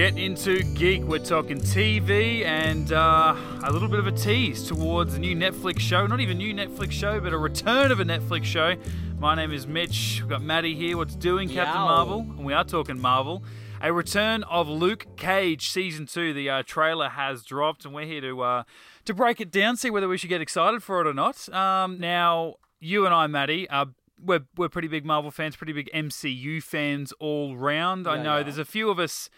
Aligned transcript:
Get 0.00 0.16
into 0.16 0.62
geek. 0.62 1.02
We're 1.02 1.18
talking 1.18 1.60
TV 1.60 2.42
and 2.46 2.90
uh, 2.90 3.36
a 3.64 3.70
little 3.70 3.86
bit 3.86 3.98
of 3.98 4.06
a 4.06 4.12
tease 4.12 4.66
towards 4.66 5.12
a 5.12 5.18
new 5.18 5.36
Netflix 5.36 5.80
show. 5.80 6.06
Not 6.06 6.20
even 6.20 6.38
a 6.38 6.38
new 6.38 6.54
Netflix 6.54 6.92
show, 6.92 7.20
but 7.20 7.34
a 7.34 7.36
return 7.36 7.92
of 7.92 8.00
a 8.00 8.04
Netflix 8.06 8.44
show. 8.44 8.76
My 9.18 9.34
name 9.34 9.52
is 9.52 9.66
Mitch. 9.66 10.20
We've 10.22 10.30
got 10.30 10.40
Maddie 10.40 10.74
here. 10.74 10.96
What's 10.96 11.14
doing, 11.14 11.50
Captain 11.50 11.82
Yow. 11.82 11.84
Marvel? 11.84 12.20
And 12.20 12.46
we 12.46 12.54
are 12.54 12.64
talking 12.64 12.98
Marvel. 12.98 13.44
A 13.82 13.92
return 13.92 14.42
of 14.44 14.70
Luke 14.70 15.06
Cage 15.18 15.68
season 15.68 16.06
two. 16.06 16.32
The 16.32 16.48
uh, 16.48 16.62
trailer 16.62 17.10
has 17.10 17.44
dropped, 17.44 17.84
and 17.84 17.92
we're 17.92 18.06
here 18.06 18.22
to 18.22 18.40
uh, 18.40 18.62
to 19.04 19.12
break 19.12 19.38
it 19.38 19.50
down, 19.50 19.76
see 19.76 19.90
whether 19.90 20.08
we 20.08 20.16
should 20.16 20.30
get 20.30 20.40
excited 20.40 20.82
for 20.82 21.02
it 21.02 21.08
or 21.08 21.12
not. 21.12 21.46
Um, 21.50 22.00
now, 22.00 22.54
you 22.78 23.04
and 23.04 23.14
I, 23.14 23.26
Maddie, 23.26 23.68
are 23.68 23.88
we're 24.18 24.46
we're 24.56 24.70
pretty 24.70 24.88
big 24.88 25.04
Marvel 25.04 25.30
fans, 25.30 25.56
pretty 25.56 25.74
big 25.74 25.90
MCU 25.92 26.62
fans 26.62 27.12
all 27.20 27.54
round. 27.54 28.08
I 28.08 28.22
know 28.22 28.38
yeah. 28.38 28.44
there's 28.44 28.56
a 28.56 28.64
few 28.64 28.88
of 28.88 28.98
us 28.98 29.28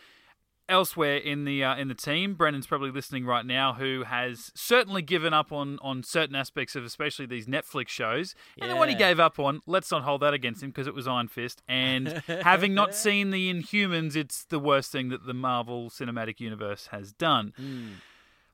elsewhere 0.72 1.16
in 1.16 1.44
the 1.44 1.62
uh, 1.62 1.76
in 1.76 1.88
the 1.88 1.94
team. 1.94 2.34
Brendan's 2.34 2.66
probably 2.66 2.90
listening 2.90 3.24
right 3.24 3.46
now, 3.46 3.74
who 3.74 4.04
has 4.04 4.50
certainly 4.54 5.02
given 5.02 5.32
up 5.32 5.52
on 5.52 5.78
on 5.82 6.02
certain 6.02 6.34
aspects 6.34 6.74
of 6.74 6.84
especially 6.84 7.26
these 7.26 7.46
Netflix 7.46 7.88
shows. 7.88 8.34
And 8.60 8.70
the 8.70 8.76
one 8.76 8.88
he 8.88 8.94
gave 8.94 9.20
up 9.20 9.38
on, 9.38 9.62
let's 9.66 9.90
not 9.90 10.02
hold 10.02 10.22
that 10.22 10.34
against 10.34 10.62
him 10.62 10.70
because 10.70 10.86
it 10.86 10.94
was 10.94 11.06
Iron 11.06 11.28
Fist. 11.28 11.62
And 11.68 12.08
having 12.42 12.74
not 12.74 12.94
seen 12.94 13.30
the 13.30 13.52
Inhumans, 13.52 14.16
it's 14.16 14.44
the 14.44 14.58
worst 14.58 14.90
thing 14.90 15.10
that 15.10 15.26
the 15.26 15.34
Marvel 15.34 15.90
Cinematic 15.90 16.40
Universe 16.40 16.88
has 16.88 17.12
done. 17.12 17.52
Hmm. 17.56 17.88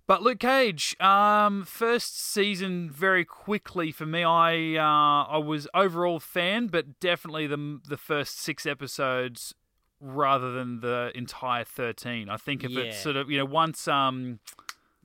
But 0.09 0.23
Luke 0.23 0.39
Cage, 0.39 0.99
um, 1.01 1.65
first 1.66 2.19
season 2.19 2.91
very 2.91 3.27
quickly 3.27 3.93
for 3.93 4.07
me. 4.07 4.25
I 4.25 4.77
uh, 4.77 5.25
I 5.25 5.37
was 5.37 5.69
overall 5.75 6.19
fan, 6.19 6.69
but 6.69 6.99
definitely 6.99 7.47
the 7.47 7.79
the 7.87 7.99
first 7.99 8.41
six 8.41 8.65
episodes 8.65 9.55
rather 10.01 10.52
than 10.52 10.80
the 10.80 11.11
entire 11.15 11.65
thirteen. 11.65 12.29
I 12.29 12.37
think 12.37 12.65
if 12.65 12.71
Yeah. 12.71 12.82
it's 12.85 12.99
sort 12.99 13.16
of 13.16 13.30
you 13.30 13.38
know 13.38 13.45
once 13.45 13.87
um, 13.88 14.38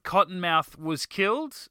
Cottonmouth 0.03 0.77
was 0.77 1.05
killed, 1.05 1.67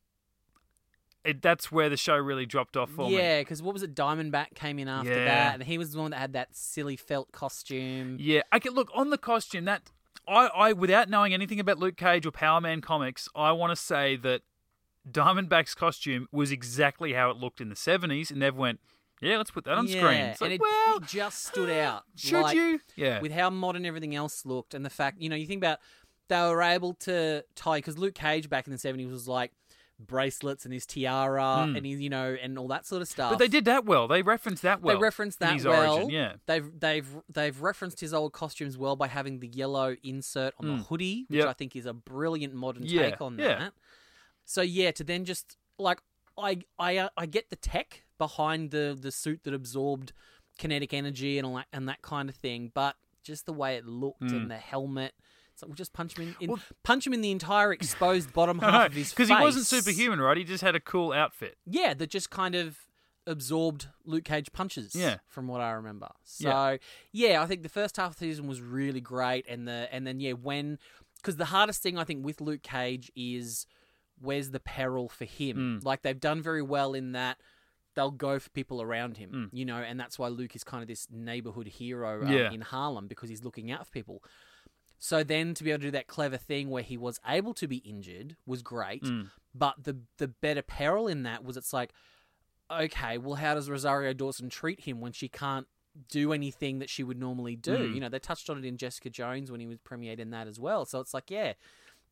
it, 1.25 1.41
that's 1.43 1.70
where 1.70 1.89
the 1.89 1.97
show 1.97 2.17
really 2.17 2.47
dropped 2.47 2.77
off 2.77 2.91
for 2.91 3.09
me. 3.09 3.17
Yeah, 3.17 3.41
because 3.41 3.62
what 3.62 3.73
was 3.73 3.83
it? 3.83 3.95
Diamondback 3.95 4.55
came 4.55 4.78
in 4.78 4.89
after 4.89 5.11
Yeah. 5.11 5.25
that, 5.25 5.55
and 5.55 5.62
he 5.65 5.78
was 5.78 5.93
the 5.93 6.00
one 6.00 6.11
that 6.11 6.19
had 6.19 6.33
that 6.33 6.56
silly 6.56 6.97
felt 6.97 7.31
costume. 7.33 8.17
Yeah, 8.19 8.43
I 8.50 8.59
can 8.59 8.73
look 8.75 8.91
on 8.95 9.11
the 9.11 9.19
costume 9.19 9.65
that 9.67 9.91
I, 10.27 10.47
I 10.48 10.73
without 10.73 11.09
knowing 11.09 11.33
anything 11.34 11.61
about 11.61 11.78
Luke 11.78 11.97
Cage 11.97 12.27
or 12.27 12.31
Power 12.31 12.61
Man 12.61 12.81
comics, 12.81 13.28
I 13.34 13.53
want 13.53 13.70
to 13.70 13.77
say 13.77 14.17
that 14.17 14.43
Diamondback's 15.11 15.75
costume 15.75 16.28
was 16.33 16.50
exactly 16.53 17.12
how 17.12 17.31
it 17.31 17.37
looked 17.37 17.61
in 17.61 17.69
the 17.69 17.77
seventies, 17.77 18.31
and 18.31 18.41
they've 18.41 18.55
went, 18.56 18.81
yeah, 19.23 19.37
let's 19.39 19.51
put 19.51 19.65
that 19.65 19.78
on 19.78 19.87
yeah, 19.87 19.98
screen. 20.01 20.20
It's 20.20 20.41
and 20.42 20.51
like, 20.51 20.56
it, 20.56 20.61
well, 20.61 20.97
it 20.98 21.05
just 21.06 21.45
stood 21.47 21.70
out. 21.70 22.03
should 22.17 22.42
like, 22.42 22.55
you? 22.56 22.81
Yeah, 22.97 23.20
With 23.20 23.33
how 23.33 23.48
modern 23.51 23.87
everything 23.87 24.15
else 24.15 24.45
looked, 24.45 24.75
and 24.75 24.84
the 24.84 24.91
fact 24.91 25.20
you 25.20 25.28
know 25.31 25.37
you 25.37 25.47
think 25.47 25.61
about 25.61 25.78
they 26.28 26.41
were 26.41 26.62
able 26.62 26.95
to 26.95 27.45
tie 27.55 27.78
because 27.78 27.97
Luke 27.98 28.15
Cage 28.15 28.48
back 28.50 28.67
in 28.67 28.73
the 28.73 28.78
seventies 28.78 29.11
was 29.11 29.27
like 29.28 29.53
bracelets 29.98 30.65
and 30.65 30.75
his 30.75 30.84
tiara 30.84 31.65
Hmm. 31.67 31.77
and 31.77 31.87
his 31.87 32.00
you 32.00 32.11
know 32.11 32.37
and 32.43 32.59
all 32.59 32.67
that 32.69 32.84
sort 32.87 33.03
of 33.03 33.09
stuff. 33.09 33.31
but 33.31 33.39
they 33.39 33.47
did 33.48 33.65
that 33.67 33.84
well. 33.84 34.09
They 34.09 34.23
referenced 34.23 34.62
that 34.62 34.83
well. 34.83 34.97
they 34.97 35.00
referenced 35.00 35.39
that 35.41 35.53
his 35.55 35.65
well. 35.65 35.95
origin, 35.95 36.11
yeah. 36.11 36.33
They've 36.47 36.69
they've 36.81 37.06
they've 37.33 37.61
referenced 37.61 38.00
his 38.00 38.12
old 38.12 38.33
costumes 38.33 38.77
well 38.77 38.97
by 38.97 39.06
having 39.06 39.39
the 39.41 39.47
yellow 39.48 39.95
insert 40.03 40.55
on 40.59 40.67
the 40.67 40.83
hoodie, 40.84 41.27
which 41.28 41.37
Hmm. 41.39 41.47
Yep. 41.47 41.48
I 41.48 41.53
think 41.53 41.77
is 41.77 41.87
a 41.87 41.93
brilliant 41.93 42.55
modern 42.55 42.84
Yeah, 42.84 43.11
take 43.11 43.20
on 43.20 43.39
yeah. 43.39 43.59
that. 43.59 43.73
So 44.45 44.62
yeah, 44.62 44.91
to 44.93 45.05
then 45.05 45.25
just 45.25 45.56
like 45.78 46.00
I 46.43 46.59
I 46.79 46.97
uh, 46.98 47.09
I 47.17 47.27
get 47.27 47.51
the 47.51 47.57
tech 47.57 48.03
behind 48.19 48.71
the 48.71 48.97
the 49.01 49.11
suit 49.12 49.41
that 49.45 49.55
absorbed 49.55 50.12
kinetic 50.59 50.93
energy 50.93 51.39
and 51.39 51.47
all 51.47 51.55
that 51.57 51.67
and 51.73 51.89
that 51.89 52.03
kind 52.03 52.29
of 52.29 52.34
thing, 52.34 52.71
but 52.75 52.97
just 53.23 53.47
the 53.47 53.53
way 53.53 53.77
it 53.77 53.87
looked 53.87 54.23
and 54.23 54.51
the 54.51 54.57
helmet. 54.59 55.15
So 55.55 55.67
we'll 55.67 55.77
just 55.77 55.93
punch 55.93 56.17
him 56.19 56.25
in, 56.25 56.29
in 56.41 56.49
Hmm. 56.49 56.53
Well- 56.55 56.62
punch 56.83 57.07
him 57.07 57.12
in 57.12 57.21
the 57.21 57.31
entire 57.31 57.73
exposed 57.73 58.33
bottom 58.34 58.59
half 58.59 58.87
of 58.89 58.93
his 58.94 59.09
face 59.09 59.12
because 59.12 59.28
he 59.28 59.34
wasn't 59.34 59.66
superhuman, 59.66 60.21
right? 60.21 60.37
He 60.37 60.44
just 60.44 60.62
had 60.65 60.75
a 60.75 60.81
cool 60.81 61.12
outfit. 61.12 61.56
yeah, 61.66 61.94
that 61.94 62.09
just 62.11 62.31
kind 62.31 62.55
of 62.55 62.78
absorbed 63.27 63.87
Luke 64.05 64.25
Cage 64.25 64.53
punches. 64.53 64.95
Yeah. 64.95 65.19
from 65.28 65.47
what 65.47 65.61
I 65.61 65.71
remember. 65.72 66.09
So 66.25 66.49
Yeah. 66.49 66.77
yeah, 67.12 67.43
I 67.43 67.47
think 67.47 67.62
the 67.62 67.69
first 67.69 67.97
half 67.97 68.12
of 68.12 68.19
the 68.19 68.27
season 68.27 68.47
was 68.49 68.61
really 68.61 69.00
great, 69.00 69.47
and 69.49 69.69
the 69.69 69.89
and 69.93 70.06
then 70.06 70.19
yeah, 70.21 70.33
when 70.33 70.78
because 71.16 71.37
the 71.37 71.47
hardest 71.47 71.83
thing 71.83 71.97
I 71.99 72.05
think 72.05 72.25
with 72.25 72.41
Luke 72.41 72.62
Cage 72.62 73.12
is 73.15 73.66
where's 74.22 74.50
the 74.50 74.60
peril 74.60 75.09
for 75.09 75.25
him. 75.25 75.81
Mm. 75.81 75.84
Like 75.84 76.03
they've 76.03 76.19
done 76.19 76.41
very 76.43 76.62
well 76.62 76.94
in 76.94 77.12
that. 77.12 77.38
They'll 77.94 78.10
go 78.10 78.38
for 78.38 78.49
people 78.50 78.81
around 78.81 79.19
him, 79.19 79.50
you 79.53 79.66
know, 79.66 79.77
and 79.77 80.00
that's 80.00 80.19
why 80.19 80.28
Luke 80.28 80.56
is 80.56 80.65
kind 80.65 80.81
of 80.83 80.88
this 80.88 81.09
neighborhood 81.10 81.66
hero 81.69 82.22
um, 82.22 82.33
Yeah. 82.33 82.50
in 82.50 82.62
Harlem 82.62 83.06
because 83.06 83.28
he's 83.28 83.44
looking 83.44 83.71
out 83.71 83.84
for 83.87 83.93
people. 83.93 84.22
So 84.99 85.22
then 85.22 85.53
to 85.55 85.65
be 85.65 85.71
able 85.72 85.81
to 85.81 85.87
do 85.88 85.91
that 85.91 86.06
clever 86.06 86.38
thing 86.38 86.71
where 86.71 86.83
he 86.84 86.97
was 86.97 87.21
able 87.28 87.53
to 87.55 87.66
be 87.69 87.78
injured 87.78 88.37
was 88.47 88.62
great. 88.62 89.03
Mm. 89.03 89.31
But 89.55 89.84
the 89.84 89.99
the 90.16 90.28
better 90.28 90.62
peril 90.62 91.06
in 91.09 91.25
that 91.25 91.44
was 91.44 91.56
it's 91.59 91.72
like, 91.75 91.93
okay, 92.71 93.19
well, 93.19 93.34
how 93.34 93.54
does 93.54 93.69
Rosario 93.69 94.12
Dawson 94.15 94.49
treat 94.49 94.81
him 94.81 95.00
when 95.00 95.12
she 95.12 95.28
can't 95.28 95.66
do 96.09 96.33
anything 96.33 96.78
that 96.78 96.89
she 96.89 97.03
would 97.03 97.19
normally 97.19 97.56
do? 97.56 97.77
Mm. 97.77 97.94
You 97.94 98.00
know, 98.00 98.09
they 98.09 98.19
touched 98.21 98.49
on 98.49 98.56
it 98.59 98.65
in 98.65 98.77
Jessica 98.78 99.10
Jones 99.10 99.50
when 99.50 99.60
he 99.60 99.66
was 99.66 99.78
premiered 99.78 100.19
in 100.19 100.31
that 100.31 100.47
as 100.47 100.59
well. 100.59 100.87
So 100.87 101.00
it's 101.00 101.12
like, 101.12 101.31
yeah, 101.31 101.53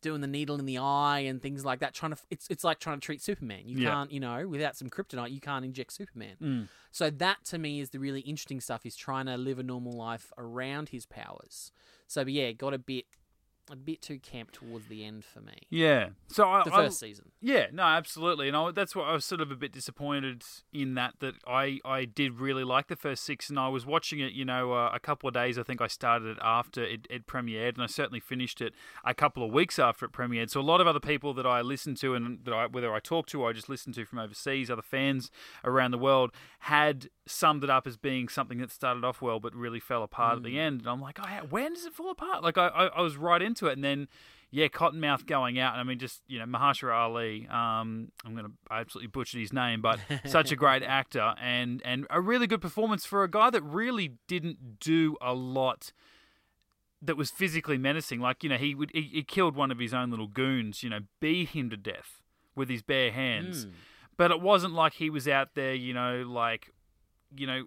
doing 0.01 0.21
the 0.21 0.27
needle 0.27 0.59
in 0.59 0.67
the 0.67 0.79
eye 0.79 1.21
and 1.21 1.41
things 1.43 1.65
like 1.65 1.81
that. 1.81 1.95
Trying 1.95 2.13
to, 2.13 2.19
it's 2.31 2.49
it's 2.49 2.65
like 2.65 2.79
trying 2.79 2.99
to 3.01 3.05
treat 3.05 3.23
Superman. 3.23 3.63
You 3.67 3.79
Yeah. 3.79 3.91
can't, 3.91 4.13
you 4.13 4.21
know, 4.21 4.47
without 4.49 4.77
some 4.77 4.89
kryptonite, 4.91 5.31
you 5.33 5.41
can't 5.41 5.65
inject 5.65 5.93
Superman. 5.93 6.37
Mm. 6.41 6.69
So 6.91 7.11
that 7.11 7.45
to 7.47 7.59
me 7.59 7.81
is 7.81 7.91
the 7.91 7.99
really 7.99 8.21
interesting 8.21 8.61
stuff. 8.61 8.85
Is 8.87 8.97
trying 8.97 9.27
to 9.27 9.37
live 9.37 9.59
a 9.59 9.63
normal 9.63 9.93
life 9.93 10.33
around 10.39 10.91
his 10.91 11.07
powers. 11.07 11.73
So 12.07 12.25
but 12.25 12.33
yeah, 12.33 12.53
got 12.53 12.75
a 12.75 12.79
bit 12.79 13.05
a 13.73 13.77
bit 13.77 14.03
too 14.03 14.19
camp 14.19 14.51
towards 14.53 14.87
the 14.89 15.05
end 15.05 15.25
for 15.25 15.41
me. 15.41 15.59
Yeah. 15.71 16.11
So 16.29 16.49
I, 16.49 16.63
The 16.65 16.73
I- 16.75 16.85
first 16.85 17.01
season. 17.01 17.27
Yeah, 17.43 17.67
no, 17.73 17.85
absolutely, 17.85 18.49
and 18.49 18.57
I, 18.57 18.71
that's 18.71 18.95
what 18.95 19.07
I 19.09 19.15
was 19.15 19.25
sort 19.25 19.41
of 19.41 19.51
a 19.51 19.57
bit 19.57 19.73
disappointed 19.73 20.43
in 20.75 20.93
that 20.95 21.15
that 21.21 21.37
I, 21.47 21.79
I 21.87 22.05
did 22.05 22.39
really 22.39 22.65
like 22.65 22.89
the 22.89 22.97
first 22.97 23.25
six, 23.25 23.49
and 23.49 23.59
I 23.59 23.69
was 23.69 23.87
watching 23.87 24.21
it, 24.21 24.33
you 24.33 24.45
know, 24.45 24.73
uh, 24.75 24.91
a 24.95 25.01
couple 25.01 25.27
of 25.27 25.33
days. 25.33 25.59
I 25.59 25.63
think 25.63 25.81
I 25.81 25.87
started 25.87 26.29
it 26.29 26.39
after 26.43 26.85
it, 26.85 27.07
it 27.09 27.27
premiered, 27.27 27.75
and 27.75 27.83
I 27.83 27.87
certainly 27.87 28.21
finished 28.21 28.61
it 28.61 28.75
a 29.07 29.15
couple 29.15 29.43
of 29.43 29.53
weeks 29.53 29.79
after 29.79 30.05
it 30.05 30.13
premiered. 30.13 30.51
So 30.51 30.61
a 30.61 30.63
lot 30.63 30.83
of 30.83 30.87
other 30.87 31.01
people 31.01 31.33
that 31.35 31.47
I 31.47 31.63
listened 31.63 31.97
to 31.99 32.15
and 32.15 32.45
that 32.45 32.53
I 32.53 32.67
whether 32.67 32.93
I 32.93 33.01
talked 33.01 33.31
to 33.31 33.41
or 33.43 33.49
I 33.49 33.53
just 33.55 33.71
listened 33.71 33.95
to 33.95 34.05
from 34.05 34.19
overseas, 34.19 34.71
other 34.71 34.83
fans 34.83 35.31
around 35.65 35.93
the 35.93 35.99
world 35.99 36.33
had 36.61 37.09
summed 37.27 37.65
it 37.65 37.71
up 37.71 37.87
as 37.87 37.97
being 37.97 38.29
something 38.29 38.59
that 38.59 38.71
started 38.71 39.05
off 39.05 39.23
well 39.23 39.41
but 39.41 39.55
really 39.55 39.81
fell 39.81 40.03
apart 40.03 40.37
at 40.37 40.43
the 40.43 40.59
end. 40.59 40.81
And 40.81 40.89
I'm 40.91 41.01
like, 41.01 41.19
oh, 41.23 41.47
when 41.49 41.73
does 41.75 41.87
it 41.87 41.95
fall 41.95 42.11
apart? 42.11 42.43
Like 42.43 42.59
I, 42.59 42.67
I, 42.69 42.87
I 42.89 43.01
was 43.01 43.17
right 43.17 43.41
into 43.41 43.60
it, 43.69 43.73
and 43.73 43.85
then 43.85 44.09
yeah, 44.53 44.67
Cottonmouth 44.67 45.27
going 45.27 45.59
out. 45.61 45.77
I 45.77 45.85
mean, 45.85 45.99
just 45.99 46.23
you 46.27 46.39
know, 46.39 46.45
Mahershala 46.45 46.93
Ali. 46.93 47.47
Um, 47.49 48.11
I'm 48.25 48.35
gonna 48.35 48.51
absolutely 48.71 49.09
butcher 49.09 49.39
his 49.39 49.53
name, 49.53 49.81
but 49.81 50.01
such 50.27 50.51
a 50.51 50.57
great 50.57 50.83
actor 50.83 51.35
and 51.41 51.81
and 51.85 52.07
a 52.11 52.21
really 52.21 52.47
good 52.47 52.61
performance 52.61 53.07
for 53.07 53.23
a 53.23 53.31
guy 53.31 53.51
that 53.51 53.63
really 53.63 54.15
didn't 54.27 54.81
do 54.81 55.17
a 55.21 55.35
lot 55.35 55.93
that 57.01 57.17
was 57.17 57.31
physically 57.31 57.79
menacing. 57.79 58.21
Like 58.21 58.43
you 58.43 58.49
know, 58.49 58.57
he 58.57 58.75
would 58.75 58.91
he, 58.93 59.03
he 59.03 59.23
killed 59.23 59.55
one 59.55 59.71
of 59.71 59.79
his 59.79 59.95
own 59.95 60.11
little 60.11 60.29
goons. 60.29 60.83
You 60.83 60.91
know, 60.91 61.01
beat 61.21 61.51
him 61.51 61.71
to 61.71 61.77
death 61.77 62.21
with 62.57 62.69
his 62.69 62.83
bare 62.83 63.13
hands. 63.13 63.67
Mm. 63.67 63.73
But 64.17 64.31
it 64.33 64.41
wasn't 64.41 64.75
like 64.75 64.95
he 64.95 65.09
was 65.09 65.27
out 65.29 65.55
there, 65.55 65.75
you 65.75 65.95
know, 65.95 66.25
like 66.27 66.71
you 67.37 67.47
know. 67.47 67.65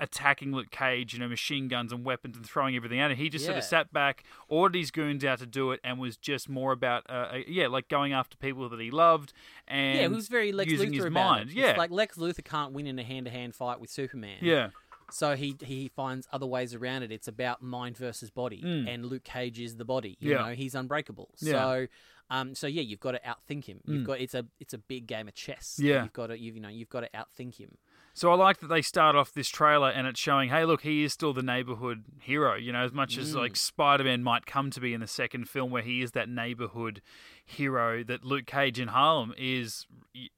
Attacking 0.00 0.52
Luke 0.52 0.70
Cage, 0.70 1.12
you 1.12 1.20
know, 1.20 1.28
machine 1.28 1.68
guns 1.68 1.92
and 1.92 2.04
weapons 2.04 2.36
and 2.36 2.44
throwing 2.46 2.74
everything 2.74 2.98
at 3.00 3.10
him. 3.10 3.16
He 3.18 3.28
just 3.28 3.44
sort 3.44 3.58
of 3.58 3.62
sat 3.64 3.92
back, 3.92 4.24
ordered 4.48 4.78
his 4.78 4.90
goons 4.90 5.24
out 5.24 5.38
to 5.40 5.46
do 5.46 5.70
it, 5.72 5.80
and 5.84 5.98
was 5.98 6.16
just 6.16 6.48
more 6.48 6.72
about, 6.72 7.04
uh, 7.08 7.12
uh, 7.12 7.38
yeah, 7.46 7.66
like 7.68 7.88
going 7.88 8.12
after 8.12 8.36
people 8.38 8.68
that 8.70 8.80
he 8.80 8.90
loved 8.90 9.32
and 9.68 9.98
yeah, 9.98 10.08
who's 10.08 10.28
very 10.28 10.52
Lex 10.52 10.70
using 10.72 10.90
Luthor 10.90 10.94
his 10.96 11.04
about 11.04 11.30
mind. 11.30 11.50
it. 11.50 11.56
Yeah, 11.56 11.68
It's 11.70 11.78
like 11.78 11.90
Lex 11.90 12.16
Luthor 12.16 12.42
can't 12.44 12.72
win 12.72 12.86
in 12.86 12.98
a 12.98 13.04
hand-to-hand 13.04 13.54
fight 13.54 13.78
with 13.80 13.90
Superman. 13.90 14.38
yeah, 14.40 14.70
So 15.10 15.36
he 15.36 15.56
he 15.62 15.88
finds 15.88 16.28
other 16.32 16.46
ways 16.46 16.74
around 16.74 17.02
it. 17.02 17.10
It's 17.12 17.28
about 17.28 17.62
mind 17.62 17.96
versus 17.96 18.30
body, 18.30 18.62
Mm. 18.64 18.88
and 18.88 19.06
Luke 19.06 19.24
Cage 19.24 19.60
is 19.60 19.76
the 19.76 19.84
body. 19.84 20.16
You 20.20 20.32
Yeah. 20.32 20.38
know, 20.46 20.54
he's 20.54 20.74
unbreakable. 20.74 21.28
Yeah. 21.40 21.52
So, 21.52 21.86
um, 22.30 22.54
so 22.54 22.66
yeah, 22.68 22.82
you've 22.82 23.00
got 23.00 23.12
to 23.12 23.20
outthink 23.26 23.64
him. 23.64 23.80
You've 23.84 24.02
Mm. 24.02 24.06
got 24.06 24.20
it's 24.20 24.34
a 24.34 24.46
it's 24.60 24.72
a 24.72 24.78
big 24.78 25.06
game 25.08 25.26
of 25.28 25.34
chess. 25.34 25.78
Yeah. 25.82 26.04
you've 26.04 26.12
got 26.12 26.28
to 26.28 26.38
you've, 26.38 26.54
you 26.54 26.60
know 26.62 26.68
you've 26.68 26.88
got 26.88 27.00
to 27.00 27.08
outthink 27.10 27.56
him. 27.58 27.76
So 28.12 28.30
I 28.30 28.34
like 28.34 28.58
that 28.58 28.66
they 28.66 28.82
start 28.82 29.14
off 29.14 29.32
this 29.32 29.48
trailer 29.48 29.88
and 29.88 30.06
it's 30.06 30.18
showing, 30.20 30.48
hey, 30.50 30.64
look, 30.64 30.82
he 30.82 31.04
is 31.04 31.12
still 31.12 31.32
the 31.32 31.42
neighborhood 31.44 32.04
hero. 32.20 32.56
You 32.56 32.72
know, 32.72 32.82
as 32.82 32.92
much 32.92 33.16
as 33.16 33.34
like 33.34 33.52
mm. 33.52 33.56
Spider 33.56 34.04
Man 34.04 34.22
might 34.22 34.46
come 34.46 34.70
to 34.72 34.80
be 34.80 34.92
in 34.92 35.00
the 35.00 35.06
second 35.06 35.48
film, 35.48 35.70
where 35.70 35.82
he 35.82 36.02
is 36.02 36.10
that 36.12 36.28
neighborhood 36.28 37.00
hero 37.44 38.02
that 38.04 38.24
Luke 38.24 38.46
Cage 38.46 38.78
in 38.80 38.88
Harlem 38.88 39.32
is. 39.38 39.86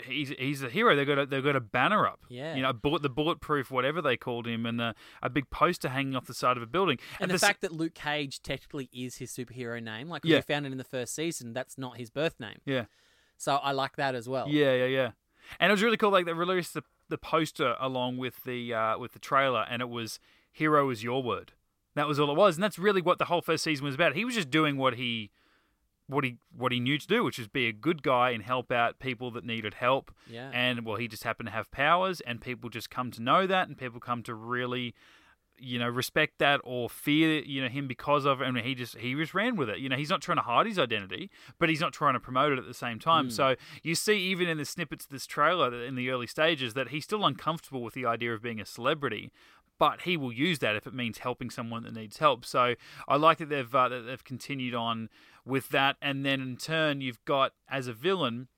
He's 0.05 0.29
he's 0.39 0.63
a 0.63 0.69
hero. 0.69 0.95
They've 0.95 1.07
got 1.07 1.19
a, 1.19 1.27
they've 1.27 1.43
got 1.43 1.57
a 1.57 1.61
banner 1.61 2.07
up. 2.07 2.21
Yeah. 2.29 2.55
you 2.55 2.63
know, 2.63 2.73
bullet, 2.75 3.01
the 3.03 3.09
bulletproof 3.09 3.71
whatever 3.71 4.03
they 4.03 4.17
called 4.19 4.47
him, 4.47 4.67
and 4.67 4.81
a, 4.81 4.95
a 5.23 5.31
big 5.31 5.49
poster 5.51 5.89
hanging 5.89 6.15
off 6.15 6.27
the 6.27 6.35
side 6.35 6.57
of 6.59 6.63
a 6.63 6.67
building. 6.67 6.99
And 7.21 7.31
At 7.31 7.41
the 7.41 7.45
s- 7.45 7.49
fact 7.49 7.63
that 7.63 7.73
Luke 7.73 7.95
Cage 7.95 8.43
technically 8.43 8.91
is 8.93 9.17
his 9.17 9.31
superhero 9.33 9.83
name, 9.83 10.09
like 10.09 10.25
Yeah. 10.25 10.39
we 10.39 10.43
found 10.43 10.67
it 10.67 10.73
in 10.73 10.79
the 10.79 10.85
first 10.85 11.15
season, 11.15 11.53
that's 11.55 11.79
not 11.79 11.97
his 11.97 12.11
birth 12.11 12.39
name. 12.39 12.59
yeah, 12.67 12.85
So 13.39 13.57
I 13.57 13.73
like 13.73 13.97
that 13.97 14.15
as 14.15 14.29
well. 14.29 14.47
Yeah, 14.49 14.75
yeah, 14.75 14.87
yeah. 14.87 15.11
And 15.59 15.71
it 15.71 15.73
was 15.73 15.83
really 15.83 15.97
cool. 15.97 16.11
Like 16.11 16.27
they 16.27 16.33
released 16.35 16.75
the, 16.75 16.83
the 17.13 17.19
poster 17.19 17.77
along 17.79 18.17
with 18.17 18.43
the 18.45 18.75
uh, 18.75 18.99
with 18.99 19.13
the 19.13 19.21
trailer, 19.21 19.65
and 19.71 19.81
it 19.81 19.89
was 19.89 20.19
"Hero 20.51 20.91
is 20.91 21.05
your 21.05 21.23
word." 21.23 21.53
That 21.95 22.09
was 22.09 22.19
all 22.19 22.31
it 22.31 22.37
was, 22.37 22.57
and 22.57 22.65
that's 22.65 22.79
really 22.79 23.03
what 23.03 23.19
the 23.19 23.27
whole 23.27 23.43
first 23.43 23.63
season 23.63 23.85
was 23.85 23.95
about. 23.95 24.17
He 24.17 24.25
was 24.25 24.35
just 24.35 24.51
doing 24.51 24.79
what 24.79 24.95
he 24.95 25.31
what 26.07 26.25
he 26.25 26.39
what 26.57 26.73
he 26.73 26.81
knew 26.81 26.99
to 26.99 27.07
do, 27.07 27.23
which 27.23 27.39
is 27.39 27.49
be 27.49 27.67
a 27.67 27.73
good 27.73 28.03
guy 28.03 28.31
and 28.31 28.43
help 28.43 28.73
out 28.73 28.99
people 28.99 29.31
that 29.33 29.45
needed 29.45 29.75
help. 29.75 30.11
Yeah. 30.27 30.51
And 30.53 30.85
well, 30.85 30.97
he 30.97 31.07
just 31.07 31.25
happened 31.25 31.49
to 31.49 31.53
have 31.53 31.71
powers, 31.71 32.21
and 32.23 32.41
people 32.41 32.71
just 32.71 32.91
come 32.91 33.11
to 33.13 33.23
know 33.23 33.47
that, 33.47 33.69
and 33.69 33.77
people 33.77 34.01
come 34.01 34.23
to 34.25 34.35
really, 34.35 34.95
you 35.59 35.79
know, 35.79 35.89
respect 35.89 36.39
that 36.39 36.61
or 36.65 36.91
fear, 36.91 37.41
you 37.43 37.63
know, 37.63 37.69
him 37.69 37.87
because 37.87 38.25
of 38.25 38.41
it. 38.41 38.49
And 38.49 38.59
he 38.59 38.75
just 38.75 38.97
he 38.99 39.15
just 39.15 39.35
ran 39.35 39.57
with 39.57 39.69
it. 39.69 39.79
You 39.79 39.89
know, 39.89 39.97
he's 39.97 40.11
not 40.11 40.21
trying 40.21 40.39
to 40.39 40.43
hide 40.43 40.67
his 40.67 40.79
identity, 40.79 41.31
but 41.59 41.69
he's 41.69 41.81
not 41.81 41.93
trying 41.93 42.15
to 42.15 42.21
promote 42.21 42.53
it 42.53 42.59
at 42.59 42.67
the 42.67 42.75
same 42.75 42.99
time. 42.99 43.31
So 43.31 43.55
you 43.83 43.95
see, 43.95 44.15
even 44.15 44.49
in 44.49 44.59
the 44.59 44.65
snippets 44.65 45.05
of 45.05 45.11
this 45.11 45.27
trailer 45.27 45.85
in 45.85 45.95
the 45.95 46.11
early 46.11 46.27
stages, 46.27 46.75
that 46.75 46.89
he's 46.89 47.05
still 47.05 47.25
uncomfortable 47.25 47.83
with 47.83 47.95
the 47.95 48.07
idea 48.07 48.35
of 48.35 48.43
being 48.43 48.61
a 48.61 48.67
celebrity. 48.67 49.31
But 49.79 50.03
he 50.03 50.17
will 50.17 50.33
use 50.33 50.61
that 50.61 50.77
if 50.77 50.87
it 50.87 50.95
means 50.95 51.19
helping 51.19 51.51
someone 51.51 51.83
that 51.83 51.95
needs 51.95 52.19
help. 52.19 52.45
So 52.45 52.75
I 53.09 53.17
like 53.17 53.39
that 53.39 53.49
they've 53.49 53.75
uh, 53.75 53.89
that 53.89 54.03
they've 54.03 54.23
continued 54.25 54.75
on 54.75 55.09
with 55.45 55.71
that, 55.71 55.97
and 56.01 56.25
then 56.25 56.41
in 56.41 56.57
turn 56.57 57.01
you've 57.01 57.25
got 57.25 57.53
as 57.69 57.89
a 57.89 57.93
villain 57.93 58.49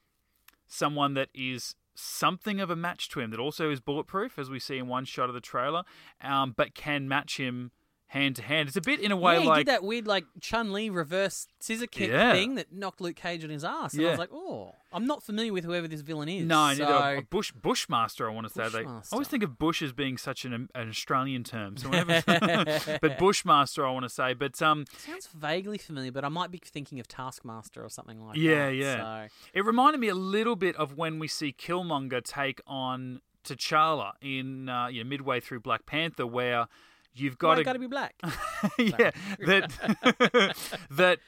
someone 0.67 1.14
that 1.14 1.29
is 1.35 1.76
something 1.94 2.61
of 2.61 2.70
a 2.70 2.76
match 2.76 3.08
to 3.11 3.20
him 3.20 3.31
that 3.31 3.41
also 3.41 3.70
is 3.70 3.81
bulletproof, 3.81 4.38
as 4.38 4.50
we 4.50 4.58
see 4.58 4.79
in 4.79 4.88
one 4.88 5.05
shot 5.05 5.29
of 5.29 5.35
the 5.35 5.41
trailer, 5.41 5.85
um, 6.23 6.55
but 6.56 6.75
can 6.75 7.08
match 7.08 7.38
him 7.38 7.70
hand 8.14 8.37
to 8.37 8.43
hand. 8.43 8.69
It's 8.69 8.76
a 8.76 8.81
bit 8.81 9.00
in 9.00 9.11
a 9.11 9.16
way 9.16 9.34
yeah, 9.34 9.40
he 9.40 9.46
like 9.49 9.58
did 9.58 9.66
that 9.66 9.82
weird 9.82 10.06
like 10.06 10.25
Chun 10.40 10.72
Li 10.72 10.88
reverse 10.88 11.49
scissor 11.58 11.87
kick 11.88 12.11
Yeah. 12.11 12.32
thing 12.32 12.55
that 12.55 12.72
knocked 12.72 13.00
Luke 13.00 13.16
Cage 13.16 13.43
on 13.44 13.50
his 13.50 13.64
ass. 13.64 13.93
And 13.94 14.06
I 14.06 14.11
was 14.11 14.19
like, 14.19 14.31
oh, 14.32 14.72
I'm 14.93 15.06
not 15.06 15.22
familiar 15.25 15.52
with 15.52 15.64
whoever 15.64 15.88
this 15.88 16.00
villain 16.02 16.28
is. 16.28 16.46
no, 16.46 16.72
so... 16.75 16.84
neither 16.84 17.16
a, 17.16 17.19
a 17.19 17.22
bush 17.22 17.50
bushmaster. 17.50 18.31
I 18.31 18.32
want 18.32 18.46
to 18.46 18.52
say 18.52 18.69
they. 18.69 18.87
I 18.87 19.00
always 19.12 19.26
think 19.26 19.43
of 19.43 19.58
bush 19.58 19.82
as 19.82 19.93
being 19.93 20.16
such 20.16 20.44
an, 20.44 20.69
an 20.75 20.88
Australian 20.88 21.43
term. 21.43 21.76
So 21.76 21.88
whenever, 21.88 22.22
but 23.02 23.19
bushmaster, 23.19 23.84
I 23.84 23.90
want 23.90 24.05
to 24.05 24.08
say. 24.08 24.32
But 24.34 24.62
um, 24.62 24.84
sounds 24.96 25.26
vaguely 25.26 25.78
familiar, 25.78 26.12
but 26.12 26.25
I 26.25 26.28
might 26.28 26.52
be 26.52 26.60
thinking 26.64 27.00
of 27.00 27.08
Taskmaster 27.08 27.84
or 27.84 27.88
something 27.88 28.25
like 28.25 28.37
Yeah, 28.37 28.67
that. 28.67 28.75
yeah. 28.76 29.26
So, 29.26 29.32
It 29.55 29.64
reminded 29.64 30.00
me 30.00 30.08
a 30.08 30.14
little 30.14 30.55
bit 30.56 30.76
of 30.76 30.96
when 30.96 31.19
we 31.19 31.26
see 31.26 31.52
Killmonger 31.52 32.22
take 32.22 32.60
on 32.67 33.20
T'Challa 33.44 34.12
in 34.22 34.69
uh, 34.69 34.87
you 34.87 35.02
know, 35.02 35.10
midway 35.10 35.40
through 35.40 35.60
Black 35.60 35.84
Panther, 35.87 36.26
where 36.26 36.67
you've 37.14 37.38
got 37.38 37.56
to 37.56 37.64
got 37.64 37.75
to 37.75 37.78
be 37.78 37.87
black. 37.87 38.14
yeah, 38.78 39.11
that 39.40 40.55
that 40.90 41.19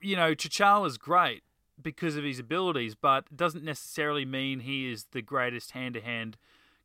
you 0.00 0.16
know 0.16 0.34
T'Challa's 0.34 0.98
great 0.98 1.42
because 1.80 2.16
of 2.16 2.24
his 2.24 2.38
abilities, 2.38 2.94
but 2.94 3.24
doesn't 3.34 3.64
necessarily 3.64 4.24
mean 4.24 4.60
he 4.60 4.90
is 4.90 5.06
the 5.12 5.22
greatest 5.22 5.72
hand-to-hand 5.72 6.36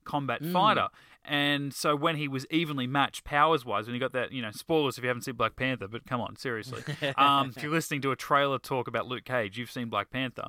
combat 0.06 0.44
fighter. 0.44 0.88
And 1.24 1.74
so 1.74 1.96
when 1.96 2.16
he 2.16 2.30
was 2.30 2.46
evenly 2.50 2.88
matched 2.88 3.26
powers-wise, 3.26 3.86
when 3.86 3.94
he 3.94 4.00
got 4.00 4.14
that, 4.14 4.32
you 4.32 4.42
know, 4.42 4.52
spoilers 4.52 4.98
if 4.98 5.04
you 5.04 5.10
haven't 5.10 5.24
seen 5.24 5.36
Black 5.36 5.58
Panther, 5.58 5.88
but 5.90 6.06
come 6.06 6.22
on, 6.22 6.38
seriously, 6.38 6.82
um, 7.18 7.52
if 7.56 7.62
you're 7.62 7.72
listening 7.72 8.02
to 8.04 8.12
a 8.12 8.16
trailer 8.16 8.58
talk 8.58 8.88
about 8.88 9.08
Luke 9.08 9.26
Cage, 9.26 9.58
you've 9.58 9.70
seen 9.70 9.90
Black 9.90 10.10
Panther. 10.10 10.48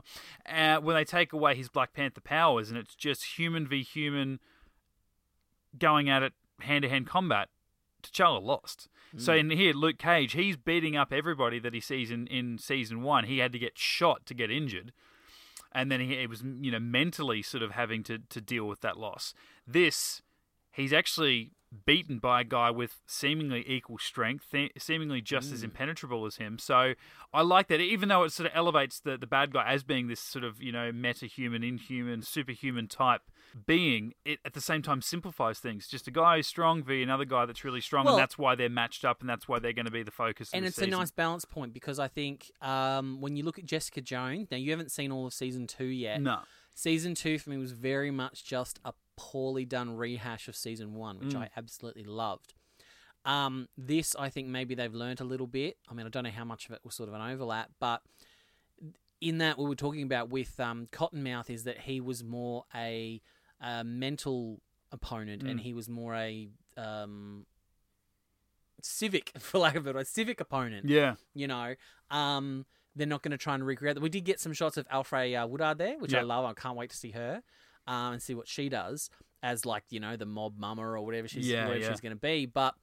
Uh, 0.49 0.79
when 0.79 0.95
they 0.95 1.05
take 1.05 1.33
away 1.33 1.57
his 1.57 1.69
Black 1.69 1.93
Panther 1.93 2.21
powers 2.21 2.71
and 2.71 2.79
it's 2.79 2.95
just 2.95 3.39
human 3.39 3.67
v 3.67 3.83
human 3.83 4.39
going 5.77 6.09
at 6.09 6.23
it 6.23 6.33
hand-to-hand 6.61 7.07
combat, 7.07 7.49
T'Challa 8.11 8.43
lost. 8.43 8.89
So 9.17 9.33
mm. 9.33 9.41
in 9.41 9.51
here, 9.51 9.73
Luke 9.73 9.99
Cage, 9.99 10.33
he's 10.33 10.57
beating 10.57 10.97
up 10.97 11.13
everybody 11.13 11.59
that 11.61 11.73
he 11.73 11.81
sees 11.81 12.11
in, 12.11 12.27
in 12.27 12.59
season 12.59 13.03
one. 13.03 13.25
He 13.25 13.39
had 13.39 13.53
to 13.53 13.59
get 13.59 13.79
shot 13.79 14.27
to 14.27 14.35
get 14.35 14.51
injured, 14.51 14.93
and 15.73 15.91
then 15.91 16.01
he, 16.01 16.17
he 16.17 16.27
was 16.27 16.43
you 16.43 16.71
know 16.71 16.79
mentally 16.79 17.43
sort 17.43 17.63
of 17.63 17.73
having 17.73 18.03
to 18.05 18.19
to 18.19 18.41
deal 18.41 18.67
with 18.67 18.81
that 18.83 18.99
loss. 18.99 19.33
This, 19.67 20.23
he's 20.73 20.93
actually 20.93 21.53
beaten 21.85 22.19
by 22.19 22.41
a 22.43 22.45
guy 22.45 22.71
with 22.71 23.01
seemingly 23.07 23.65
equal 23.67 23.99
strength, 23.99 24.51
th- 24.51 24.73
seemingly 24.79 25.21
just 25.21 25.53
as 25.53 25.61
mm. 25.61 25.65
impenetrable 25.65 26.25
as 26.27 26.37
him. 26.37 26.59
So 26.59 26.95
I 27.33 27.43
like 27.43 27.69
that, 27.69 27.81
even 27.81 28.09
though 28.09 28.25
it 28.25 28.33
sort 28.33 28.51
of 28.51 28.57
elevates 28.57 29.01
the 29.01 29.17
the 29.17 29.27
bad 29.27 29.53
guy 29.53 29.73
as 29.73 29.85
being 29.85 30.09
this 30.09 30.21
sort 30.21 30.45
of 30.45 30.63
you 30.63 30.73
know 30.73 30.93
meta-human, 30.93 31.65
inhuman, 31.65 32.23
superhuman 32.23 32.89
type 32.89 33.23
being. 33.67 34.15
It 34.25 34.39
at 34.45 34.55
the 34.55 34.61
same 34.61 34.83
time 34.83 35.03
simplifies 35.03 35.59
things. 35.59 35.87
Just 35.89 36.06
a 36.09 36.11
guy 36.11 36.37
who's 36.37 36.47
strong 36.47 36.83
v 36.83 37.03
another 37.03 37.25
guy 37.25 37.47
that's 37.47 37.65
really 37.65 37.81
strong, 37.81 38.05
Well- 38.05 38.15
and 38.15 38.21
that's 38.23 38.37
why 38.39 38.55
they're 38.55 38.69
matched 38.69 39.05
up, 39.05 39.21
and 39.21 39.29
that's 39.29 39.49
why 39.49 39.59
they're 39.59 39.73
going 39.73 39.87
to 39.87 39.91
be 39.93 40.03
the 40.03 40.11
focus. 40.11 40.50
and 40.53 40.65
it's 40.67 40.77
the 40.77 40.85
a 40.85 40.89
nice 40.89 41.11
balance 41.11 41.45
point 41.45 41.73
because 41.73 41.99
I 41.99 42.09
think 42.09 42.50
um, 42.61 43.21
when 43.21 43.37
you 43.37 43.43
look 43.45 43.59
at 43.59 43.65
Jessica 43.67 44.00
Jones, 44.00 44.49
now 44.50 44.56
you 44.56 44.71
haven't 44.71 44.91
seen 44.93 45.11
all 45.12 45.27
of 45.27 45.33
season 45.35 45.67
two 45.67 45.87
yet. 45.87 46.21
No. 46.21 46.41
Season 46.75 47.15
two 47.15 47.39
for 47.39 47.50
me 47.50 47.56
was 47.56 47.73
very 47.73 48.11
much 48.11 48.45
just 48.45 48.79
a 48.85 48.93
poorly 49.17 49.65
done 49.65 49.97
rehash 49.97 50.47
of 50.47 50.55
season 50.55 50.95
one, 50.95 51.19
which 51.19 51.35
Mm. 51.35 51.43
I 51.43 51.50
absolutely 51.56 52.05
loved. 52.05 52.55
Um, 53.25 53.69
this, 53.77 54.15
I 54.17 54.29
think 54.31 54.47
maybe 54.47 54.75
they've 54.77 54.95
learned 54.95 55.21
a 55.21 55.25
little 55.25 55.49
bit. 55.49 55.77
I 55.91 55.95
mean, 55.95 56.06
I 56.06 56.09
don't 56.09 56.23
know 56.23 56.31
how 56.31 56.45
much 56.45 56.67
of 56.67 56.73
it 56.73 56.81
was 56.85 56.95
sort 56.95 57.09
of 57.09 57.15
an 57.17 57.21
overlap, 57.21 57.73
but 57.81 58.03
in 59.21 59.39
that 59.39 59.59
we 59.59 59.65
were 59.67 59.75
talking 59.75 60.03
about 60.03 60.31
with 60.31 60.59
um, 60.61 60.87
Cottonmouth 60.93 61.50
is 61.50 61.65
that 61.65 61.81
he 61.81 62.00
was 62.00 62.23
more 62.23 62.65
a, 62.75 63.21
a 63.61 63.85
mental 63.85 64.61
opponent 64.93 65.43
and 65.43 65.59
Mm. 65.59 65.63
he 65.63 65.75
was 65.75 65.89
more 65.89 66.15
a 66.15 66.49
um, 66.77 67.45
civic, 68.83 69.33
for 69.39 69.59
lack 69.59 69.75
of 69.75 69.83
a 69.83 69.85
better 69.87 69.99
word, 69.99 70.07
civic 70.07 70.41
opponent 70.41 70.89
Yeah. 70.89 71.15
you 71.35 71.47
know. 71.47 71.75
Um, 72.11 72.67
they're 72.97 73.07
not 73.07 73.23
going 73.23 73.33
to 73.33 73.39
try 73.39 73.55
and 73.55 73.65
recreate 73.65 73.95
that. 73.95 74.01
We 74.01 74.09
did 74.09 74.25
get 74.25 74.41
some 74.41 74.53
shots 74.53 74.77
of 74.77 74.87
Alfred 74.91 75.35
uh, 75.35 75.47
Woodard 75.49 75.79
there, 75.79 75.99
which 75.99 76.15
I 76.15 76.23
love. 76.23 76.45
I 76.45 76.53
can't 76.55 76.77
wait 76.77 76.91
to 76.91 76.97
see 76.97 77.13
her 77.13 77.43
um, 77.87 78.15
and 78.15 78.23
see 78.23 78.35
what 78.35 78.49
she 78.49 78.69
does 78.69 79.09
as 79.41 79.65
like 79.65 79.85
you 79.91 80.01
know 80.01 80.17
the 80.17 80.27
mob 80.27 80.59
mama 80.59 80.83
or 80.83 81.01
whatever 81.01 81.29
she's 81.29 81.47
Yeah, 81.49 81.67
whatever 81.67 81.85
yeah. 81.85 81.91
she's 81.91 82.01
going 82.01 82.15
to 82.15 82.21
be. 82.21 82.47
But 82.47 82.75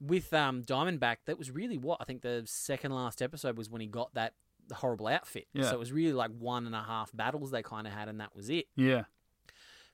with 0.00 0.32
um, 0.32 0.62
Diamondback, 0.62 1.16
that 1.26 1.38
was 1.38 1.50
really 1.50 1.76
what 1.78 1.98
I 2.00 2.04
think 2.04 2.22
the 2.22 2.42
second 2.46 2.92
last 2.92 3.20
episode 3.20 3.56
was 3.58 3.68
when 3.68 3.80
he 3.80 3.88
got 3.88 4.14
that 4.14 4.34
horrible 4.72 5.08
outfit. 5.08 5.48
Yeah. 5.52 5.64
So 5.64 5.72
it 5.74 5.78
was 5.80 5.90
really 5.92 6.12
like 6.12 6.30
one 6.38 6.66
and 6.66 6.74
a 6.74 6.82
half 6.82 7.10
battles 7.12 7.50
they 7.50 7.62
kind 7.62 7.86
of 7.88 7.92
had, 7.92 8.08
and 8.08 8.20
that 8.20 8.34
was 8.36 8.50
it. 8.50 8.66
Yeah. 8.76 9.04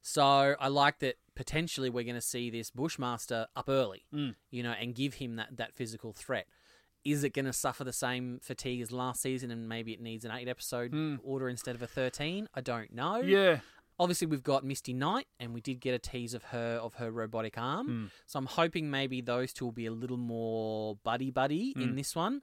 So 0.02 0.23
I 0.58 0.69
like 0.69 0.99
that 1.00 1.17
potentially 1.35 1.91
we're 1.91 2.05
going 2.05 2.14
to 2.14 2.20
see 2.20 2.50
this 2.50 2.70
Bushmaster 2.70 3.47
up 3.56 3.69
early, 3.69 4.05
Mm. 4.14 4.35
you 4.50 4.62
know, 4.62 4.73
and 4.73 4.94
give 4.94 5.14
him 5.14 5.37
that, 5.37 5.56
that 5.56 5.75
physical 5.75 6.12
threat. 6.12 6.47
Is 7.05 7.25
it 7.25 7.31
going 7.31 7.47
to 7.47 7.52
suffer 7.52 7.82
the 7.85 7.93
same 7.94 8.41
fatigue 8.43 8.81
as 8.82 8.93
last 8.93 9.23
season 9.23 9.50
and 9.50 9.69
maybe 9.69 9.93
it 9.93 10.00
needs 10.00 10.25
an 10.25 10.31
eight 10.32 10.49
episode 10.49 10.93
Mm. 10.93 11.19
order 11.23 11.49
instead 11.49 11.75
of 11.75 11.82
a 11.82 11.87
13? 11.87 12.49
I 12.55 12.61
don't 12.61 12.93
know. 12.93 13.17
Yeah. 13.20 13.61
Obviously, 13.99 14.26
we've 14.26 14.43
got 14.43 14.64
Misty 14.64 14.94
Knight 14.94 15.26
and 15.38 15.52
we 15.52 15.61
did 15.61 15.81
get 15.81 15.93
a 15.94 15.99
tease 15.99 16.32
of 16.32 16.44
her 16.44 16.79
of 16.82 16.94
her 16.94 17.11
robotic 17.11 17.58
arm. 17.58 17.88
Mm. 17.88 18.11
So 18.26 18.38
I'm 18.38 18.46
hoping 18.46 18.91
maybe 18.91 19.20
those 19.20 19.53
two 19.53 19.67
will 19.67 19.73
be 19.73 19.85
a 19.87 19.91
little 19.93 20.17
more 20.17 20.96
buddy 21.05 21.31
buddy 21.31 21.75
in 21.77 21.93
Mm. 21.93 21.96
this 21.96 22.17
one. 22.17 22.41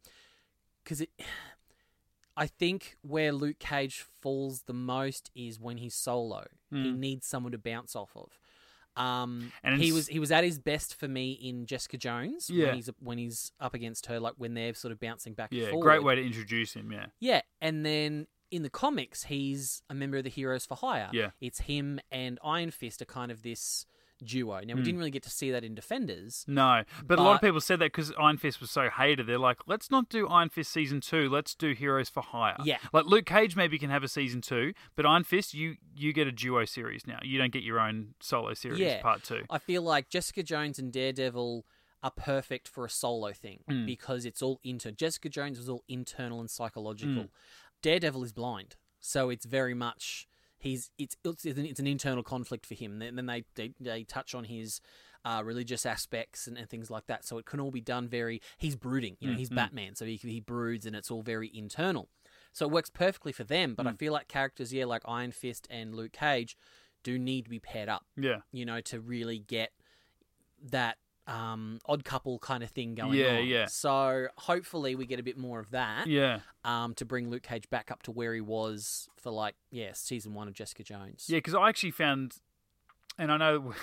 Because 0.83 1.01
it. 1.01 1.09
I 2.39 2.45
think 2.47 2.95
where 3.01 3.33
Luke 3.33 3.57
Cage 3.59 4.05
falls 4.21 4.61
the 4.63 4.73
most 4.73 5.31
is 5.35 5.59
when 5.59 5.77
he's 5.77 5.95
solo. 5.95 6.45
He 6.69 6.75
Mm. 6.77 6.97
needs 6.99 7.25
someone 7.27 7.51
to 7.51 7.57
bounce 7.57 7.95
off 7.95 8.15
of. 8.15 8.39
Um, 8.95 9.51
And 9.63 9.81
he 9.81 9.91
was 9.91 10.07
he 10.07 10.19
was 10.19 10.31
at 10.31 10.43
his 10.43 10.57
best 10.59 10.95
for 10.95 11.07
me 11.07 11.31
in 11.33 11.65
Jessica 11.65 11.97
Jones 11.97 12.49
Yeah. 12.49 12.67
when 12.67 12.75
he's 12.75 12.89
when 12.99 13.17
he's 13.17 13.51
up 13.59 13.73
against 13.73 14.05
her, 14.07 14.19
like 14.19 14.35
when 14.37 14.53
they're 14.53 14.73
sort 14.73 14.91
of 14.91 14.99
bouncing 14.99 15.33
back 15.33 15.51
and 15.51 15.61
Yeah. 15.61 15.71
Great 15.79 16.03
way 16.03 16.15
to 16.15 16.21
introduce 16.23 16.73
him. 16.73 16.91
Yeah. 16.91 17.07
Yeah, 17.19 17.41
and 17.61 17.85
then 17.85 18.27
in 18.49 18.63
the 18.63 18.69
comics, 18.69 19.23
he's 19.25 19.81
a 19.89 19.93
member 19.93 20.17
of 20.17 20.23
the 20.23 20.29
Heroes 20.29 20.65
for 20.65 20.75
Hire. 20.75 21.09
Yeah. 21.13 21.31
it's 21.41 21.59
him 21.61 21.99
and 22.11 22.39
Iron 22.43 22.71
Fist 22.71 23.01
are 23.01 23.05
kind 23.05 23.31
of 23.31 23.41
this 23.43 23.85
duo. 24.23 24.59
Now 24.61 24.73
we 24.75 24.81
Mm. 24.81 24.85
didn't 24.85 24.97
really 24.99 25.11
get 25.11 25.23
to 25.23 25.29
see 25.29 25.51
that 25.51 25.63
in 25.63 25.75
Defenders. 25.75 26.43
No, 26.47 26.83
but, 27.05 27.19
a 27.19 27.21
lot 27.21 27.35
of 27.35 27.41
people 27.41 27.61
said 27.61 27.79
that 27.79 27.85
because 27.93 28.11
Iron 28.19 28.37
Fist 28.37 28.59
was 28.61 28.71
so 28.71 28.89
hated. 28.89 29.27
They're 29.27 29.37
like, 29.37 29.59
let's 29.67 29.89
not 29.91 30.09
do 30.09 30.27
Iron 30.27 30.49
Fist 30.49 30.71
season 30.71 31.01
two. 31.01 31.29
Let's 31.29 31.53
do 31.55 31.73
Heroes 31.73 32.09
for 32.09 32.21
Hire. 32.23 32.57
Yeah. 32.63 32.77
like 32.93 33.05
Luke 33.05 33.25
Cage 33.25 33.55
maybe 33.55 33.77
can 33.79 33.89
have 33.89 34.03
a 34.03 34.07
season 34.07 34.41
two, 34.41 34.73
but 34.95 35.05
Iron 35.05 35.23
Fist, 35.23 35.53
you 35.53 35.77
you 35.95 36.13
get 36.13 36.27
a 36.27 36.31
duo 36.31 36.65
series 36.65 37.07
now. 37.07 37.19
You 37.23 37.37
don't 37.37 37.51
get 37.51 37.63
your 37.63 37.79
own 37.79 38.13
solo 38.19 38.53
series 38.53 38.79
Yeah. 38.79 39.01
part 39.01 39.23
two. 39.23 39.43
I 39.49 39.57
feel 39.57 39.81
like 39.81 40.09
Jessica 40.09 40.43
Jones 40.43 40.77
and 40.79 40.91
Daredevil 40.93 41.65
are 42.03 42.11
perfect 42.11 42.67
for 42.67 42.85
a 42.85 42.89
solo 42.89 43.33
thing 43.33 43.63
Mm. 43.69 43.85
because 43.87 44.25
it's 44.25 44.41
all 44.43 44.59
inter. 44.63 44.91
Jessica 44.91 45.29
Jones 45.29 45.57
was 45.57 45.67
all 45.67 45.83
internal 45.87 46.39
and 46.39 46.49
psychological. 46.49 47.23
Mm. 47.23 47.29
Daredevil 47.81 48.23
is 48.23 48.31
blind, 48.33 48.75
so 48.99 49.29
it's 49.31 49.45
very 49.45 49.73
much 49.73 50.27
he's 50.57 50.91
it's 50.97 51.15
it's, 51.23 51.45
it's, 51.45 51.57
an, 51.59 51.65
it's 51.65 51.79
an 51.79 51.87
internal 51.87 52.23
conflict 52.23 52.65
for 52.65 52.73
him. 52.75 52.99
Then, 52.99 53.15
then 53.15 53.25
they, 53.25 53.43
they 53.55 53.73
they 53.79 54.03
touch 54.03 54.33
on 54.35 54.45
his 54.45 54.81
uh, 55.25 55.41
religious 55.43 55.85
aspects 55.85 56.47
and, 56.47 56.57
and 56.57 56.69
things 56.69 56.89
like 56.89 57.07
that. 57.07 57.25
So 57.25 57.37
it 57.37 57.45
can 57.45 57.59
all 57.59 57.71
be 57.71 57.81
done 57.81 58.07
very. 58.07 58.41
He's 58.57 58.75
brooding, 58.75 59.17
you 59.19 59.27
know. 59.29 59.35
Mm, 59.35 59.37
He's. 59.39 59.49
Batman, 59.49 59.95
so 59.95 60.05
he 60.05 60.15
he 60.15 60.39
broods, 60.39 60.85
and 60.85 60.95
it's 60.95 61.11
all 61.11 61.21
very 61.21 61.51
internal. 61.53 62.09
So 62.53 62.65
it 62.65 62.71
works 62.71 62.89
perfectly 62.89 63.31
for 63.31 63.43
them. 63.43 63.75
But 63.75 63.85
I 63.87 63.91
Mm. 63.91 63.99
feel 63.99 64.13
like 64.13 64.27
characters, 64.27 64.73
yeah, 64.73 64.85
like 64.85 65.03
Iron 65.05 65.31
Fist 65.31 65.67
and 65.69 65.93
Luke 65.93 66.13
Cage, 66.13 66.57
do 67.03 67.19
need 67.19 67.43
to 67.45 67.49
be 67.49 67.59
paired 67.59 67.89
up 67.89 68.05
Yeah, 68.15 68.37
you 68.51 68.65
know, 68.65 68.81
to 68.81 68.99
really 68.99 69.39
get 69.39 69.71
that 70.71 70.97
um, 71.27 71.79
odd 71.85 72.03
couple 72.05 72.39
kind 72.39 72.63
of 72.63 72.69
thing 72.71 72.95
going 72.95 73.13
Yeah, 73.13 73.37
on. 73.37 73.45
yeah. 73.47 73.65
So 73.67 74.27
hopefully 74.37 74.95
we 74.95 75.05
get 75.05 75.19
a 75.19 75.23
bit 75.23 75.37
more 75.37 75.59
of 75.59 75.71
that 75.71 76.07
yeah, 76.07 76.39
um, 76.63 76.93
to 76.95 77.05
bring 77.05 77.29
Luke 77.29 77.43
Cage 77.43 77.69
back 77.69 77.91
up 77.91 78.01
to 78.03 78.11
where 78.11 78.33
he 78.33 78.41
was 78.41 79.09
for 79.17 79.29
like 79.31 79.55
yeah 79.69 79.91
season 79.93 80.33
one 80.33 80.47
of 80.47 80.53
Jessica 80.53 80.83
Jones. 80.83 81.25
yeah. 81.27 81.37
Because 81.37 81.53
I 81.53 81.67
actually 81.69 81.91
found 81.91 82.35
and 83.19 83.31
I 83.31 83.37
know 83.37 83.73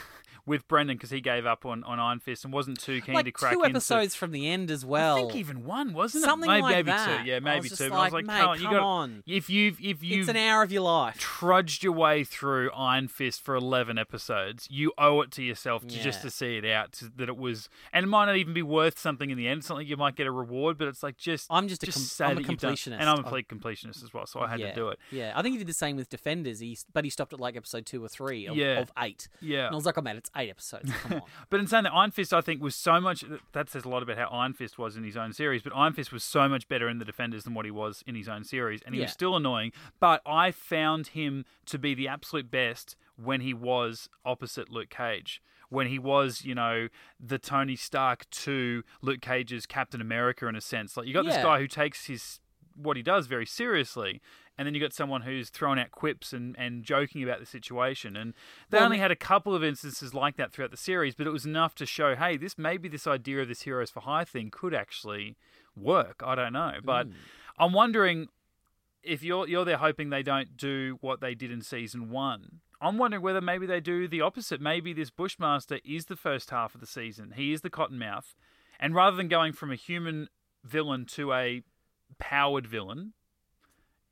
with 0.46 0.66
Brendan 0.68 0.96
because 0.96 1.10
he 1.10 1.20
gave 1.20 1.46
up 1.46 1.64
on, 1.66 1.84
on 1.84 1.98
Iron 1.98 2.20
Fist 2.20 2.44
and 2.44 2.52
wasn't 2.52 2.80
too 2.80 3.00
keen 3.00 3.14
like 3.14 3.24
to 3.26 3.32
crack 3.32 3.52
two 3.52 3.60
into. 3.62 3.70
episodes 3.76 4.14
from 4.14 4.30
the 4.32 4.48
end 4.48 4.70
as 4.70 4.84
well. 4.84 5.16
I 5.16 5.20
think 5.20 5.36
even 5.36 5.64
one 5.64 5.92
wasn't 5.94 6.24
Something 6.24 6.50
it? 6.50 6.52
Maybe, 6.54 6.62
like 6.62 6.74
maybe 6.76 6.90
that. 6.90 7.22
two. 7.22 7.28
Yeah, 7.30 7.38
maybe 7.40 7.68
two. 7.68 7.84
Like, 7.88 7.92
I 7.92 8.04
was 8.04 8.12
like, 8.12 8.24
mate, 8.26 8.40
Carl, 8.40 8.56
you 8.56 8.62
come 8.64 8.72
got 8.72 8.82
on. 8.82 9.22
if 9.26 9.48
you've 9.50 9.80
if 9.80 10.02
you've 10.02 10.20
it's 10.20 10.28
an 10.28 10.36
hour 10.36 10.62
of 10.62 10.72
your 10.72 10.82
life. 10.82 11.18
trudged 11.18 11.82
your 11.82 11.92
way 11.92 12.24
through 12.24 12.70
Iron 12.72 13.08
Fist 13.08 13.42
for 13.42 13.54
11 13.54 13.98
episodes, 13.98 14.66
you 14.70 14.92
owe 14.98 15.20
it 15.22 15.30
to 15.32 15.42
yourself 15.42 15.86
to 15.86 15.98
just 16.00 16.22
to 16.22 16.30
see 16.30 16.56
it 16.56 16.64
out. 16.64 16.92
To, 16.92 17.10
that 17.16 17.28
it 17.28 17.36
was, 17.36 17.68
and 17.92 18.04
it 18.04 18.08
might 18.08 18.26
not 18.26 18.36
even 18.36 18.54
be 18.54 18.62
worth 18.62 18.98
something 18.98 19.30
in 19.30 19.36
the 19.38 19.48
end. 19.48 19.64
Something 19.64 19.86
you 19.86 19.96
might 19.96 20.16
get 20.16 20.26
a 20.26 20.30
reward, 20.32 20.78
but 20.78 20.88
it's 20.88 21.02
like 21.02 21.16
just. 21.16 21.46
I'm 21.50 21.68
just 21.68 21.82
a 21.82 21.86
just 21.86 22.18
com- 22.18 22.26
I'm 22.30 22.38
a 22.38 22.40
that 22.42 22.50
you've 22.50 22.60
done- 22.60 22.74
completionist. 22.74 22.92
and 22.92 23.02
I'm 23.02 23.08
a 23.08 23.10
I'm- 23.10 23.22
complete 23.22 23.48
completionist 23.48 24.02
as 24.04 24.12
well, 24.12 24.26
so 24.26 24.40
I 24.40 24.48
had 24.48 24.60
yeah, 24.60 24.68
to 24.70 24.74
do 24.74 24.88
it. 24.88 24.98
Yeah, 25.10 25.32
I 25.34 25.42
think 25.42 25.52
he 25.54 25.58
did 25.58 25.66
the 25.68 25.72
same 25.72 25.96
with 25.96 26.08
Defenders. 26.08 26.60
He 26.60 26.76
but 26.92 27.04
he 27.04 27.10
stopped 27.10 27.32
at 27.32 27.40
like 27.40 27.56
episode 27.56 27.86
two 27.86 28.04
or 28.04 28.08
three 28.08 28.46
of, 28.46 28.56
Yeah. 28.56 28.80
of 28.80 28.90
eight. 28.98 29.28
Yeah, 29.40 29.66
And 29.66 29.72
I 29.74 29.76
was 29.76 29.86
like, 29.86 29.96
oh 29.98 30.02
man, 30.02 30.16
it's 30.24 30.30
eight 30.36 30.50
episodes. 30.50 30.90
Come 31.02 31.12
on. 31.14 31.22
But 31.50 31.60
in 31.60 31.66
saying 31.66 31.84
that, 31.84 31.92
Iron 31.92 32.10
Fist, 32.10 32.32
I 32.32 32.40
think, 32.40 32.62
was 32.62 32.74
so 32.74 33.00
much. 33.00 33.24
That 33.52 33.68
says 33.68 33.84
a 33.84 33.88
lot 33.88 34.02
about 34.02 34.16
how 34.16 34.26
Iron 34.28 34.54
Fist 34.54 34.78
was 34.78 34.96
in 34.96 35.04
his 35.04 35.16
own 35.16 35.32
series. 35.32 35.62
But 35.62 35.74
Iron 35.76 35.92
Fist 35.92 36.12
was 36.12 36.24
so 36.24 36.48
much 36.48 36.66
better 36.68 36.88
in 36.88 36.98
the 36.98 37.04
Defenders 37.04 37.44
than 37.44 37.54
what 37.54 37.64
he 37.64 37.70
was 37.70 38.02
in 38.06 38.14
his 38.14 38.28
own 38.28 38.44
series, 38.44 38.80
and 38.82 38.94
he 38.94 39.00
Yeah. 39.00 39.04
was 39.06 39.12
still 39.12 39.36
annoying. 39.36 39.72
But 40.00 40.22
I 40.26 40.50
found 40.50 41.08
him 41.08 41.44
to 41.66 41.78
be 41.78 41.94
the 41.94 42.08
absolute 42.08 42.50
best 42.50 42.96
when 43.16 43.40
he 43.42 43.52
was 43.54 44.08
opposite 44.24 44.70
Luke 44.70 44.90
Cage. 44.90 45.42
When 45.70 45.86
he 45.88 45.98
was, 45.98 46.44
you 46.44 46.54
know, 46.54 46.88
the 47.18 47.38
Tony 47.38 47.74
Stark 47.76 48.28
to 48.30 48.82
Luke 49.02 49.20
Cage's 49.20 49.66
Captain 49.66 50.00
America 50.00 50.46
in 50.46 50.54
a 50.54 50.60
sense. 50.60 50.96
Like 50.96 51.06
you 51.06 51.14
got 51.14 51.24
this 51.24 51.36
guy 51.36 51.58
who 51.58 51.66
takes 51.66 52.06
his 52.06 52.38
what 52.74 52.96
he 52.96 53.02
does 53.02 53.26
very 53.26 53.46
seriously. 53.46 54.20
And 54.56 54.66
then 54.66 54.74
you 54.74 54.80
got 54.80 54.92
someone 54.92 55.22
who's 55.22 55.50
throwing 55.50 55.80
out 55.80 55.90
quips 55.90 56.32
and, 56.32 56.54
and 56.56 56.84
joking 56.84 57.22
about 57.22 57.40
the 57.40 57.46
situation. 57.46 58.16
And 58.16 58.34
they 58.70 58.78
Well, 58.78 58.84
only 58.84 58.98
had 58.98 59.10
a 59.10 59.16
couple 59.16 59.54
of 59.54 59.64
instances 59.64 60.14
like 60.14 60.36
that 60.36 60.52
throughout 60.52 60.70
the 60.70 60.76
series, 60.76 61.14
but 61.14 61.26
it 61.26 61.30
was 61.30 61.44
enough 61.44 61.74
to 61.76 61.86
show, 61.86 62.14
hey, 62.14 62.36
this 62.36 62.56
maybe 62.56 62.88
this 62.88 63.06
idea 63.06 63.42
of 63.42 63.48
this 63.48 63.62
heroes 63.62 63.90
for 63.90 64.00
hire 64.00 64.24
thing 64.24 64.50
could 64.50 64.72
actually 64.72 65.36
work. 65.76 66.22
I 66.24 66.34
don't 66.34 66.52
know, 66.52 66.74
but 66.84 67.06
hmm. 67.06 67.12
I'm 67.58 67.72
wondering 67.72 68.28
if 69.02 69.22
you're 69.22 69.46
you're 69.48 69.64
there 69.64 69.76
hoping 69.76 70.10
they 70.10 70.22
don't 70.22 70.56
do 70.56 70.98
what 71.00 71.20
they 71.20 71.34
did 71.34 71.50
in 71.50 71.60
season 71.60 72.10
one. 72.10 72.60
I'm 72.80 72.98
wondering 72.98 73.22
whether 73.22 73.40
maybe 73.40 73.66
they 73.66 73.80
do 73.80 74.08
the 74.08 74.20
opposite. 74.20 74.60
Maybe 74.60 74.92
this 74.92 75.10
Bushmaster 75.10 75.80
is 75.84 76.06
the 76.06 76.16
first 76.16 76.50
half 76.50 76.74
of 76.74 76.80
the 76.80 76.86
season. 76.86 77.32
He 77.36 77.52
is 77.52 77.62
the 77.62 77.70
Cottonmouth, 77.70 78.34
and 78.78 78.94
rather 78.94 79.16
than 79.16 79.28
going 79.28 79.52
from 79.52 79.70
a 79.70 79.76
human 79.76 80.28
villain 80.62 81.06
to 81.06 81.32
a 81.32 81.62
powered 82.14 82.66
villain, 82.66 83.12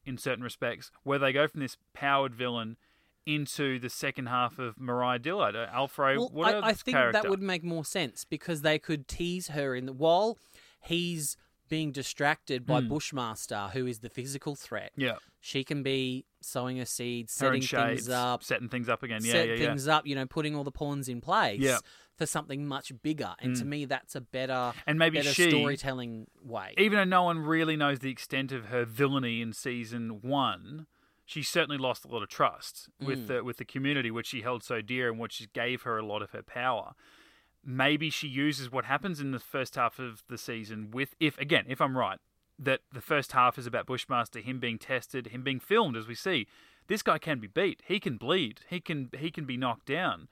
in 0.04 0.18
certain 0.18 0.42
respects, 0.44 0.90
where 1.04 1.18
they 1.18 1.32
go 1.32 1.46
from 1.46 1.60
this 1.60 1.76
powered 1.94 2.34
villain 2.34 2.76
into 3.24 3.78
the 3.78 3.88
second 3.88 4.26
half 4.26 4.58
of 4.58 4.78
Mariah 4.80 5.20
Dillard, 5.20 5.54
uh, 5.54 5.68
Alfred. 5.72 6.18
well, 6.18 6.28
what 6.32 6.54
I, 6.56 6.68
I 6.68 6.72
think 6.72 6.96
character? 6.96 7.20
that 7.22 7.30
would 7.30 7.40
make 7.42 7.62
more 7.62 7.84
sense 7.84 8.24
because 8.24 8.62
they 8.62 8.78
could 8.80 9.06
tease 9.06 9.48
her 9.48 9.76
in 9.76 9.86
the 9.86 9.92
while 9.92 10.38
he's 10.80 11.36
being 11.68 11.92
distracted 11.92 12.66
by 12.66 12.80
Hmm. 12.80 12.88
Bushmaster, 12.88 13.70
who 13.72 13.86
is 13.86 14.00
the 14.00 14.10
physical 14.10 14.56
threat. 14.56 14.90
yeah, 14.96 15.16
She 15.40 15.62
can 15.64 15.82
be 15.84 16.26
sowing 16.40 16.76
her 16.78 16.84
seeds, 16.84 17.32
setting 17.32 17.62
Shades, 17.62 18.02
things 18.02 18.08
up, 18.08 18.42
setting 18.42 18.68
things 18.68 18.88
up 18.88 19.02
again. 19.04 19.24
Yeah, 19.24 19.32
set 19.32 19.48
yeah, 19.48 19.54
yeah. 19.54 19.66
things 19.68 19.86
up, 19.88 20.04
you 20.06 20.14
know, 20.16 20.26
putting 20.26 20.54
all 20.56 20.64
the 20.64 20.72
pawns 20.72 21.08
in 21.08 21.20
place 21.20 21.60
Yeah. 21.60 21.78
For 22.16 22.26
something 22.26 22.66
much 22.66 22.92
bigger. 23.02 23.34
And 23.40 23.56
to 23.56 23.64
mm. 23.64 23.68
me, 23.68 23.84
that's 23.84 24.14
a 24.14 24.20
better, 24.20 24.72
And 24.86 24.98
maybe 24.98 25.18
better 25.18 25.30
she, 25.30 25.50
storytelling 25.50 26.26
way. 26.42 26.74
even 26.78 26.98
though 26.98 27.16
no 27.16 27.22
one 27.24 27.38
really 27.38 27.76
knows 27.76 28.00
the 28.00 28.10
extent 28.10 28.52
of 28.52 28.66
her 28.66 28.84
villainy 28.84 29.40
in 29.40 29.52
season 29.52 30.20
one, 30.22 30.86
she 31.24 31.42
certainly 31.42 31.78
lost 31.78 32.04
a 32.04 32.08
lot 32.08 32.22
of 32.22 32.28
trust 32.28 32.88
with 33.00 33.20
mm. 33.20 33.26
the 33.28 33.44
with 33.44 33.56
the 33.56 33.64
community, 33.64 34.10
which 34.10 34.26
she 34.26 34.42
held 34.42 34.62
so 34.62 34.80
dear 34.80 35.10
and 35.10 35.18
which 35.18 35.52
gave 35.52 35.82
her 35.82 35.98
a 35.98 36.04
lot 36.04 36.22
of 36.22 36.30
her 36.30 36.42
power. 36.42 36.94
Maybe 37.64 38.10
she 38.10 38.26
uses 38.26 38.72
what 38.72 38.86
happens 38.86 39.20
in 39.20 39.30
the 39.30 39.38
first 39.38 39.76
half 39.76 39.98
of 39.98 40.24
the 40.28 40.36
season 40.36 40.90
with, 40.90 41.14
if 41.20 41.38
again, 41.38 41.64
if 41.68 41.80
I'm 41.80 41.96
right, 41.96 42.18
that 42.58 42.80
the 42.92 43.00
first 43.00 43.32
half 43.32 43.56
is 43.56 43.66
about 43.66 43.86
Bushmaster, 43.86 44.40
him 44.40 44.58
being 44.58 44.78
tested, 44.78 45.28
him 45.28 45.42
being 45.42 45.60
filmed, 45.60 45.96
as 45.96 46.06
we 46.06 46.14
see. 46.14 46.46
This 46.88 47.02
guy 47.02 47.18
can 47.18 47.38
be 47.38 47.46
beat. 47.46 47.82
He 47.86 48.00
can 48.00 48.16
bleed. 48.16 48.60
He 48.68 48.80
can 48.80 49.10
he 49.16 49.30
can 49.30 49.44
be 49.44 49.56
knocked 49.56 49.86
down. 49.86 50.28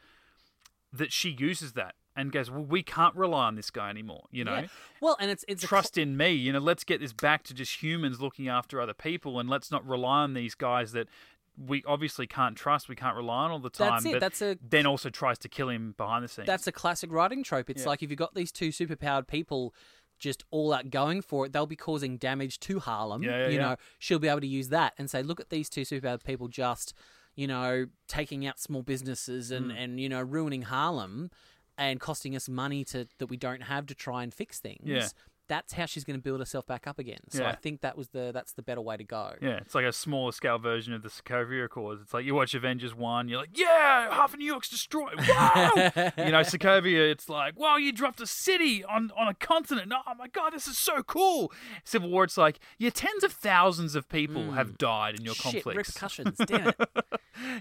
That 0.92 1.12
she 1.12 1.30
uses 1.30 1.72
that 1.74 1.94
and 2.16 2.32
goes, 2.32 2.50
well, 2.50 2.64
we 2.64 2.82
can't 2.82 3.14
rely 3.14 3.46
on 3.46 3.54
this 3.54 3.70
guy 3.70 3.88
anymore. 3.90 4.24
You 4.32 4.44
know, 4.44 4.56
Yeah. 4.56 4.66
Well, 5.00 5.16
and 5.20 5.30
it's 5.30 5.44
it's 5.46 5.62
trust 5.62 5.96
in 5.96 6.16
me. 6.16 6.30
You 6.32 6.52
know, 6.52 6.58
let's 6.58 6.82
get 6.84 7.00
this 7.00 7.12
back 7.12 7.44
to 7.44 7.54
just 7.54 7.82
humans 7.82 8.20
looking 8.20 8.48
after 8.48 8.80
other 8.80 8.94
people, 8.94 9.38
and 9.38 9.48
let's 9.48 9.70
not 9.70 9.86
rely 9.86 10.22
on 10.22 10.34
these 10.34 10.54
guys 10.54 10.92
that 10.92 11.08
we 11.56 11.82
obviously 11.86 12.26
can't 12.26 12.56
trust. 12.56 12.88
We 12.88 12.96
can't 12.96 13.16
rely 13.16 13.44
on 13.44 13.50
all 13.50 13.58
the 13.60 13.70
time. 13.70 14.02
That's 14.02 14.06
it. 14.06 14.12
But 14.12 14.20
That's 14.20 14.42
a 14.42 14.58
then 14.68 14.86
also 14.86 15.10
tries 15.10 15.38
to 15.40 15.48
kill 15.48 15.68
him 15.68 15.94
behind 15.96 16.24
the 16.24 16.28
scenes. 16.28 16.46
that's 16.46 16.66
a 16.66 16.72
classic 16.72 17.12
writing 17.12 17.44
trope. 17.44 17.70
It's 17.70 17.82
Yeah. 17.82 17.88
like 17.88 18.02
if 18.02 18.10
you've 18.10 18.18
got 18.18 18.34
these 18.34 18.50
two 18.50 18.70
superpowered 18.70 19.26
people 19.28 19.74
just 20.18 20.44
all 20.50 20.72
out 20.72 20.90
going 20.90 21.22
for 21.22 21.46
it, 21.46 21.52
they'll 21.52 21.66
be 21.66 21.76
causing 21.76 22.16
damage 22.18 22.60
to 22.60 22.78
Harlem. 22.80 23.22
Yeah, 23.22 23.42
yeah, 23.44 23.48
you 23.48 23.58
know, 23.58 23.76
she'll 23.98 24.18
be 24.18 24.28
able 24.28 24.40
to 24.40 24.46
use 24.46 24.68
that 24.68 24.92
and 24.98 25.08
say, 25.10 25.22
look 25.22 25.40
at 25.40 25.48
these 25.50 25.68
two 25.70 25.82
superpowered 25.82 26.24
people 26.24 26.48
just, 26.48 26.92
you 27.40 27.46
know, 27.46 27.86
taking 28.06 28.46
out 28.46 28.58
small 28.60 28.82
businesses 28.82 29.50
Mm. 29.50 29.56
and, 29.56 29.72
and 29.72 30.00
you 30.00 30.08
know, 30.08 30.20
ruining 30.20 30.62
Harlem 30.62 31.30
and 31.78 31.98
costing 31.98 32.36
us 32.36 32.48
money 32.48 32.84
to 32.84 32.98
that 33.18 33.28
we 33.28 33.38
don't 33.38 33.62
have 33.62 33.86
to 33.86 33.94
try 33.94 34.22
and 34.22 34.32
fix 34.34 34.60
things. 34.60 34.82
Yeah. 34.84 35.08
That's 35.50 35.72
how 35.72 35.84
she's 35.86 36.04
going 36.04 36.16
to 36.16 36.22
build 36.22 36.38
herself 36.38 36.64
back 36.64 36.86
up 36.86 37.00
again. 37.00 37.18
So 37.28 37.42
Yeah. 37.42 37.48
I 37.50 37.56
think 37.56 37.80
that 37.80 37.98
was 37.98 38.08
the 38.10 38.30
that's 38.32 38.52
the 38.52 38.62
better 38.62 38.80
way 38.80 38.96
to 38.96 39.02
go. 39.04 39.32
yeah, 39.42 39.56
it's 39.56 39.74
like 39.74 39.84
a 39.84 39.92
smaller 39.92 40.30
scale 40.30 40.58
version 40.58 40.94
of 40.94 41.02
the 41.02 41.08
Sokovia 41.08 41.64
Accords. 41.64 42.00
It's 42.00 42.14
like 42.14 42.24
you 42.24 42.36
watch 42.36 42.54
Avengers 42.54 42.94
One, 42.94 43.28
you're 43.28 43.40
like, 43.40 43.58
yeah, 43.58 44.14
half 44.14 44.32
of 44.32 44.38
New 44.38 44.46
York's 44.46 44.68
destroyed. 44.68 45.16
Wow, 45.28 45.70
you 45.76 46.30
know, 46.30 46.40
Sokovia. 46.42 47.10
It's 47.10 47.28
like, 47.28 47.58
wow, 47.58 47.76
you 47.76 47.90
dropped 47.92 48.20
a 48.20 48.26
city 48.28 48.84
on 48.84 49.10
on 49.18 49.26
a 49.26 49.34
continent. 49.34 49.92
Oh 49.92 50.14
my 50.16 50.28
god, 50.28 50.52
this 50.52 50.68
is 50.68 50.78
so 50.78 51.02
cool. 51.02 51.52
Civil 51.84 52.10
War. 52.10 52.22
It's 52.24 52.38
like, 52.38 52.60
yeah, 52.78 52.90
tens 52.90 53.24
of 53.24 53.32
thousands 53.32 53.96
of 53.96 54.08
people 54.08 54.52
have 54.52 54.78
died 54.78 55.16
in 55.18 55.24
your 55.24 55.34
Hmm. 55.34 55.50
Shit, 55.50 55.64
conflicts. 55.64 55.88
repercussions, 55.88 56.36
damn 56.46 56.68
it. 56.68 56.76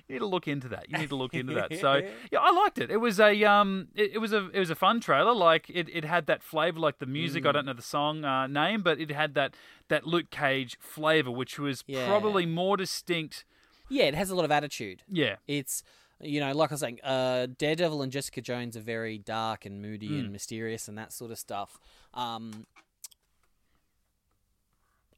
you 0.07 0.13
need 0.15 0.19
to 0.19 0.25
look 0.27 0.47
into 0.47 0.67
that. 0.69 0.89
You 0.89 0.97
need 0.99 1.09
to 1.09 1.15
look 1.15 1.33
into 1.33 1.53
that. 1.55 1.75
So 1.79 1.95
yeah, 2.31 2.39
I 2.39 2.51
liked 2.51 2.77
it. 2.77 2.91
It 2.91 2.97
was 2.97 3.19
a 3.19 3.43
um, 3.45 3.87
it, 3.95 4.11
it 4.13 4.17
was 4.19 4.31
a 4.33 4.49
it 4.51 4.59
was 4.59 4.69
a 4.69 4.75
fun 4.75 4.99
trailer. 4.99 5.33
Like 5.33 5.69
it, 5.69 5.89
it 5.91 6.05
had 6.05 6.27
that 6.27 6.43
flavor, 6.43 6.79
like 6.79 6.99
the 6.99 7.05
music. 7.07 7.43
Mm. 7.45 7.49
I 7.49 7.51
don't 7.53 7.65
know 7.65 7.78
the 7.79 7.83
song 7.85 8.23
uh, 8.25 8.45
name, 8.47 8.81
but 8.81 8.99
it 8.99 9.11
had 9.11 9.33
that 9.35 9.55
that 9.87 10.05
Luke 10.05 10.29
Cage 10.29 10.77
flavor, 10.79 11.31
which 11.31 11.57
was 11.57 11.83
Yeah. 11.87 12.05
probably 12.07 12.45
more 12.45 12.77
distinct. 12.77 13.45
Yeah, 13.89 14.03
it 14.03 14.13
has 14.15 14.29
a 14.29 14.35
lot 14.35 14.45
of 14.45 14.51
attitude. 14.51 15.03
Yeah, 15.11 15.37
It's 15.47 15.83
you 16.21 16.41
know, 16.41 16.51
like 16.53 16.69
I 16.69 16.73
was 16.73 16.81
saying, 16.81 16.99
uh, 17.01 17.47
Daredevil 17.57 18.01
and 18.01 18.11
Jessica 18.11 18.41
Jones 18.41 18.75
are 18.75 18.81
very 18.81 19.17
dark 19.17 19.65
and 19.65 19.81
moody 19.81 20.09
Mm. 20.09 20.19
and 20.19 20.31
mysterious 20.33 20.89
and 20.89 20.97
that 20.97 21.13
sort 21.13 21.31
of 21.31 21.39
stuff. 21.39 21.79
Um, 22.13 22.67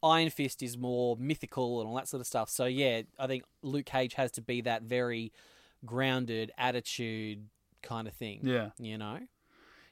Iron 0.04 0.30
Fist 0.30 0.64
is 0.64 0.78
more 0.78 1.16
mythical 1.18 1.80
and 1.80 1.88
all 1.90 1.96
that 1.96 2.08
sort 2.08 2.22
of 2.22 2.28
stuff. 2.28 2.50
So 2.50 2.66
yeah, 2.66 3.02
I 3.20 3.28
think 3.28 3.44
Luke 3.62 3.86
Cage 3.86 4.14
has 4.16 4.32
to 4.34 4.42
be 4.42 4.62
that 4.62 4.84
very 4.84 5.32
grounded 5.86 6.52
attitude 6.58 7.48
kind 7.84 8.08
of 8.08 8.14
thing. 8.14 8.42
yeah, 8.44 8.70
You 8.80 8.98
know. 8.98 9.20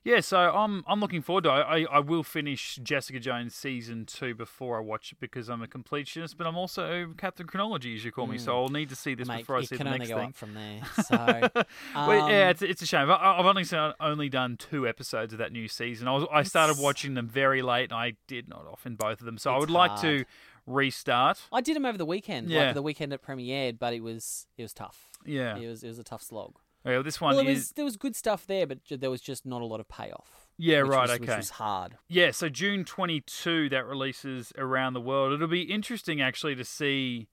Yeah. 0.03 0.20
So 0.22 0.38
I'm 0.38 0.84
I'm 0.88 1.00
looking 1.00 1.22
forward 1.22 1.44
to. 1.46 1.50
It. 1.50 1.53
I 1.62 1.86
I 1.91 2.00
will 2.00 2.24
finish 2.24 2.79
Jessica 2.82 3.20
Jones 3.20 3.53
season 3.56 4.06
two 4.06 4.34
before 4.36 4.77
I 4.77 4.82
watch 4.82 5.12
it 5.12 5.20
because 5.20 5.50
I'm 5.50 5.62
a 5.62 5.68
completionist, 5.68 6.36
but 6.38 6.48
I'm 6.48 6.56
also 6.58 7.13
Captain 7.18 7.48
Chronology, 7.48 7.96
as 7.96 8.03
you 8.06 8.12
call 8.12 8.27
me. 8.27 8.38
So 8.38 8.56
I'll 8.56 8.70
need 8.70 8.89
to 8.89 8.96
see 8.96 9.15
this 9.15 9.27
Mm. 9.27 9.32
Mate, 9.32 9.38
before 9.39 9.58
I 9.58 9.60
it 9.60 9.70
see 9.70 9.77
can 9.77 9.86
the 9.86 9.94
only 9.94 10.00
next 10.00 10.10
go 10.12 10.18
thing. 10.18 10.27
up 10.29 10.36
from 10.36 10.53
there. 10.53 10.82
So 11.03 11.65
well, 11.96 12.29
yeah, 12.29 12.46
um, 12.46 12.50
it's, 12.51 12.62
it's 12.62 12.82
a 12.82 12.86
shame. 12.86 13.10
I, 13.12 13.39
I've 13.39 13.46
only 13.46 13.63
seen, 13.63 13.94
only 14.00 14.29
done 14.29 14.58
two 14.58 14.88
episodes 14.88 15.34
of 15.34 15.39
that 15.39 15.51
new 15.51 15.68
season. 15.68 16.08
I 16.08 16.12
was 16.13 16.25
I 16.32 16.44
started 16.44 16.72
It's- 16.74 16.84
watching 16.84 17.13
them 17.15 17.27
very 17.27 17.62
late, 17.62 17.91
and 17.91 17.94
I 18.00 18.13
did 18.27 18.48
not 18.48 18.65
off 18.65 18.86
in 18.86 18.96
both 18.96 19.20
of 19.20 19.25
them. 19.25 19.38
So 19.38 19.53
I 19.53 19.58
would 19.58 19.70
like 19.70 20.00
to 20.01 20.25
restart. 20.65 21.41
I 21.51 21.62
did 21.62 21.75
them 21.75 21.86
over 21.86 21.98
the 21.98 22.06
weekend. 22.06 22.50
Yeah. 22.50 22.65
Like 22.68 22.74
the 22.75 22.82
weekend 22.82 23.12
it 23.13 23.22
premiered, 23.24 23.79
but 23.79 23.94
it 23.94 24.01
was 24.01 24.46
it 24.58 24.62
was 24.63 24.74
tough. 24.74 25.08
Yeah, 25.25 25.58
It 25.58 25.68
was 25.68 25.84
it 25.84 25.88
was 25.88 26.00
a 26.00 26.03
tough 26.03 26.22
slog. 26.24 26.56
Well, 26.86 27.03
this 27.03 27.19
one 27.19 27.36
Well, 27.36 27.48
is 27.48 27.57
was 27.57 27.71
there 27.71 27.86
was 27.86 27.98
good 27.98 28.15
stuff 28.15 28.48
there, 28.48 28.65
but 28.65 28.79
there 28.89 29.09
was 29.09 29.21
just 29.21 29.45
not 29.45 29.62
a 29.62 29.65
lot 29.65 29.79
of 29.79 29.88
payoff. 29.89 30.48
yeah, 30.57 30.81
which 30.83 30.91
right, 30.91 31.09
was, 31.09 31.19
Which 31.19 31.29
okay, 31.29 31.38
was 31.38 31.50
hard. 31.51 31.98
yeah. 32.07 32.31
So 32.31 32.48
June 32.50 32.86
twenty 32.86 33.21
two 33.21 33.69
that 33.69 33.86
releases 33.86 34.53
around 34.57 34.93
the 34.93 35.01
world. 35.01 35.33
It'll 35.33 35.48
be 35.48 35.63
interesting 35.63 36.21
actually 36.21 36.55
to 36.55 36.63
see 36.63 37.27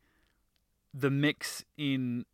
the 0.92 1.10
mix 1.10 1.64
in 1.76 2.24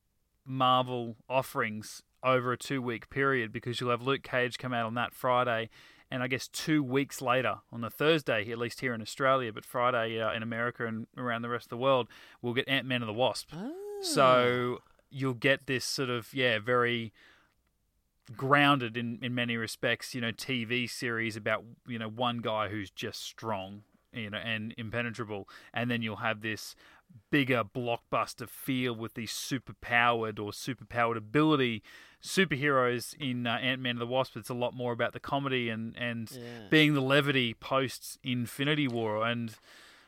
Marvel 0.45 1.17
offerings 1.29 2.03
over 2.25 2.53
a 2.53 2.57
two 2.57 2.81
week 2.81 3.11
period 3.11 3.53
because 3.53 3.81
you'll 3.81 3.91
have 3.91 4.03
Luke 4.03 4.23
Cage 4.23 4.59
come 4.59 4.73
out 4.73 4.87
on 4.87 4.95
that 4.95 5.13
Friday. 5.15 5.69
And 6.11 6.23
I 6.23 6.27
guess 6.29 6.47
two 6.47 6.83
weeks 6.83 7.23
later, 7.23 7.57
on 7.73 7.81
the 7.81 7.89
Thursday, 7.89 8.51
at 8.51 8.59
least 8.59 8.81
here 8.81 8.93
in 8.93 9.01
Australia, 9.01 9.51
but 9.51 9.65
Friday 9.65 10.21
uh, 10.21 10.31
in 10.35 10.43
America 10.43 10.87
and 10.87 11.07
around 11.17 11.41
the 11.41 11.49
rest 11.49 11.67
of 11.67 11.71
the 11.71 11.79
world, 11.79 12.07
we'll 12.43 12.53
get 12.53 12.69
Ant 12.69 12.87
Man 12.87 13.01
and 13.01 13.09
the 13.09 13.15
Wasp. 13.15 13.49
Ah. 13.55 13.71
So 14.03 14.81
you'll 15.13 15.35
get 15.35 15.67
this 15.67 15.85
sort 15.85 16.11
of 16.11 16.33
yeah, 16.35 16.59
very 16.59 17.13
grounded 18.37 18.97
in 18.97 19.19
in 19.23 19.35
many 19.35 19.57
respects, 19.57 20.15
you 20.15 20.21
know, 20.21 20.33
TV 20.33 20.89
series 20.89 21.37
about 21.37 21.65
you 21.87 21.99
know 21.99 22.09
one 22.09 22.39
guy 22.39 22.69
who's 22.69 22.91
just 22.91 23.23
strong, 23.23 23.83
you 24.13 24.31
know, 24.31 24.39
and 24.39 24.75
impenetrable, 24.79 25.49
and 25.75 25.91
then 25.91 26.03
you'll 26.03 26.17
have 26.17 26.41
this 26.41 26.75
bigger 27.31 27.63
blockbuster 27.63 28.49
feel 28.49 28.95
with 28.95 29.15
these 29.15 29.31
super 29.31 29.75
powered 29.75 30.39
or 30.39 30.51
super 30.53 30.87
powered 30.87 31.19
ability 31.19 31.83
superheroes 32.23 33.15
in 33.21 33.47
uh, 33.47 33.57
Ant 33.57 33.83
Man 33.83 33.93
and 33.93 34.01
the 34.01 34.07
Wasp. 34.07 34.37
It's 34.37 34.49
a 34.49 34.55
lot 34.55 34.75
more 34.75 34.93
about 34.93 35.13
the 35.13 35.21
comedy 35.21 35.69
and 35.69 35.95
and 35.97 36.31
Yeah. 36.31 36.69
being 36.71 36.95
the 36.95 37.03
levity 37.03 37.55
post 37.55 38.19
Infinity 38.23 38.89
War 38.89 39.27
and. 39.27 39.55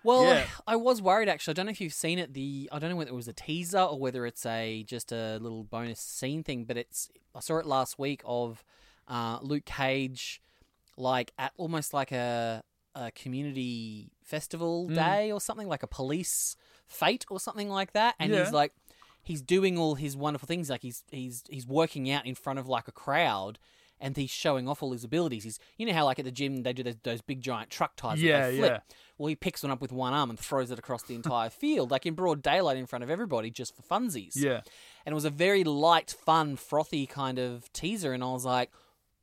Well, 0.05 0.23
Yeah. 0.35 0.47
I 0.67 0.77
was 0.77 1.03
worried 1.03 1.29
actually. 1.29 1.53
I 1.53 1.55
don't 1.55 1.67
know 1.67 1.73
if 1.73 1.81
you've 1.81 1.93
seen 1.93 2.19
it. 2.19 2.35
The 2.35 2.69
I 2.71 2.79
don't 2.79 2.91
know 2.91 2.97
whether 2.97 3.11
it 3.11 3.15
was 3.15 3.29
a 3.29 3.33
teaser 3.33 3.81
or 3.81 3.99
whether 3.99 4.25
it's 4.27 4.47
a 4.47 4.85
just 4.85 5.11
a 5.13 5.39
little 5.39 5.65
bonus 5.65 5.99
scene 6.01 6.45
thing, 6.45 6.65
but 6.65 6.77
it's 6.77 7.09
I 7.35 7.41
saw 7.41 7.59
it 7.59 7.67
last 7.67 7.99
week 7.99 8.23
of 8.25 8.63
uh, 9.09 9.39
Luke 9.43 9.65
Cage, 9.65 10.41
like 10.97 11.33
at 11.39 11.53
almost 11.57 11.93
like 11.93 12.13
a 12.13 12.63
a 12.95 13.11
community 13.11 14.13
festival 14.23 14.87
Mm. 14.89 14.95
day 14.95 15.33
or 15.33 15.41
something, 15.41 15.67
like 15.67 15.83
a 15.83 15.89
police 15.89 16.55
fete 16.87 17.25
or 17.29 17.41
something 17.41 17.69
like 17.69 17.93
that, 17.93 18.15
and 18.21 18.33
Yeah. 18.33 18.45
he's 18.45 18.53
like 18.53 18.73
he's 19.23 19.43
doing 19.43 19.79
all 19.79 19.95
his 19.97 20.17
wonderful 20.17 20.47
things, 20.47 20.71
like 20.71 20.83
he's 20.83 21.03
he's 21.11 21.43
he's 21.49 21.67
working 21.67 22.11
out 22.11 22.25
in 22.27 22.35
front 22.35 22.59
of 22.59 22.69
like 22.69 22.87
a 22.89 22.93
crowd. 22.93 23.59
And 24.01 24.17
he's 24.17 24.29
showing 24.29 24.69
off 24.69 24.83
all 24.83 24.91
his 24.93 25.05
abilities. 25.05 25.45
He's, 25.45 25.59
you 25.79 25.87
know 25.87 25.93
how 25.93 26.05
like 26.05 26.19
at 26.19 26.25
the 26.25 26.33
gym 26.33 26.63
they 26.65 26.73
do 26.73 26.83
those, 26.83 26.97
those 27.05 27.23
big 27.23 27.41
giant 27.41 27.71
truck 27.71 27.95
tires 27.97 28.21
that 28.21 28.27
Yeah, 28.27 28.51
they 28.51 28.57
flip. 28.59 28.73
yeah. 28.73 28.81
Well, 29.19 29.29
he 29.29 29.37
picks 29.37 29.63
one 29.63 29.71
up 29.71 29.81
with 29.81 29.93
one 29.93 30.13
arm 30.13 30.29
and 30.31 30.39
throws 30.39 30.71
it 30.73 30.79
across 30.79 31.03
the 31.05 31.15
entire 31.15 31.51
field, 31.63 31.91
like 31.91 32.05
in 32.07 32.15
broad 32.15 32.43
daylight 32.43 32.77
in 32.77 32.87
front 32.87 33.05
of 33.05 33.11
everybody, 33.11 33.51
just 33.51 33.77
for 33.77 33.83
funsies. 33.83 34.33
Yeah. 34.35 34.61
And 35.07 35.13
it 35.13 35.15
was 35.15 35.25
a 35.25 35.31
very 35.31 35.63
light, 35.65 36.11
fun, 36.11 36.57
frothy 36.57 37.07
kind 37.07 37.39
of 37.39 37.73
teaser, 37.73 38.13
and 38.13 38.25
I 38.25 38.27
was 38.33 38.45
like, 38.45 38.71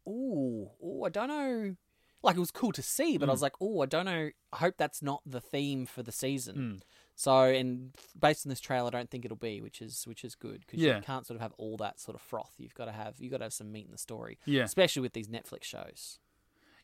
ooh, 0.07 0.69
ooh, 0.83 1.03
I 1.05 1.10
don't 1.10 1.27
know. 1.27 1.75
Like 2.24 2.36
it 2.36 2.39
was 2.39 2.51
cool 2.51 2.71
to 2.74 2.83
see, 2.83 3.17
but 3.17 3.27
I 3.29 3.31
Mm. 3.31 3.33
was 3.33 3.41
like, 3.41 3.55
oh, 3.60 3.81
I 3.81 3.86
don't 3.88 4.05
know. 4.05 4.29
I 4.53 4.57
hope 4.57 4.75
that's 4.77 5.01
not 5.01 5.21
the 5.25 5.41
theme 5.41 5.86
for 5.88 6.03
the 6.03 6.12
season. 6.12 6.55
Mm. 6.55 6.81
So, 7.15 7.39
and 7.43 7.95
based 8.19 8.45
on 8.45 8.50
this 8.51 8.60
trailer, 8.60 8.88
I 8.88 8.91
don't 8.91 9.10
think 9.10 9.25
it'll 9.25 9.38
be, 9.38 9.60
which 9.60 9.81
is 9.81 10.03
which 10.07 10.24
is 10.24 10.36
good 10.36 10.62
because 10.62 10.79
Yeah. 10.79 10.98
you 10.98 11.01
can't 11.01 11.25
sort 11.25 11.36
of 11.36 11.41
have 11.41 11.53
all 11.57 11.77
that 11.77 12.00
sort 12.00 12.15
of 12.15 12.21
froth. 12.21 12.53
You've 12.57 12.75
got 12.75 12.86
to 12.86 12.91
have 12.91 13.15
you've 13.19 13.31
got 13.31 13.39
to 13.39 13.45
have 13.45 13.53
some 13.53 13.71
meat 13.71 13.86
in 13.86 13.91
the 13.91 13.98
story, 13.98 14.38
Yeah. 14.45 14.63
especially 14.63 15.01
with 15.01 15.13
these 15.13 15.27
Netflix 15.27 15.63
shows. 15.63 16.19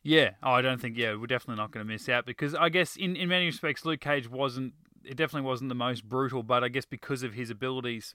Yeah. 0.08 0.30
Oh, 0.42 0.52
I 0.52 0.62
don't 0.62 0.80
think. 0.80 0.96
Yeah, 0.96 1.14
we're 1.16 1.26
definitely 1.26 1.60
not 1.60 1.70
going 1.70 1.86
to 1.86 1.92
miss 1.92 2.08
out 2.08 2.24
because 2.24 2.54
I 2.54 2.70
guess 2.70 2.96
in 2.96 3.14
in 3.14 3.28
many 3.28 3.46
respects, 3.46 3.84
Luke 3.84 4.00
Cage 4.00 4.28
wasn't. 4.28 4.72
It 5.04 5.16
definitely 5.16 5.46
wasn't 5.46 5.68
the 5.68 5.74
most 5.74 6.08
brutal, 6.08 6.42
but 6.42 6.64
I 6.64 6.68
guess 6.68 6.84
because 6.84 7.22
of 7.22 7.34
his 7.34 7.50
abilities, 7.50 8.14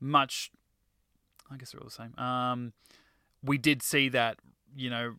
much. 0.00 0.50
I 1.50 1.56
guess 1.56 1.72
they're 1.72 1.80
all 1.80 1.86
the 1.88 1.90
same. 1.92 2.18
Um, 2.18 2.72
we 3.42 3.58
did 3.58 3.82
see 3.82 4.08
that. 4.10 4.38
You 4.74 4.88
know, 4.90 5.14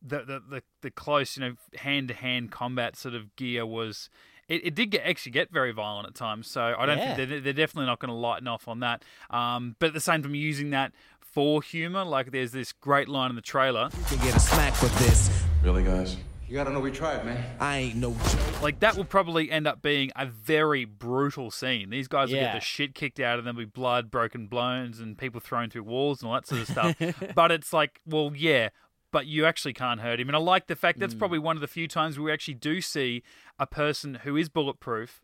the 0.00 0.18
the 0.24 0.42
the, 0.48 0.62
the 0.82 0.90
close, 0.92 1.36
you 1.36 1.40
know, 1.42 1.54
hand 1.76 2.08
to 2.08 2.14
hand 2.14 2.52
combat 2.52 2.96
sort 2.96 3.14
of 3.14 3.34
gear 3.36 3.66
was. 3.66 4.08
It, 4.48 4.64
it 4.68 4.74
did 4.74 4.86
get 4.92 5.04
actually 5.04 5.32
get 5.32 5.50
very 5.50 5.72
violent 5.72 6.06
at 6.08 6.14
times, 6.14 6.46
so 6.46 6.74
I 6.78 6.86
don't 6.86 6.96
Yeah. 6.96 7.16
think 7.16 7.28
they're, 7.28 7.40
they're 7.40 7.52
definitely 7.52 7.84
not 7.84 7.98
going 7.98 8.08
to 8.08 8.14
lighten 8.14 8.48
off 8.48 8.66
on 8.66 8.80
that. 8.80 9.04
Um, 9.28 9.76
but 9.78 9.88
at 9.88 9.92
the 9.92 10.00
same 10.00 10.22
time, 10.22 10.34
using 10.34 10.70
that 10.70 10.92
for 11.20 11.60
humor, 11.60 12.02
like 12.02 12.30
there's 12.30 12.52
this 12.52 12.72
great 12.72 13.08
line 13.10 13.28
in 13.28 13.36
the 13.36 13.42
trailer. 13.42 13.90
can 14.08 14.16
get 14.24 14.34
a 14.34 14.40
smack 14.40 14.72
for 14.72 14.86
this. 15.04 15.47
Really, 15.62 15.82
guys? 15.82 16.16
You 16.48 16.54
gotta 16.54 16.70
know 16.70 16.80
we 16.80 16.90
tried, 16.90 17.26
man. 17.26 17.44
I 17.60 17.76
ain't 17.78 17.96
no 17.96 18.12
joke. 18.12 18.62
Like 18.62 18.80
that 18.80 18.96
will 18.96 19.04
probably 19.04 19.50
end 19.50 19.66
up 19.66 19.82
being 19.82 20.10
a 20.16 20.24
very 20.24 20.86
brutal 20.86 21.50
scene. 21.50 21.90
These 21.90 22.08
guys 22.08 22.30
will 22.30 22.38
get 22.38 22.54
the 22.54 22.60
shit 22.60 22.94
kicked 22.94 23.20
out 23.20 23.38
of 23.38 23.44
them, 23.44 23.56
be 23.56 23.66
blood, 23.66 24.10
broken 24.10 24.46
bones, 24.46 24.98
and 24.98 25.18
people 25.18 25.40
thrown 25.40 25.68
through 25.68 25.82
walls 25.82 26.22
and 26.22 26.28
all 26.28 26.34
that 26.34 26.46
sort 26.46 26.62
of 26.62 26.68
stuff. 26.68 26.96
but 27.34 27.52
it's 27.52 27.72
like, 27.72 28.00
well, 28.06 28.32
yeah, 28.34 28.70
but 29.10 29.26
you 29.26 29.44
actually 29.44 29.74
can't 29.74 30.00
hurt 30.00 30.20
him. 30.20 30.28
And 30.28 30.36
I 30.36 30.38
like 30.38 30.68
the 30.68 30.76
fact 30.76 31.00
that's 31.00 31.12
hmm. 31.12 31.18
probably 31.18 31.38
one 31.38 31.56
of 31.56 31.60
the 31.60 31.66
few 31.66 31.88
times 31.88 32.18
we 32.18 32.32
actually 32.32 32.54
do 32.54 32.80
see 32.80 33.22
a 33.58 33.66
person 33.66 34.20
who 34.22 34.36
is 34.36 34.48
bulletproof 34.48 35.22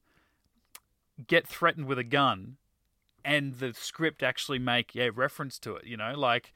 get 1.26 1.46
threatened 1.46 1.86
with 1.86 1.98
a 1.98 2.04
gun, 2.04 2.56
and 3.24 3.54
the 3.54 3.72
script 3.72 4.22
actually 4.22 4.58
make 4.58 4.94
yeah 4.94 5.08
reference 5.14 5.58
to 5.60 5.76
it. 5.76 5.86
You 5.86 5.96
know, 5.96 6.12
like 6.16 6.52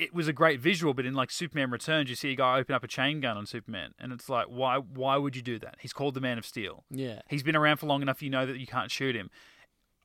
it 0.00 0.14
was 0.14 0.28
a 0.28 0.32
great 0.32 0.60
visual, 0.60 0.94
but 0.94 1.04
in 1.04 1.12
like 1.12 1.30
Superman 1.30 1.70
Returns, 1.70 2.08
you 2.08 2.16
see 2.16 2.32
a 2.32 2.34
guy 2.34 2.58
open 2.58 2.74
up 2.74 2.82
a 2.82 2.88
chain 2.88 3.20
gun 3.20 3.36
on 3.36 3.44
Superman, 3.44 3.92
and 3.98 4.12
it's 4.12 4.30
like, 4.30 4.46
why? 4.46 4.78
Why 4.78 5.18
would 5.18 5.36
you 5.36 5.42
do 5.42 5.58
that? 5.58 5.76
He's 5.78 5.92
called 5.92 6.14
the 6.14 6.20
Man 6.20 6.38
of 6.38 6.46
Steel. 6.46 6.84
Yeah. 6.90 7.20
He's 7.28 7.42
been 7.42 7.54
around 7.54 7.76
for 7.76 7.86
long 7.86 8.00
enough. 8.00 8.22
You 8.22 8.30
know 8.30 8.46
that 8.46 8.58
you 8.58 8.66
can't 8.66 8.90
shoot 8.90 9.14
him. 9.14 9.30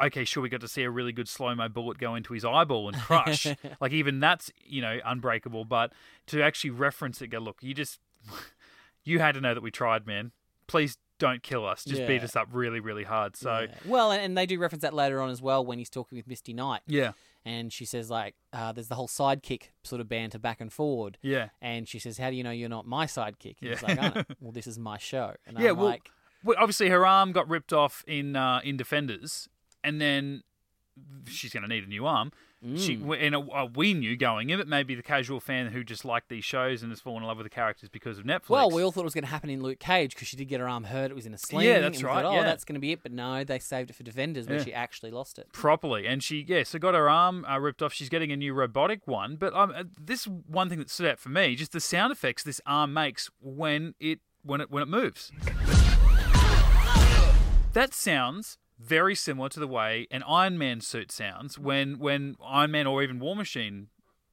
Okay, 0.04 0.26
sure, 0.26 0.44
we 0.44 0.50
got 0.50 0.60
to 0.60 0.68
see 0.68 0.84
a 0.84 0.90
really 0.90 1.14
good 1.14 1.30
slow 1.30 1.56
mo 1.56 1.70
bullet 1.70 1.98
go 1.98 2.16
into 2.16 2.34
his 2.34 2.44
eyeball 2.44 2.90
and 2.90 2.98
crush. 2.98 3.48
like 3.80 3.94
even 3.94 4.20
that's 4.20 4.52
you 4.66 4.82
know 4.82 5.00
unbreakable. 5.06 5.64
But 5.64 5.94
to 6.28 6.42
actually 6.42 6.72
reference 6.72 7.22
it, 7.22 7.28
go 7.28 7.40
look, 7.40 7.60
you 7.62 7.74
just 7.74 8.00
you 9.06 9.20
had 9.20 9.36
to 9.36 9.42
know 9.42 9.54
that 9.54 9.64
we 9.64 9.72
tried, 9.72 10.06
man. 10.06 10.34
Please 10.68 10.98
don't 11.18 11.42
kill 11.44 11.66
us. 11.66 11.86
Just 11.86 12.06
beat 12.08 12.24
us 12.24 12.36
up 12.36 12.48
really, 12.52 12.80
really 12.82 13.04
hard. 13.04 13.36
So 13.38 13.62
Yeah. 13.70 13.76
well, 13.86 14.12
and, 14.12 14.22
and 14.22 14.38
they 14.38 14.46
do 14.46 14.60
reference 14.60 14.82
that 14.82 14.94
later 14.94 15.22
on 15.22 15.30
as 15.30 15.42
well 15.42 15.66
when 15.66 15.78
he's 15.80 15.90
talking 15.90 16.18
with 16.18 16.28
Misty 16.28 16.54
Knight, 16.54 16.82
yeah, 16.88 17.14
and 17.46 17.72
she 17.72 17.86
says 17.86 18.10
like, 18.10 18.36
uh, 18.52 18.72
"There's 18.74 18.90
the 18.90 18.96
whole 18.96 19.08
sidekick 19.08 19.70
sort 19.84 20.02
of 20.02 20.10
banter 20.10 20.40
back 20.40 20.60
and 20.60 20.74
forward." 20.74 21.18
yeah. 21.22 21.50
And 21.62 21.88
she 21.88 22.00
says, 22.00 22.18
"How 22.18 22.30
do 22.30 22.36
you 22.36 22.44
know 22.44 22.52
you're 22.52 22.68
not 22.70 22.86
my 22.86 23.06
sidekick?" 23.06 23.56
And 23.62 23.70
he's 23.70 23.82
Yeah. 23.82 23.88
like, 23.88 24.00
"I 24.00 24.08
know. 24.10 24.24
"Well, 24.42 24.52
this 24.52 24.68
is 24.68 24.78
my 24.78 24.98
show." 24.98 25.36
And 25.46 25.58
Yeah, 25.58 25.70
I'm 25.70 25.78
well, 25.78 25.86
like, 25.86 26.10
Well, 26.44 26.58
obviously 26.60 26.90
her 26.90 27.06
arm 27.06 27.32
got 27.32 27.48
ripped 27.48 27.72
off 27.72 28.04
in 28.08 28.36
uh, 28.36 28.60
in 28.64 28.76
Defenders, 28.76 29.48
and 29.86 30.02
then 30.02 30.44
she's 31.28 31.54
going 31.54 31.64
to 31.64 31.70
need 31.70 31.84
a 31.84 31.88
new 31.88 32.06
arm. 32.06 32.32
She 32.78 32.96
and 33.20 33.36
uh, 33.36 33.68
we 33.76 33.94
knew 33.94 34.18
going 34.18 34.50
in, 34.50 34.58
but 34.58 34.68
maybe 34.68 34.96
the 34.96 35.04
casual 35.04 35.40
fan 35.40 35.68
who 35.68 35.84
just 35.84 36.04
liked 36.04 36.30
these 36.30 36.44
shows 36.44 36.82
and 36.82 36.92
has 36.92 37.00
fallen 37.00 37.22
in 37.22 37.28
love 37.28 37.38
with 37.38 37.46
the 37.46 37.50
characters 37.52 37.90
because 37.90 38.18
of 38.18 38.26
Netflix. 38.26 38.50
Well, 38.50 38.72
we 38.72 38.82
all 38.82 38.92
thought 38.92 39.02
it 39.02 39.06
was 39.06 39.14
going 39.14 39.24
to 39.26 39.30
happen 39.30 39.50
in 39.50 39.62
Luke 39.62 39.80
Cage 39.80 40.16
because 40.16 40.28
she 40.28 40.36
did 40.36 40.46
get 40.46 40.60
her 40.60 40.68
arm 40.68 40.86
hurt. 40.86 41.12
It 41.12 41.14
was 41.14 41.26
in 41.26 41.34
a 41.34 41.38
sling. 41.38 41.68
Yeah, 41.68 41.80
that's 41.80 41.98
and 41.98 42.06
right, 42.08 42.24
Thought, 42.24 42.26
oh, 42.34 42.36
yeah. 42.36 42.44
that's 42.44 42.64
going 42.66 42.74
to 42.74 42.80
be 42.80 42.92
it. 42.92 43.04
But 43.04 43.12
no, 43.12 43.44
they 43.44 43.60
saved 43.60 43.90
it 43.92 43.96
for 43.96 44.04
Defenders 44.04 44.48
where 44.48 44.58
Yeah. 44.58 44.64
she 44.64 44.74
actually 44.74 45.12
lost 45.12 45.38
it. 45.38 45.52
properly, 45.54 46.08
and 46.08 46.24
she 46.24 46.44
yeah, 46.48 46.64
so 46.64 46.80
got 46.80 46.94
her 46.96 47.10
arm 47.10 47.46
uh, 47.46 47.60
ripped 47.60 47.82
off. 47.84 47.94
She's 47.94 48.10
getting 48.10 48.32
a 48.32 48.38
new 48.38 48.54
robotic 48.54 49.06
one, 49.06 49.36
but 49.36 49.54
um, 49.54 49.72
uh, 49.76 49.84
this 50.02 50.26
one 50.26 50.70
thing 50.70 50.80
that 50.80 50.90
stood 50.90 51.08
out 51.08 51.20
for 51.20 51.30
me, 51.30 51.56
just 51.56 51.72
the 51.72 51.80
sound 51.80 52.12
effects 52.12 52.42
this 52.44 52.62
arm 52.66 52.94
makes 52.94 53.30
when 53.40 53.94
it 54.00 54.20
when 54.44 54.62
it 54.62 54.72
when 54.72 54.82
it 54.82 54.88
moves. 54.90 55.32
That 57.74 57.94
sounds 57.94 58.58
very 58.80 59.16
similar 59.16 59.50
to 59.50 59.60
the 59.60 59.68
way 59.68 60.08
an 60.12 60.24
Iron 60.28 60.58
Man 60.58 60.82
suit 60.82 61.12
sounds 61.12 61.58
when 61.58 61.98
when 62.00 62.36
Iron 62.44 62.72
Man 62.72 62.88
or 62.88 63.02
even 63.04 63.20
War 63.20 63.36
Machine 63.36 63.88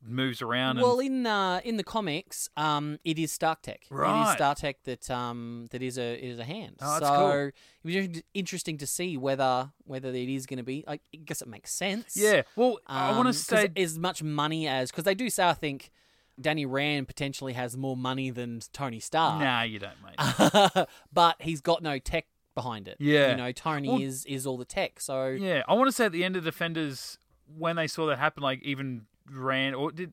moves 0.05 0.43
around. 0.43 0.79
Well, 0.81 0.99
and, 0.99 1.09
in 1.21 1.27
uh, 1.27 1.61
in 1.65 1.77
the 1.77 1.85
comics, 1.85 2.49
um, 2.57 2.99
it 3.05 3.21
is 3.21 3.31
Stark 3.33 3.63
Tech. 3.63 3.83
It 3.89 3.95
Right. 3.95 4.31
is 4.31 4.35
Stark 4.35 4.59
Tech 4.59 4.83
that 4.83 5.09
um 5.11 5.69
that 5.71 5.81
is 5.81 5.97
a 5.97 6.19
is 6.25 6.39
a 6.41 6.45
hand. 6.45 6.77
Oh, 6.83 6.99
that's 6.99 7.07
so 7.07 7.15
cool. 7.17 7.31
it 7.41 7.55
was 7.85 7.95
in- 7.95 8.23
interesting 8.35 8.79
to 8.79 8.87
see 8.87 9.17
whether 9.17 9.71
whether 9.85 10.09
it 10.09 10.29
is 10.29 10.47
going 10.47 10.59
to 10.59 10.65
be. 10.65 10.85
I 10.89 10.99
guess 11.25 11.41
it 11.41 11.47
makes 11.49 11.73
sense. 11.73 12.17
yeah, 12.17 12.43
well, 12.57 12.79
I 12.87 13.13
want 13.17 13.29
to 13.29 13.33
say 13.33 13.69
as 13.77 13.97
much 13.99 14.23
money 14.25 14.67
as 14.67 14.91
because 14.91 15.05
they 15.05 15.15
do 15.15 15.31
say 15.31 15.47
I 15.49 15.55
think 15.55 15.93
Danny 16.41 16.67
Rand 16.67 17.07
potentially 17.07 17.53
has 17.53 17.77
more 17.77 17.97
money 17.97 18.31
than 18.31 18.61
Tony 18.73 18.99
Stark. 18.99 19.39
nah, 19.41 19.63
you 19.63 19.79
don't, 19.79 19.99
mate. 20.03 20.87
but 21.13 21.37
he's 21.41 21.61
got 21.61 21.83
no 21.83 21.99
tech 22.01 22.27
behind 22.55 22.89
it. 22.89 22.97
Yeah. 23.01 23.31
you 23.31 23.37
know 23.37 23.53
Tony 23.53 23.89
Well- 23.89 24.01
is 24.01 24.25
is 24.27 24.47
all 24.47 24.57
the 24.59 24.65
tech. 24.65 25.01
So 25.01 25.29
Yeah, 25.29 25.63
I 25.69 25.75
want 25.75 25.89
to 25.89 25.93
say 25.93 26.07
at 26.07 26.13
the 26.13 26.25
end 26.25 26.37
of 26.37 26.45
Defenders 26.45 27.19
when 27.59 27.77
they 27.77 27.87
saw 27.87 28.07
that 28.07 28.19
happen, 28.19 28.43
like 28.43 28.63
even 28.63 29.07
ran 29.31 29.75
or 29.75 29.91
did 29.93 30.13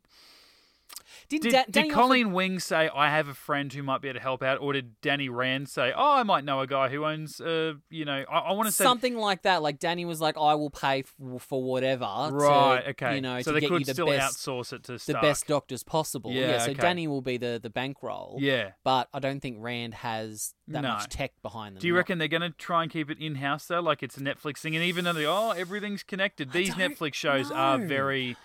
did, 1.29 1.41
Did, 1.41 1.51
Da- 1.51 1.63
did 1.69 1.83
also- 1.85 1.93
Colleen 1.95 2.31
Wing 2.33 2.59
say, 2.59 2.89
I 2.93 3.09
have 3.09 3.27
a 3.27 3.33
friend 3.33 3.71
who 3.71 3.83
might 3.83 4.01
be 4.01 4.07
able 4.09 4.17
to 4.19 4.23
help 4.23 4.41
out? 4.41 4.59
Or 4.59 4.73
did 4.73 4.99
Danny 5.01 5.29
Rand 5.29 5.69
say, 5.69 5.93
Oh, 5.95 6.13
I 6.15 6.23
might 6.23 6.43
know 6.43 6.59
a 6.61 6.67
guy 6.67 6.89
who 6.89 7.05
owns, 7.05 7.39
uh, 7.39 7.73
you 7.89 8.03
know, 8.05 8.25
I, 8.29 8.39
I 8.39 8.51
want 8.53 8.65
to 8.67 8.71
say. 8.71 8.83
something 8.83 9.15
like 9.15 9.43
that? 9.43 9.61
Like 9.61 9.77
Danny 9.79 10.05
was 10.05 10.19
like, 10.19 10.37
I 10.37 10.55
will 10.55 10.71
pay 10.71 10.99
f- 11.01 11.41
for 11.41 11.63
whatever. 11.63 12.05
Right, 12.31 12.81
to, 12.83 12.89
okay. 12.91 13.15
You 13.15 13.21
know, 13.21 13.41
so 13.41 13.51
to 13.51 13.53
they 13.53 13.59
get 13.61 13.69
could 13.69 13.79
you 13.81 13.85
the 13.85 13.93
still 13.93 14.07
best 14.07 14.37
outsource 14.39 14.73
it 14.73 14.83
to 14.85 14.97
the 14.97 15.19
best 15.21 15.45
doctors 15.47 15.83
possible. 15.83 16.31
Yeah, 16.31 16.57
so 16.59 16.71
okay. 16.71 16.81
Danny 16.81 17.07
will 17.07 17.21
be 17.21 17.37
the 17.37 17.59
the 17.61 17.69
bankroll. 17.69 18.37
Yeah. 18.39 18.71
but 18.83 19.07
I 19.13 19.19
don't 19.19 19.39
think 19.39 19.57
Rand 19.59 19.93
has 19.93 20.53
that 20.67 20.81
No. 20.81 20.89
much 20.93 21.09
tech 21.09 21.33
behind 21.41 21.75
them. 21.75 21.81
Do 21.81 21.87
you 21.87 21.95
reckon 21.95 22.17
they're 22.17 22.27
going 22.27 22.41
to 22.41 22.49
try 22.51 22.83
and 22.83 22.91
keep 22.91 23.09
it 23.11 23.19
in 23.19 23.35
house 23.35 23.65
though, 23.65 23.81
like 23.81 24.01
it's 24.03 24.17
a 24.17 24.21
Netflix 24.21 24.57
thing? 24.59 24.75
And 24.75 24.83
even 24.83 25.05
though 25.05 25.13
they, 25.13 25.25
oh, 25.25 25.51
everything's 25.51 26.03
connected, 26.03 26.51
these 26.51 26.71
Netflix 26.75 27.13
shows 27.13 27.51
are 27.51 27.77
very. 27.77 28.35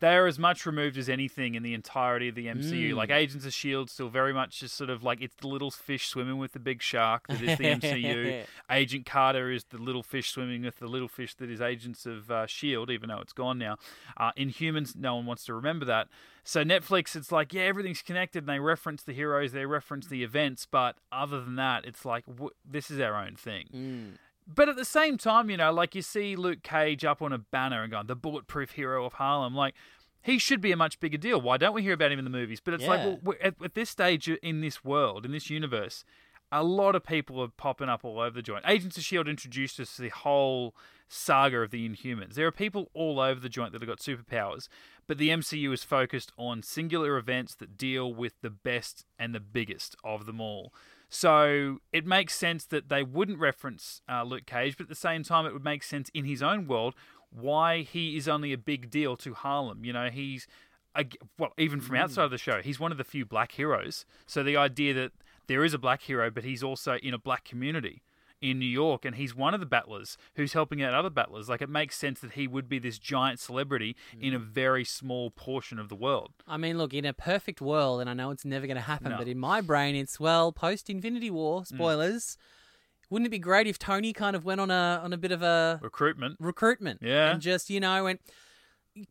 They 0.00 0.14
are 0.16 0.26
as 0.26 0.38
much 0.38 0.64
removed 0.64 0.96
as 0.96 1.08
anything 1.08 1.54
in 1.54 1.62
the 1.62 1.74
entirety 1.74 2.28
of 2.28 2.34
the 2.34 2.46
Mm. 2.46 2.58
MCU. 2.60 2.94
Like 2.94 3.10
Agents 3.10 3.44
of 3.44 3.52
Shield, 3.52 3.90
still 3.90 4.08
very 4.08 4.32
much 4.32 4.60
just 4.60 4.76
sort 4.76 4.90
of 4.90 5.02
like 5.02 5.20
it's 5.20 5.34
the 5.36 5.48
little 5.48 5.70
fish 5.70 6.06
swimming 6.06 6.38
with 6.38 6.52
the 6.52 6.58
big 6.60 6.80
shark 6.82 7.26
that 7.28 7.42
is 7.42 7.58
the 7.58 7.64
MCU. 7.64 8.44
Agent 8.70 9.06
Carter 9.06 9.50
is 9.50 9.64
the 9.64 9.78
little 9.78 10.02
fish 10.02 10.30
swimming 10.30 10.62
with 10.62 10.78
the 10.78 10.86
little 10.86 11.08
fish 11.08 11.34
that 11.36 11.50
is 11.50 11.60
Agents 11.60 12.06
of 12.06 12.30
uh, 12.30 12.46
Shield, 12.46 12.90
even 12.90 13.08
though 13.08 13.20
it's 13.20 13.32
gone 13.32 13.58
now. 13.58 13.76
Uh, 14.16 14.30
Inhumans, 14.38 14.94
no 14.96 15.16
one 15.16 15.26
wants 15.26 15.44
to 15.46 15.54
remember 15.54 15.84
that. 15.86 16.08
So 16.44 16.64
Netflix, 16.64 17.14
it's 17.16 17.30
like 17.32 17.52
yeah, 17.52 17.62
everything's 17.62 18.00
connected, 18.02 18.44
and 18.44 18.48
they 18.48 18.58
reference 18.60 19.02
the 19.02 19.12
heroes, 19.12 19.52
they 19.52 19.66
reference 19.66 20.06
the 20.06 20.22
events, 20.22 20.66
but 20.70 20.96
other 21.12 21.40
than 21.44 21.56
that, 21.56 21.84
it's 21.84 22.04
like 22.04 22.24
w- 22.26 22.50
this 22.64 22.90
is 22.90 23.00
our 23.00 23.16
own 23.16 23.34
thing. 23.36 23.66
Mm. 23.74 24.18
But 24.52 24.70
at 24.70 24.76
the 24.76 24.84
same 24.84 25.18
time, 25.18 25.50
you 25.50 25.58
know, 25.58 25.70
like 25.72 25.94
you 25.94 26.00
see 26.00 26.34
Luke 26.34 26.62
Cage 26.62 27.04
up 27.04 27.20
on 27.20 27.32
a 27.32 27.38
banner 27.38 27.82
and 27.82 27.92
going, 27.92 28.06
the 28.06 28.16
bulletproof 28.16 28.72
hero 28.72 29.04
of 29.04 29.14
Harlem. 29.14 29.54
Like, 29.54 29.74
he 30.22 30.38
should 30.38 30.62
be 30.62 30.72
a 30.72 30.76
much 30.76 30.98
bigger 31.00 31.18
deal. 31.18 31.40
Why 31.40 31.58
don't 31.58 31.74
we 31.74 31.82
hear 31.82 31.92
about 31.92 32.12
him 32.12 32.18
in 32.18 32.24
the 32.24 32.30
movies? 32.30 32.60
But 32.60 32.74
it's 32.74 32.86
like, 32.86 33.18
well, 33.22 33.36
at, 33.42 33.54
at 33.62 33.74
this 33.74 33.90
stage 33.90 34.28
in 34.28 34.60
this 34.62 34.82
world, 34.82 35.24
in 35.26 35.32
this 35.32 35.50
universe, 35.50 36.04
a 36.50 36.64
lot 36.64 36.94
of 36.94 37.04
people 37.04 37.40
are 37.42 37.48
popping 37.48 37.88
up 37.88 38.04
all 38.04 38.20
over 38.20 38.34
the 38.34 38.42
joint. 38.42 38.64
Agents 38.66 38.96
of 38.96 39.02
S.H.I.E.L.D. 39.02 39.30
introduced 39.30 39.78
us 39.78 39.96
to 39.96 40.02
the 40.02 40.08
whole 40.08 40.74
saga 41.08 41.58
of 41.60 41.70
the 41.70 41.88
Inhumans. 41.88 42.34
There 42.34 42.46
are 42.46 42.52
people 42.52 42.90
all 42.94 43.20
over 43.20 43.38
the 43.38 43.48
joint 43.48 43.72
that 43.72 43.82
have 43.82 43.88
got 43.88 43.98
superpowers, 43.98 44.68
but 45.06 45.18
the 45.18 45.28
MCU 45.28 45.72
is 45.72 45.84
focused 45.84 46.32
on 46.36 46.62
singular 46.62 47.16
events 47.16 47.54
that 47.56 47.76
deal 47.76 48.12
with 48.12 48.40
the 48.40 48.50
best 48.50 49.04
and 49.18 49.34
the 49.34 49.40
biggest 49.40 49.94
of 50.02 50.26
them 50.26 50.40
all. 50.40 50.72
So 51.08 51.78
it 51.92 52.06
makes 52.06 52.34
sense 52.34 52.64
that 52.66 52.88
they 52.88 53.02
wouldn't 53.02 53.38
reference 53.38 54.02
uh, 54.08 54.24
Luke 54.24 54.46
Cage, 54.46 54.76
but 54.76 54.84
at 54.84 54.88
the 54.88 54.94
same 54.94 55.22
time, 55.22 55.46
it 55.46 55.52
would 55.52 55.64
make 55.64 55.82
sense 55.82 56.10
in 56.12 56.24
his 56.24 56.42
own 56.42 56.66
world 56.66 56.94
why 57.30 57.82
he 57.82 58.16
is 58.16 58.28
only 58.28 58.52
a 58.52 58.58
big 58.58 58.90
deal 58.90 59.16
to 59.16 59.34
Harlem. 59.34 59.84
You 59.84 59.92
know, 59.92 60.10
he's 60.10 60.46
ag- 60.94 61.18
well, 61.38 61.52
even 61.56 61.80
from 61.80 61.96
outside 61.96 62.24
of 62.24 62.30
the 62.30 62.38
show, 62.38 62.60
he's 62.62 62.78
one 62.78 62.92
of 62.92 62.98
the 62.98 63.04
few 63.04 63.24
black 63.24 63.52
heroes. 63.52 64.04
So 64.26 64.42
the 64.42 64.56
idea 64.56 64.94
that 64.94 65.12
there 65.46 65.64
is 65.64 65.72
a 65.72 65.78
black 65.78 66.02
hero, 66.02 66.30
but 66.30 66.44
he's 66.44 66.62
also 66.62 66.96
in 66.96 67.14
a 67.14 67.18
black 67.18 67.44
community 67.44 68.02
in 68.40 68.58
New 68.58 68.66
York, 68.66 69.04
and 69.04 69.16
he's 69.16 69.34
one 69.34 69.52
of 69.54 69.60
the 69.60 69.66
battlers 69.66 70.16
who's 70.36 70.52
helping 70.52 70.82
out 70.82 70.94
other 70.94 71.10
battlers. 71.10 71.48
Like 71.48 71.60
it 71.62 71.68
makes 71.68 71.96
sense 71.96 72.20
that 72.20 72.32
he 72.32 72.46
would 72.46 72.68
be 72.68 72.78
this 72.78 72.98
giant 72.98 73.40
celebrity 73.40 73.96
in 74.20 74.32
a 74.34 74.38
very 74.38 74.84
small 74.84 75.30
portion 75.30 75.78
of 75.78 75.88
the 75.88 75.96
world. 75.96 76.30
I 76.46 76.56
mean, 76.56 76.78
look, 76.78 76.94
in 76.94 77.04
a 77.04 77.12
perfect 77.12 77.60
world, 77.60 78.00
and 78.00 78.08
I 78.08 78.14
know 78.14 78.30
it's 78.30 78.44
never 78.44 78.66
going 78.66 78.76
to 78.76 78.82
happen, 78.82 79.10
No. 79.10 79.18
but 79.18 79.26
in 79.28 79.38
my 79.38 79.60
brain, 79.60 79.96
it's 79.96 80.20
well, 80.20 80.52
post 80.52 80.88
Infinity 80.88 81.30
Mm. 81.30 81.34
War, 81.34 81.64
spoilers. 81.64 82.36
Wouldn't 83.10 83.26
it 83.26 83.30
be 83.30 83.38
great 83.38 83.66
if 83.66 83.78
Tony 83.78 84.12
kind 84.12 84.36
of 84.36 84.44
went 84.44 84.60
on 84.60 84.70
a 84.70 85.00
on 85.02 85.12
a 85.12 85.16
bit 85.16 85.32
of 85.32 85.42
a 85.42 85.80
Recruitment. 85.82 86.36
recruitment? 86.38 87.00
Yeah. 87.02 87.30
And 87.32 87.40
just, 87.40 87.70
you 87.70 87.80
know, 87.80 88.04
went. 88.04 88.20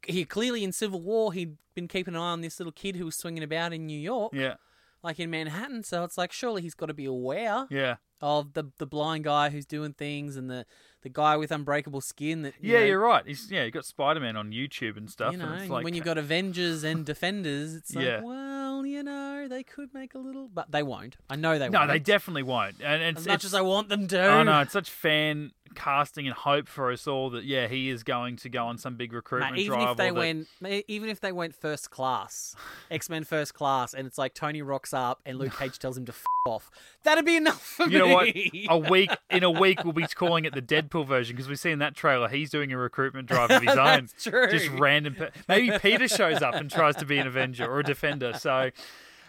He 0.05 0.25
clearly 0.25 0.63
in 0.63 0.71
Civil 0.71 1.01
War, 1.01 1.31
he'd 1.33 1.57
been 1.73 1.87
keeping 1.87 2.13
an 2.13 2.19
eye 2.19 2.31
on 2.31 2.41
this 2.41 2.59
little 2.59 2.73
kid 2.73 2.95
who 2.97 3.05
was 3.05 3.15
swinging 3.15 3.43
about 3.43 3.71
in 3.73 3.85
New 3.85 3.97
York, 3.99 4.33
Yeah, 4.33 4.55
like 5.01 5.19
in 5.19 5.29
Manhattan. 5.29 5.83
So 5.83 6.03
it's 6.03 6.17
like, 6.17 6.31
surely 6.33 6.61
he's 6.61 6.73
got 6.73 6.87
to 6.87 6.93
be 6.93 7.05
aware 7.05 7.67
yeah, 7.69 7.95
of 8.21 8.53
the 8.53 8.71
the 8.77 8.85
blind 8.85 9.23
guy 9.23 9.49
who's 9.49 9.65
doing 9.65 9.93
things 9.93 10.37
and 10.37 10.49
the, 10.49 10.65
the 11.03 11.09
guy 11.09 11.37
with 11.37 11.51
unbreakable 11.51 12.01
skin. 12.01 12.41
That 12.41 12.53
you 12.59 12.73
yeah. 12.73 12.79
know, 12.79 12.85
You're 12.85 12.99
right. 12.99 13.23
He's 13.25 13.49
yeah. 13.51 13.63
You 13.63 13.71
got 13.71 13.85
Spider 13.85 14.19
Man 14.19 14.35
on 14.35 14.51
YouTube 14.51 14.97
and 14.97 15.09
stuff. 15.09 15.31
You 15.33 15.37
know, 15.37 15.45
and 15.45 15.61
it's 15.61 15.69
like 15.69 15.83
when 15.83 15.93
you've 15.93 16.05
got 16.05 16.17
Avengers 16.17 16.83
and 16.83 17.05
Defenders, 17.05 17.75
it's 17.75 17.93
like, 17.95 18.05
Yeah. 18.05 18.21
well, 18.21 18.85
you 18.85 19.03
know, 19.03 19.47
they 19.47 19.63
could 19.63 19.93
make 19.93 20.15
a 20.15 20.19
little, 20.19 20.47
but 20.47 20.71
they 20.71 20.83
won't. 20.83 21.17
I 21.29 21.35
know 21.35 21.59
they 21.59 21.69
no, 21.69 21.79
won't. 21.79 21.87
No, 21.89 21.93
they 21.93 21.99
definitely 21.99 22.43
won't. 22.43 22.75
And 22.83 23.01
it's, 23.03 23.21
as 23.21 23.27
much 23.27 23.35
it's- 23.41 23.45
as 23.45 23.53
I 23.53 23.61
want 23.61 23.89
them 23.89 24.07
to. 24.07 24.25
Oh 24.27 24.43
no, 24.43 24.61
it's 24.61 24.73
such 24.73 24.89
fan 24.89 25.51
casting 25.75 26.27
and 26.27 26.35
hope 26.35 26.67
for 26.67 26.91
us 26.91 27.07
all 27.07 27.29
that 27.31 27.43
yeah, 27.43 27.67
he 27.67 27.89
is 27.89 28.03
going 28.03 28.35
to 28.37 28.49
go 28.49 28.65
on 28.67 28.77
some 28.77 28.95
big 28.95 29.13
recruitment 29.13 29.57
even 29.57 29.77
drive. 29.79 29.89
if 29.91 29.97
they 29.97 30.05
that- 30.09 30.15
went, 30.15 30.47
even 30.87 31.09
if 31.09 31.19
they 31.19 31.31
went 31.31 31.55
first 31.55 31.89
class, 31.91 32.55
X 32.91 33.09
Men 33.09 33.23
first 33.23 33.53
class, 33.53 33.93
and 33.93 34.07
it's 34.07 34.17
like 34.17 34.33
Tony 34.33 34.61
rocks 34.61 34.93
up 34.93 35.21
and 35.25 35.37
Luke 35.37 35.53
Cage 35.59 35.79
tells 35.79 35.97
him 35.97 36.05
to 36.05 36.11
f 36.11 36.23
off, 36.47 36.69
that'd 37.03 37.25
be 37.25 37.35
enough 37.35 37.61
for 37.61 37.87
You 37.87 37.99
know 37.99 38.07
what? 38.07 38.33
me. 38.33 38.67
A 38.69 38.77
week 38.77 39.11
in 39.29 39.43
a 39.43 39.51
week, 39.51 39.83
we'll 39.83 39.93
be 39.93 40.07
calling 40.07 40.45
it 40.45 40.53
the 40.53 40.61
Deadpool 40.61 41.05
version 41.05 41.35
because 41.35 41.49
we've 41.49 41.59
seen 41.59 41.79
that 41.79 41.93
trailer. 41.95 42.29
He's 42.29 42.49
doing 42.49 42.71
a 42.71 42.77
recruitment 42.77 43.27
drive 43.27 43.51
of 43.51 43.61
his 43.63 43.71
own. 43.77 44.07
That's 44.07 44.23
true. 44.23 44.49
Just 44.49 44.69
random. 44.69 45.15
pe- 45.15 45.29
Maybe 45.49 45.77
Peter 45.79 46.07
shows 46.07 46.41
up 46.41 46.55
and 46.55 46.71
tries 46.71 46.95
to 46.97 47.05
be 47.05 47.17
an 47.17 47.27
Avenger 47.27 47.65
or 47.65 47.79
a 47.79 47.83
Defender. 47.83 48.33
So, 48.37 48.69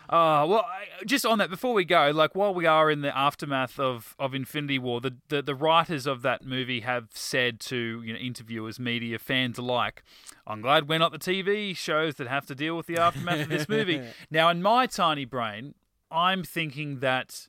uh, 0.08 0.46
well, 0.48 0.64
I- 0.66 1.04
just 1.04 1.24
on 1.26 1.38
that, 1.38 1.50
before 1.50 1.74
we 1.74 1.84
go, 1.84 2.10
like 2.14 2.34
while 2.34 2.54
we 2.54 2.66
are 2.66 2.90
in 2.90 3.02
the 3.02 3.16
aftermath 3.16 3.78
of, 3.78 4.14
of 4.18 4.34
Infinity 4.34 4.78
War, 4.78 5.00
the, 5.00 5.16
the 5.28 5.42
the 5.42 5.54
writers 5.54 6.06
of 6.06 6.22
that 6.22 6.44
movie 6.44 6.80
have 6.80 7.08
said 7.12 7.60
to 7.60 8.02
you 8.02 8.12
know 8.12 8.18
interviewers, 8.18 8.78
media, 8.80 9.18
fans 9.18 9.58
alike, 9.58 10.02
"I'm 10.46 10.60
glad 10.60 10.88
we're 10.88 10.98
not 10.98 11.12
the 11.12 11.18
TV 11.18 11.76
shows 11.76 12.16
that 12.16 12.26
have 12.26 12.46
to 12.46 12.54
deal 12.54 12.76
with 12.76 12.86
the 12.86 12.96
aftermath 12.98 13.40
of 13.42 13.48
this 13.48 13.68
movie." 13.68 14.02
Now, 14.30 14.48
in 14.48 14.62
my 14.62 14.86
tiny 14.86 15.24
brain, 15.24 15.74
I'm 16.10 16.42
thinking 16.42 17.00
that 17.00 17.48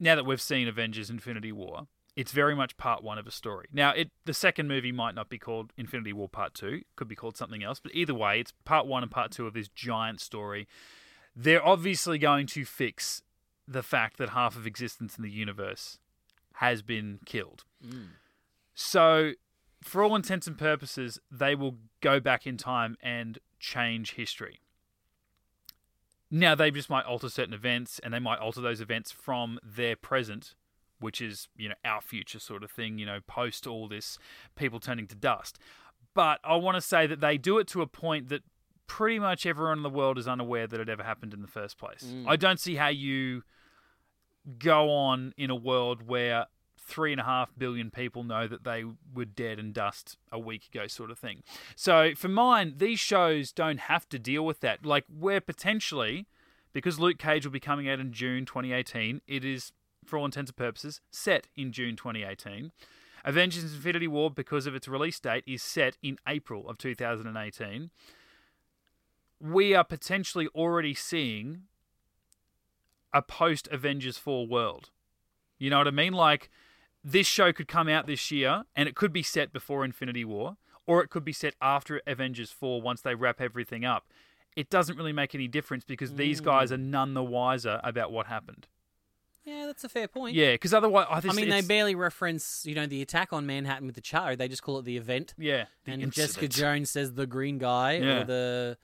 now 0.00 0.14
that 0.14 0.24
we've 0.26 0.40
seen 0.40 0.68
Avengers 0.68 1.10
Infinity 1.10 1.52
War, 1.52 1.86
it's 2.16 2.32
very 2.32 2.54
much 2.54 2.76
part 2.76 3.02
one 3.02 3.18
of 3.18 3.26
a 3.26 3.30
story. 3.30 3.66
Now, 3.72 3.90
it 3.90 4.10
the 4.24 4.34
second 4.34 4.66
movie 4.68 4.92
might 4.92 5.14
not 5.14 5.28
be 5.28 5.38
called 5.38 5.72
Infinity 5.76 6.12
War 6.12 6.28
Part 6.28 6.54
Two; 6.54 6.78
it 6.80 6.86
could 6.96 7.08
be 7.08 7.14
called 7.16 7.36
something 7.36 7.62
else. 7.62 7.80
But 7.80 7.94
either 7.94 8.14
way, 8.14 8.40
it's 8.40 8.52
part 8.64 8.86
one 8.86 9.02
and 9.02 9.12
part 9.12 9.30
two 9.30 9.46
of 9.46 9.54
this 9.54 9.68
giant 9.68 10.20
story. 10.20 10.66
They're 11.40 11.64
obviously 11.64 12.18
going 12.18 12.48
to 12.48 12.64
fix 12.64 13.22
the 13.68 13.84
fact 13.84 14.16
that 14.16 14.30
half 14.30 14.56
of 14.56 14.66
existence 14.66 15.16
in 15.16 15.22
the 15.22 15.30
universe 15.30 16.00
has 16.54 16.82
been 16.82 17.20
killed. 17.24 17.62
Mm. 17.86 18.08
So, 18.74 19.34
for 19.80 20.02
all 20.02 20.16
intents 20.16 20.48
and 20.48 20.58
purposes, 20.58 21.20
they 21.30 21.54
will 21.54 21.76
go 22.00 22.18
back 22.18 22.44
in 22.44 22.56
time 22.56 22.96
and 23.00 23.38
change 23.60 24.14
history. 24.14 24.58
Now, 26.28 26.56
they 26.56 26.72
just 26.72 26.90
might 26.90 27.04
alter 27.04 27.28
certain 27.28 27.54
events, 27.54 28.00
and 28.00 28.12
they 28.12 28.18
might 28.18 28.40
alter 28.40 28.60
those 28.60 28.80
events 28.80 29.12
from 29.12 29.60
their 29.62 29.94
present, 29.94 30.56
which 30.98 31.20
is, 31.20 31.46
you 31.56 31.68
know, 31.68 31.76
our 31.84 32.00
future 32.00 32.40
sort 32.40 32.64
of 32.64 32.70
thing, 32.72 32.98
you 32.98 33.06
know, 33.06 33.20
post 33.28 33.64
all 33.64 33.86
this 33.86 34.18
people 34.56 34.80
turning 34.80 35.06
to 35.06 35.14
dust. 35.14 35.56
But 36.14 36.40
I 36.42 36.56
want 36.56 36.74
to 36.74 36.80
say 36.80 37.06
that 37.06 37.20
they 37.20 37.38
do 37.38 37.58
it 37.58 37.68
to 37.68 37.80
a 37.80 37.86
point 37.86 38.28
that 38.28 38.42
pretty 38.88 39.20
much 39.20 39.46
everyone 39.46 39.78
in 39.78 39.82
the 39.84 39.90
world 39.90 40.18
is 40.18 40.26
unaware 40.26 40.66
that 40.66 40.80
it 40.80 40.88
ever 40.88 41.04
happened 41.04 41.32
in 41.32 41.42
the 41.42 41.48
first 41.48 41.78
place. 41.78 42.04
Mm. 42.04 42.24
I 42.26 42.34
don't 42.34 42.58
see 42.58 42.74
how 42.74 42.88
you 42.88 43.44
go 44.58 44.90
on 44.90 45.32
in 45.36 45.50
a 45.50 45.54
world 45.54 46.08
where 46.08 46.46
three 46.80 47.12
and 47.12 47.20
a 47.20 47.24
half 47.24 47.50
billion 47.56 47.90
people 47.90 48.24
know 48.24 48.48
that 48.48 48.64
they 48.64 48.84
were 49.14 49.26
dead 49.26 49.58
and 49.58 49.74
dust 49.74 50.16
a 50.32 50.38
week 50.38 50.68
ago, 50.72 50.86
sort 50.86 51.10
of 51.10 51.18
thing. 51.18 51.42
So 51.76 52.14
for 52.16 52.28
mine, 52.28 52.74
these 52.78 52.98
shows 52.98 53.52
don't 53.52 53.80
have 53.80 54.08
to 54.08 54.18
deal 54.18 54.44
with 54.44 54.60
that. 54.60 54.84
Like 54.86 55.04
we're 55.08 55.42
potentially, 55.42 56.26
because 56.72 56.98
Luke 56.98 57.18
Cage 57.18 57.44
will 57.44 57.52
be 57.52 57.60
coming 57.60 57.88
out 57.88 58.00
in 58.00 58.12
June 58.12 58.46
2018, 58.46 59.20
it 59.28 59.44
is, 59.44 59.72
for 60.04 60.18
all 60.18 60.24
intents 60.24 60.50
and 60.50 60.56
purposes, 60.56 61.02
set 61.10 61.46
in 61.54 61.72
June 61.72 61.94
2018. 61.94 62.72
Avengers 63.24 63.64
Infinity 63.64 64.08
War, 64.08 64.30
because 64.30 64.66
of 64.66 64.74
its 64.74 64.88
release 64.88 65.20
date, 65.20 65.44
is 65.46 65.62
set 65.62 65.98
in 66.02 66.18
April 66.26 66.66
of 66.70 66.78
2018. 66.78 67.90
We 69.40 69.74
are 69.74 69.84
potentially 69.84 70.48
already 70.54 70.94
seeing 70.94 71.62
a 73.12 73.22
post 73.22 73.68
Avengers 73.70 74.18
4 74.18 74.46
world. 74.46 74.90
You 75.58 75.70
know 75.70 75.78
what 75.78 75.88
I 75.88 75.92
mean? 75.92 76.12
Like, 76.12 76.50
this 77.02 77.26
show 77.26 77.52
could 77.52 77.68
come 77.68 77.88
out 77.88 78.06
this 78.06 78.30
year 78.30 78.64
and 78.76 78.88
it 78.88 78.94
could 78.94 79.12
be 79.12 79.22
set 79.22 79.52
before 79.52 79.84
Infinity 79.84 80.24
War, 80.24 80.56
or 80.86 81.02
it 81.02 81.08
could 81.08 81.24
be 81.24 81.32
set 81.32 81.54
after 81.60 82.00
Avengers 82.06 82.50
4 82.50 82.82
once 82.82 83.00
they 83.00 83.14
wrap 83.14 83.40
everything 83.40 83.84
up. 83.84 84.06
It 84.56 84.70
doesn't 84.70 84.96
really 84.96 85.12
make 85.12 85.34
any 85.34 85.46
difference 85.46 85.84
because 85.84 86.14
these 86.14 86.40
guys 86.40 86.72
are 86.72 86.78
mm. 86.78 86.86
none 86.86 87.14
the 87.14 87.22
wiser 87.22 87.80
about 87.84 88.10
what 88.10 88.26
happened. 88.26 88.66
yeah, 89.44 89.66
that's 89.66 89.84
a 89.84 89.88
fair 89.88 90.08
point. 90.08 90.34
Yeah, 90.34 90.52
because 90.52 90.74
otherwise, 90.74 91.06
oh, 91.08 91.14
I, 91.14 91.20
I 91.28 91.32
mean, 91.32 91.48
they 91.48 91.60
barely 91.60 91.94
reference, 91.94 92.66
you 92.66 92.74
know, 92.74 92.86
the 92.86 93.00
attack 93.00 93.32
on 93.32 93.46
Manhattan 93.46 93.86
with 93.86 93.94
the 93.94 94.00
char. 94.00 94.34
They 94.34 94.48
just 94.48 94.62
call 94.62 94.78
it 94.80 94.84
the 94.84 94.96
event. 94.96 95.34
yeah, 95.38 95.66
the 95.84 95.92
and 95.92 96.12
Jessica. 96.12 96.48
Jones 96.48 96.90
says 96.90 97.14
the 97.14 97.26
green 97.26 97.58
guy 97.58 97.98
Yeah. 97.98 98.20
or 98.20 98.24
the 98.24 98.78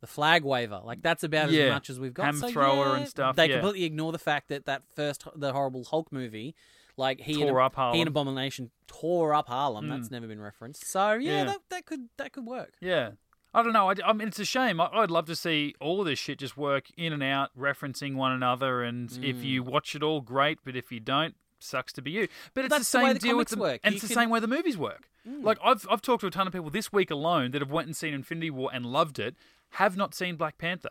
the 0.00 0.06
flag 0.06 0.44
waver. 0.44 0.80
Like 0.84 1.02
that's 1.02 1.24
about 1.24 1.50
Yeah. 1.50 1.64
as 1.64 1.72
much 1.72 1.90
as 1.90 2.00
we've 2.00 2.14
got. 2.14 2.26
Ham 2.26 2.36
So, 2.36 2.50
thrower 2.50 2.86
yeah, 2.86 2.96
and 2.96 3.08
stuff, 3.08 3.36
They 3.36 3.48
yeah. 3.48 3.54
completely 3.54 3.84
ignore 3.84 4.12
the 4.12 4.18
fact 4.18 4.48
that 4.48 4.66
that 4.66 4.82
first 4.94 5.24
the 5.34 5.52
horrible 5.52 5.84
Hulk 5.84 6.12
movie, 6.12 6.54
like 6.96 7.20
he 7.20 7.40
and, 7.42 7.50
Tore 7.50 7.60
up 7.60 7.74
he 7.94 8.00
and 8.00 8.08
Abomination 8.08 8.70
tore 8.86 9.34
up 9.34 9.48
Harlem. 9.48 9.86
Hmm. 9.86 9.90
That's 9.90 10.10
never 10.10 10.26
been 10.26 10.40
referenced. 10.40 10.86
So 10.86 11.14
yeah. 11.14 11.44
That, 11.44 11.58
that 11.70 11.86
could 11.86 12.08
that 12.16 12.32
could 12.32 12.46
work. 12.46 12.74
Yeah. 12.80 13.12
I 13.54 13.62
don't 13.62 13.72
know. 13.72 13.88
I, 13.88 13.94
I 14.04 14.12
mean, 14.12 14.28
it's 14.28 14.38
a 14.38 14.44
shame. 14.44 14.78
I, 14.78 14.88
I'd 14.92 15.10
love 15.10 15.26
to 15.26 15.34
see 15.34 15.74
all 15.80 16.04
this 16.04 16.18
shit 16.18 16.38
just 16.38 16.58
work 16.58 16.88
in 16.98 17.14
and 17.14 17.22
out, 17.22 17.50
referencing 17.58 18.14
one 18.14 18.30
another. 18.30 18.82
And 18.82 19.10
if 19.22 19.42
you 19.42 19.62
hmm. 19.62 19.70
watch 19.70 19.94
it 19.94 20.02
all, 20.02 20.20
great. 20.20 20.58
But 20.64 20.76
if 20.76 20.92
you 20.92 21.00
don't, 21.00 21.34
sucks 21.58 21.92
to 21.94 22.02
be 22.02 22.10
you. 22.10 22.28
But 22.54 22.66
it's 22.66 22.74
That's 22.74 22.90
the 22.90 22.98
same 22.98 23.14
the 23.14 23.18
deal 23.18 23.36
with 23.36 23.48
the, 23.48 23.56
work. 23.56 23.80
and 23.82 23.94
You 23.94 23.96
it's 23.96 24.06
the 24.06 24.14
same 24.14 24.30
way 24.30 24.40
the 24.40 24.46
movies 24.46 24.76
work. 24.76 25.08
Hmm. 25.26 25.44
Like 25.44 25.58
I've 25.64 25.86
I've 25.90 26.02
talked 26.02 26.20
to 26.22 26.26
a 26.26 26.30
ton 26.30 26.46
of 26.46 26.52
people 26.52 26.70
this 26.70 26.92
week 26.92 27.10
alone 27.10 27.50
that 27.52 27.62
have 27.62 27.70
went 27.70 27.86
and 27.86 27.96
seen 27.96 28.14
Infinity 28.14 28.50
War 28.50 28.70
and 28.72 28.86
loved 28.86 29.18
it, 29.18 29.34
have 29.72 29.96
not 29.96 30.14
seen 30.14 30.36
Black 30.36 30.58
Panther. 30.58 30.90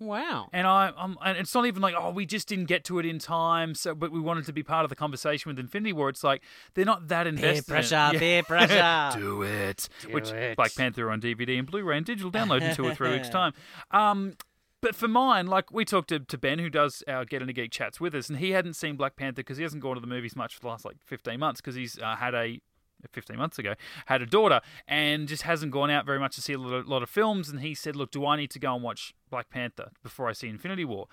Wow. 0.00 0.48
And 0.52 0.66
I, 0.66 0.92
I'm, 0.96 1.18
and 1.22 1.36
it's 1.36 1.54
not 1.54 1.66
even 1.66 1.82
like, 1.82 1.94
oh, 1.96 2.10
we 2.10 2.24
just 2.24 2.48
didn't 2.48 2.64
get 2.64 2.84
to 2.84 2.98
it 2.98 3.04
in 3.04 3.18
time, 3.18 3.74
so 3.74 3.94
but 3.94 4.10
we 4.10 4.18
wanted 4.18 4.46
to 4.46 4.52
be 4.52 4.62
part 4.62 4.84
of 4.84 4.88
the 4.88 4.96
conversation 4.96 5.50
with 5.50 5.58
Infinity 5.58 5.92
War. 5.92 6.08
It's 6.08 6.24
like 6.24 6.42
they're 6.72 6.86
not 6.86 7.08
that 7.08 7.24
Peer 7.24 7.28
invested. 7.28 7.50
in 7.50 7.58
it. 7.58 7.66
pressure, 7.66 8.18
peer 8.18 8.42
pressure. 8.42 9.18
Do 9.20 9.42
it. 9.42 9.88
Which 10.10 10.30
it. 10.30 10.56
Black 10.56 10.74
Panther 10.74 11.10
on 11.10 11.20
DVD 11.20 11.58
and 11.58 11.70
Blu-ray 11.70 11.98
and 11.98 12.06
digital 12.06 12.32
download 12.32 12.62
in 12.62 12.74
two 12.74 12.86
or 12.86 12.94
three 12.94 13.12
weeks' 13.12 13.28
time. 13.30 13.52
Um, 13.90 14.36
but 14.80 14.94
for 14.94 15.08
mine, 15.08 15.46
like 15.46 15.70
we 15.70 15.84
talked 15.84 16.08
to, 16.08 16.20
to 16.20 16.38
Ben, 16.38 16.58
who 16.58 16.70
does 16.70 17.04
our 17.06 17.26
Get 17.26 17.42
Into 17.42 17.52
Geek 17.52 17.70
chats 17.70 18.00
with 18.00 18.14
us, 18.14 18.30
and 18.30 18.38
he 18.38 18.52
hadn't 18.52 18.74
seen 18.74 18.96
Black 18.96 19.16
Panther 19.16 19.40
because 19.40 19.58
he 19.58 19.62
hasn't 19.62 19.82
gone 19.82 19.96
to 19.96 20.00
the 20.00 20.06
movies 20.06 20.34
much 20.34 20.54
for 20.54 20.60
the 20.60 20.68
last 20.68 20.86
like 20.86 20.96
15 21.04 21.38
months 21.38 21.60
because 21.60 21.74
he's 21.74 21.98
uh, 21.98 22.16
had 22.16 22.34
a 22.34 22.60
15 23.08 23.36
months 23.36 23.58
ago 23.58 23.74
had 24.06 24.22
a 24.22 24.26
daughter 24.26 24.60
and 24.86 25.28
just 25.28 25.42
hasn't 25.42 25.72
gone 25.72 25.90
out 25.90 26.06
very 26.06 26.18
much 26.18 26.34
to 26.36 26.42
see 26.42 26.52
a 26.52 26.58
lot, 26.58 26.86
lot 26.86 27.02
of 27.02 27.10
films. 27.10 27.48
And 27.48 27.60
he 27.60 27.74
said 27.74 27.96
look 27.96 28.10
do 28.10 28.26
i 28.26 28.36
need 28.36 28.50
to 28.50 28.58
go 28.58 28.74
and 28.74 28.82
watch 28.82 29.14
black 29.30 29.50
panther 29.50 29.90
before 30.02 30.28
i 30.28 30.32
see 30.32 30.48
infinity 30.48 30.84
war? 30.84 31.06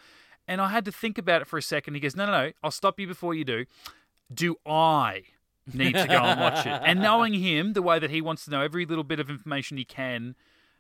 And 0.48 0.62
i 0.62 0.70
had 0.70 0.86
to 0.86 0.92
think 0.92 1.18
about 1.18 1.42
it 1.42 1.48
for 1.48 1.58
a 1.58 1.62
second. 1.62 1.94
He 1.94 2.00
goes 2.00 2.16
no 2.16 2.26
no 2.26 2.32
no. 2.32 2.52
I'll 2.64 2.72
stop 2.72 3.00
you 3.00 3.08
before 3.08 3.34
you 3.34 3.46
do. 3.46 3.66
Do 4.34 4.56
i 4.66 5.24
need 5.74 5.94
to 5.94 6.08
go 6.08 6.18
and 6.18 6.40
watch 6.40 6.66
it? 6.66 6.82
And 6.86 7.02
knowing 7.02 7.34
him 7.34 7.74
the 7.74 7.82
way 7.82 8.00
that 8.00 8.10
he 8.10 8.22
wants 8.22 8.46
to 8.46 8.52
know 8.52 8.62
every 8.62 8.86
little 8.86 9.04
bit 9.04 9.20
of 9.20 9.30
information 9.30 9.78
he 9.78 9.86
can 9.86 10.36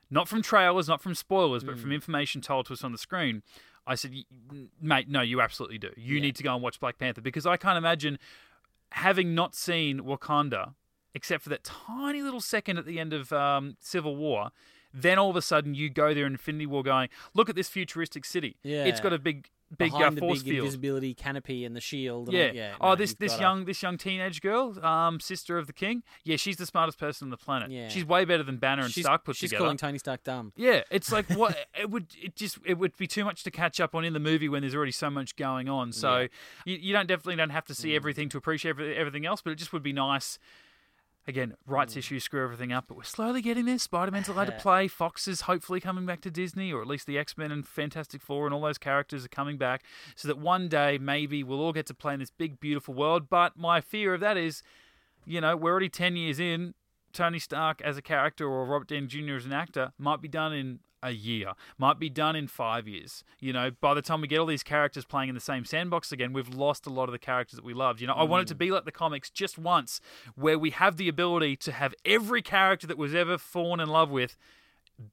not 0.09 0.27
from 0.27 0.41
trailers 0.41 0.87
not 0.87 1.01
from 1.01 1.15
spoilers 1.15 1.63
but 1.63 1.77
from 1.77 1.89
mm. 1.89 1.95
information 1.95 2.41
told 2.41 2.65
to 2.67 2.73
us 2.73 2.83
on 2.83 2.91
the 2.91 2.97
screen 2.97 3.43
I 3.87 3.95
said, 3.95 4.13
mate, 4.81 5.07
no, 5.07 5.21
you 5.21 5.39
absolutely 5.39 5.77
do. 5.77 5.91
You 5.95 6.19
need 6.19 6.35
to 6.35 6.43
go 6.43 6.53
and 6.53 6.61
watch 6.61 6.79
Black 6.79 6.99
Panther. 6.99 7.21
Because 7.21 7.45
I 7.45 7.55
can't 7.55 7.77
imagine 7.77 8.19
having 8.91 9.33
not 9.33 9.55
seen 9.55 10.01
Wakanda, 10.01 10.73
except 11.17 11.43
for 11.43 11.49
that 11.49 11.63
tiny 11.63 12.21
little 12.21 12.39
second 12.41 12.77
at 12.77 12.85
the 12.85 12.99
end 12.99 13.11
of 13.11 13.33
um, 13.33 13.75
Civil 13.81 14.15
War. 14.15 14.51
Then 14.93 15.17
all 15.19 15.29
of 15.29 15.35
a 15.35 15.41
sudden 15.41 15.73
you 15.75 15.89
go 15.89 16.13
there 16.13 16.25
in 16.25 16.33
Infinity 16.33 16.65
War, 16.65 16.81
going, 16.83 17.09
look 17.33 17.49
at 17.49 17.55
this 17.55 17.67
futuristic 17.69 18.23
city. 18.23 18.55
It's 18.63 19.01
got 19.01 19.11
a 19.13 19.19
big, 19.19 19.49
big 19.77 19.93
uh, 19.93 20.11
force 20.11 20.41
big 20.41 20.53
field. 20.53 20.65
invisibility 20.65 21.13
canopy 21.13 21.65
and 21.65 21.75
the 21.75 21.81
shield. 21.81 22.29
And 22.29 22.37
Yeah. 22.37 22.45
all, 22.47 22.53
yeah. 22.55 22.75
oh, 22.81 22.89
no, 22.91 22.95
this 22.95 23.13
this 23.15 23.37
young 23.39 23.65
this 23.65 23.83
young 23.83 23.97
teenage 23.97 24.41
girl, 24.41 24.83
um, 24.83 25.19
sister 25.19 25.57
of 25.57 25.67
the 25.67 25.73
king. 25.73 26.03
Yeah, 26.23 26.37
she's 26.37 26.55
the 26.55 26.65
smartest 26.65 26.97
person 26.97 27.25
on 27.25 27.29
the 27.31 27.37
planet. 27.37 27.69
Yeah. 27.69 27.89
She's 27.89 28.05
way 28.05 28.23
better 28.23 28.43
than 28.43 28.57
Banner 28.57 28.83
and 28.83 28.91
She's, 28.91 29.03
Stark 29.03 29.25
put 29.25 29.35
she's 29.35 29.49
together. 29.49 29.65
calling 29.65 29.77
Tony 29.77 29.97
Stark 29.99 30.23
dumb. 30.23 30.53
Yeah, 30.55 30.81
it's 30.89 31.11
like 31.11 31.29
what 31.31 31.55
it 31.79 31.91
would 31.91 32.07
it 32.19 32.35
just 32.37 32.57
it 32.65 32.77
would 32.79 32.95
be 32.95 33.07
too 33.07 33.25
much 33.25 33.43
to 33.43 33.51
catch 33.51 33.79
up 33.81 33.93
on 33.93 34.05
in 34.05 34.13
the 34.13 34.19
movie 34.21 34.47
when 34.49 34.61
there's 34.61 34.73
already 34.75 34.93
so 34.93 35.09
much 35.09 35.35
going 35.35 35.67
on. 35.67 35.91
So 35.91 36.19
Yeah. 36.21 36.27
you, 36.65 36.77
you 36.77 36.93
don't 36.93 37.07
definitely 37.07 37.35
don't 37.35 37.49
have 37.51 37.65
to 37.65 37.73
Mm. 37.73 37.77
see 37.77 37.95
everything 37.95 38.29
to 38.29 38.37
appreciate 38.37 38.79
everything 38.79 39.25
else, 39.25 39.41
but 39.41 39.51
it 39.51 39.57
just 39.57 39.73
would 39.73 39.83
be 39.83 39.93
nice. 39.93 40.39
Again, 41.29 41.55
rights 41.65 41.93
Mm. 41.93 41.97
issues 41.97 42.23
screw 42.23 42.41
everything 42.41 42.71
up, 42.71 42.85
but 42.87 42.95
we're 42.95 43.03
slowly 43.03 43.41
getting 43.41 43.65
there. 43.65 43.77
Spider 43.77 44.11
Man's 44.11 44.29
allowed 44.29 44.45
to 44.45 44.53
play. 44.53 44.87
Fox 44.87 45.27
is 45.27 45.41
hopefully 45.41 45.81
coming 45.81 46.05
back 46.05 46.21
to 46.21 46.31
Disney, 46.31 46.71
or 46.71 46.81
at 46.81 46.87
least 46.87 47.05
the 47.05 47.17
X 47.17 47.37
Men 47.37 47.51
and 47.51 47.67
Fantastic 47.67 48.21
Four 48.21 48.45
and 48.45 48.53
all 48.53 48.61
those 48.61 48.77
characters 48.77 49.25
are 49.25 49.29
coming 49.29 49.57
back, 49.57 49.83
so 50.15 50.27
that 50.29 50.37
one 50.37 50.69
day 50.69 50.97
maybe 50.97 51.43
we'll 51.43 51.59
all 51.59 51.73
get 51.73 51.85
to 51.87 51.93
play 51.93 52.13
in 52.13 52.19
this 52.21 52.31
big, 52.31 52.61
beautiful 52.61 52.93
world. 52.93 53.29
But 53.29 53.57
my 53.57 53.81
fear 53.81 54.13
of 54.13 54.21
that 54.21 54.37
is, 54.37 54.63
you 55.25 55.41
know, 55.41 55.57
we're 55.57 55.71
already 55.71 55.89
10 55.89 56.15
years 56.15 56.39
in. 56.39 56.73
Tony 57.11 57.39
Stark 57.39 57.81
as 57.81 57.97
a 57.97 58.01
character 58.01 58.47
or 58.47 58.65
Robert 58.65 58.87
Downey 58.87 59.07
Jr. 59.07 59.35
as 59.35 59.45
an 59.45 59.51
actor 59.53 59.91
might 59.97 60.21
be 60.21 60.27
done 60.29 60.53
in 60.53 60.79
a 61.03 61.11
year, 61.11 61.53
might 61.77 61.99
be 61.99 62.09
done 62.09 62.35
in 62.35 62.47
five 62.47 62.87
years. 62.87 63.23
You 63.39 63.53
know, 63.53 63.71
by 63.71 63.93
the 63.93 64.01
time 64.01 64.21
we 64.21 64.27
get 64.27 64.39
all 64.39 64.45
these 64.45 64.63
characters 64.63 65.05
playing 65.05 65.29
in 65.29 65.35
the 65.35 65.41
same 65.41 65.63
sandbox 65.65 66.11
again, 66.11 66.33
we've 66.33 66.49
lost 66.49 66.85
a 66.87 66.89
lot 66.89 67.03
of 67.03 67.11
the 67.11 67.19
characters 67.19 67.57
that 67.57 67.65
we 67.65 67.73
loved. 67.73 68.01
You 68.01 68.07
know, 68.07 68.13
I 68.13 68.23
want 68.23 68.43
it 68.43 68.47
to 68.49 68.55
be 68.55 68.71
like 68.71 68.85
the 68.85 68.91
comics 68.91 69.29
just 69.29 69.57
once, 69.57 70.01
where 70.35 70.57
we 70.57 70.71
have 70.71 70.97
the 70.97 71.07
ability 71.07 71.55
to 71.57 71.71
have 71.71 71.93
every 72.05 72.41
character 72.41 72.87
that 72.87 72.97
was 72.97 73.13
ever 73.13 73.37
fallen 73.37 73.79
in 73.79 73.89
love 73.89 74.09
with 74.09 74.37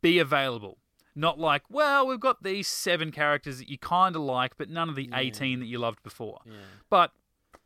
be 0.01 0.18
available. 0.18 0.79
Not 1.14 1.38
like, 1.38 1.62
well, 1.70 2.07
we've 2.07 2.18
got 2.18 2.42
these 2.42 2.66
seven 2.66 3.12
characters 3.12 3.59
that 3.59 3.68
you 3.68 3.79
kind 3.79 4.16
of 4.16 4.23
like, 4.23 4.57
but 4.57 4.68
none 4.68 4.88
of 4.88 4.97
the 4.97 5.09
18 5.14 5.61
that 5.61 5.66
you 5.66 5.79
loved 5.79 6.03
before. 6.03 6.40
But 6.90 7.12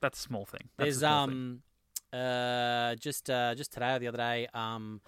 that's 0.00 0.18
a 0.18 0.22
small 0.22 0.44
thing. 0.44 0.68
That's 0.76 0.86
There's 0.86 0.98
small 0.98 1.26
thing. 1.28 1.34
um 1.34 1.62
uh 2.10 2.94
just 2.94 3.28
uh 3.28 3.54
just 3.54 3.70
today 3.72 3.94
or 3.94 3.98
the 3.98 4.08
other 4.08 4.16
day 4.18 4.48
um 4.54 5.00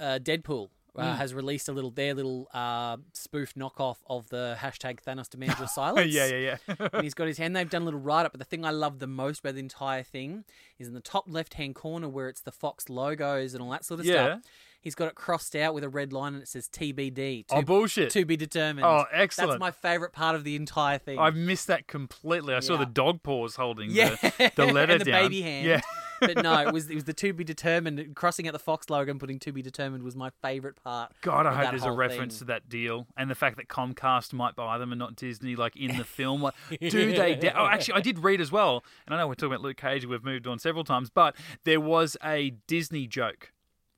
uh 0.00 0.18
Deadpool 0.22 0.68
uh, 0.96 1.02
Mm. 1.02 1.16
has 1.16 1.34
released 1.34 1.68
a 1.68 1.72
little 1.72 1.90
their 1.90 2.14
little 2.14 2.48
uh 2.54 2.96
spoof 3.12 3.54
knockoff 3.54 3.96
of 4.08 4.28
the 4.30 4.56
hashtag 4.58 4.98
Thanos 5.06 5.28
demands 5.28 5.58
your 5.58 5.68
silence. 5.80 6.12
yeah, 6.12 6.26
yeah, 6.26 6.56
yeah. 6.68 6.88
and 6.92 7.02
he's 7.02 7.14
got 7.14 7.26
his 7.26 7.38
hand. 7.38 7.54
They've 7.54 7.68
done 7.68 7.82
a 7.82 7.84
little 7.86 8.00
write 8.00 8.26
up, 8.26 8.32
but 8.32 8.38
the 8.38 8.44
thing 8.44 8.64
I 8.64 8.70
love 8.70 8.98
the 8.98 9.06
most 9.06 9.40
about 9.40 9.54
the 9.54 9.60
entire 9.60 10.02
thing 10.02 10.44
is 10.78 10.88
in 10.88 10.94
the 10.94 11.00
top 11.00 11.24
left 11.28 11.54
hand 11.54 11.74
corner 11.74 12.08
where 12.08 12.28
it's 12.28 12.40
the 12.40 12.52
Fox 12.52 12.88
logos 12.88 13.54
and 13.54 13.62
all 13.62 13.70
that 13.70 13.84
sort 13.84 14.00
of 14.00 14.06
Yeah. 14.06 14.12
stuff. 14.38 14.40
He's 14.80 14.94
got 14.94 15.08
it 15.08 15.16
crossed 15.16 15.56
out 15.56 15.74
with 15.74 15.82
a 15.82 15.88
red 15.88 16.12
line 16.12 16.34
and 16.34 16.42
it 16.44 16.46
says 16.48 16.68
TBD. 16.68 17.46
Oh, 17.50 17.58
to- 17.60 17.66
bullshit. 17.66 18.10
To 18.10 18.24
be 18.24 18.36
determined. 18.36 18.86
Oh, 18.86 19.04
excellent. 19.12 19.50
That's 19.52 19.60
my 19.60 19.72
favorite 19.72 20.12
part 20.12 20.36
of 20.36 20.44
the 20.44 20.54
entire 20.54 20.98
thing. 20.98 21.18
I 21.18 21.30
missed 21.30 21.66
that 21.66 21.88
completely. 21.88 22.54
I 22.54 22.60
saw 22.60 22.76
the 22.76 22.86
dog 22.86 23.24
paws 23.24 23.56
holding 23.56 23.90
yeah, 23.90 24.10
the, 24.10 24.52
the 24.54 24.66
letter 24.72 24.92
and 24.92 25.00
the 25.00 25.06
down. 25.06 25.22
baby 25.24 25.42
hand. 25.42 25.66
Yeah. 25.66 25.80
But 26.20 26.42
no, 26.42 26.58
it 26.60 26.72
was 26.72 26.88
it 26.90 26.94
was 26.94 27.04
the 27.04 27.12
to 27.14 27.32
be 27.32 27.44
determined. 27.44 28.14
Crossing 28.14 28.46
out 28.48 28.52
the 28.52 28.58
Fox 28.58 28.88
logo 28.90 29.10
and 29.10 29.20
putting 29.20 29.38
to 29.40 29.52
be 29.52 29.62
determined 29.62 30.02
was 30.02 30.16
my 30.16 30.30
favorite 30.42 30.76
part. 30.82 31.12
God, 31.22 31.46
I 31.46 31.54
hope 31.54 31.70
there's 31.70 31.84
a 31.84 31.92
reference 31.92 32.34
thing. 32.34 32.38
to 32.40 32.44
that 32.46 32.68
deal 32.68 33.06
and 33.16 33.30
the 33.30 33.34
fact 33.34 33.56
that 33.56 33.68
Comcast 33.68 34.32
might 34.32 34.54
buy 34.56 34.78
them 34.78 34.92
and 34.92 34.98
not 34.98 35.16
Disney, 35.16 35.56
like 35.56 35.76
in 35.76 35.96
the 35.96 36.04
film. 36.16 36.42
Like, 36.42 36.54
do 36.80 37.12
they? 37.12 37.34
Da- 37.34 37.52
oh, 37.56 37.66
actually, 37.66 37.94
I 37.94 38.00
did 38.00 38.18
read 38.20 38.40
as 38.40 38.50
well, 38.52 38.84
and 39.06 39.14
I 39.14 39.18
know 39.18 39.28
we're 39.28 39.34
talking 39.34 39.52
about 39.54 39.62
Luke 39.62 39.76
Cage. 39.76 40.06
We've 40.06 40.24
moved 40.24 40.46
on 40.46 40.58
several 40.58 40.84
times, 40.84 41.10
but 41.10 41.36
there 41.64 41.80
was 41.80 42.16
a 42.24 42.50
Disney 42.66 43.06
joke 43.06 43.52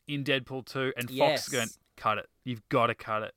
in 0.06 0.24
Deadpool 0.24 0.64
2, 0.66 0.92
and 0.96 1.08
Fox 1.08 1.12
Yes. 1.12 1.48
going, 1.48 1.68
"Cut 1.96 2.18
it! 2.18 2.26
You've 2.44 2.66
got 2.68 2.86
to 2.88 2.94
cut 2.94 3.22
it." 3.22 3.34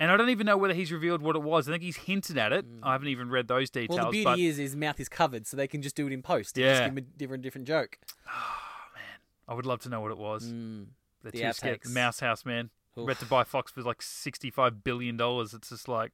And 0.00 0.10
I 0.12 0.16
don't 0.16 0.30
even 0.30 0.46
know 0.46 0.56
whether 0.56 0.74
he's 0.74 0.92
revealed 0.92 1.22
what 1.22 1.34
it 1.34 1.42
was. 1.42 1.68
I 1.68 1.72
think 1.72 1.82
he's 1.82 1.96
hinted 1.96 2.38
at 2.38 2.52
it. 2.52 2.64
I 2.82 2.92
haven't 2.92 3.08
even 3.08 3.30
read 3.30 3.48
those 3.48 3.68
details. 3.68 3.98
Mm. 3.98 4.02
Well, 4.02 4.12
the 4.12 4.12
beauty 4.12 4.24
but 4.24 4.38
is 4.38 4.56
his 4.56 4.76
mouth 4.76 5.00
is 5.00 5.08
covered, 5.08 5.46
so 5.46 5.56
they 5.56 5.66
can 5.66 5.82
just 5.82 5.96
do 5.96 6.06
it 6.06 6.12
in 6.12 6.22
post. 6.22 6.56
Yeah. 6.56 6.68
just 6.68 6.82
give 6.82 6.92
him 6.92 6.98
a 6.98 7.00
different 7.00 7.42
different 7.42 7.66
joke. 7.66 7.98
Oh, 8.28 8.94
man. 8.94 9.18
I 9.48 9.54
would 9.54 9.66
love 9.66 9.80
to 9.80 9.88
know 9.88 10.00
what 10.00 10.12
it 10.12 10.18
was. 10.18 10.44
Mm. 10.44 10.86
They're 11.22 11.32
The 11.32 11.40
too 11.40 11.52
scared. 11.52 11.80
Mouse 11.88 12.20
House, 12.20 12.44
man. 12.44 12.70
Oof. 12.96 13.04
About 13.04 13.18
to 13.18 13.26
buy 13.26 13.44
Fox 13.44 13.72
for 13.72 13.82
like 13.82 14.02
sixty-five 14.02 14.84
billion 14.84 15.16
dollars. 15.16 15.52
It's 15.52 15.70
just 15.70 15.88
like, 15.88 16.12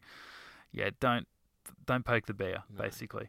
yeah, 0.73 0.91
don't 1.01 1.27
don't 1.87 2.05
poke 2.05 2.27
the 2.27 2.35
bear, 2.35 2.65
basically. 2.77 3.29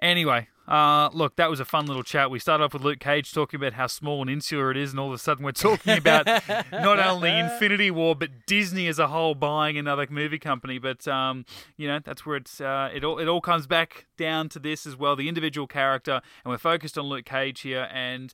Anyway, 0.00 0.48
uh, 0.68 1.10
look, 1.12 1.36
that 1.36 1.50
was 1.50 1.60
a 1.60 1.64
fun 1.64 1.86
little 1.86 2.02
chat. 2.02 2.30
We 2.30 2.38
started 2.38 2.64
off 2.64 2.72
with 2.72 2.82
Luke 2.82 3.00
Cage 3.00 3.32
talking 3.32 3.58
about 3.58 3.74
how 3.74 3.86
small 3.86 4.20
and 4.20 4.30
insular 4.30 4.70
it 4.70 4.76
is, 4.76 4.90
and 4.90 5.00
all 5.00 5.08
of 5.08 5.14
a 5.14 5.18
sudden 5.18 5.44
we're 5.44 5.52
talking 5.52 5.96
about 5.96 6.26
not 6.72 6.98
only 6.98 7.30
Infinity 7.30 7.90
War 7.90 8.14
but 8.14 8.46
Disney 8.46 8.86
as 8.86 8.98
a 8.98 9.08
whole 9.08 9.34
buying 9.34 9.76
another 9.76 10.06
movie 10.08 10.38
company. 10.38 10.78
But 10.78 11.06
um, 11.08 11.44
you 11.76 11.88
know, 11.88 11.98
that's 11.98 12.24
where 12.24 12.36
it's 12.36 12.60
uh, 12.60 12.90
it 12.94 13.04
all 13.04 13.18
it 13.18 13.28
all 13.28 13.40
comes 13.40 13.66
back 13.66 14.06
down 14.16 14.48
to 14.50 14.58
this 14.58 14.86
as 14.86 14.96
well, 14.96 15.16
the 15.16 15.28
individual 15.28 15.66
character, 15.66 16.20
and 16.44 16.52
we're 16.52 16.58
focused 16.58 16.96
on 16.96 17.06
Luke 17.06 17.24
Cage 17.24 17.60
here 17.60 17.88
and. 17.92 18.32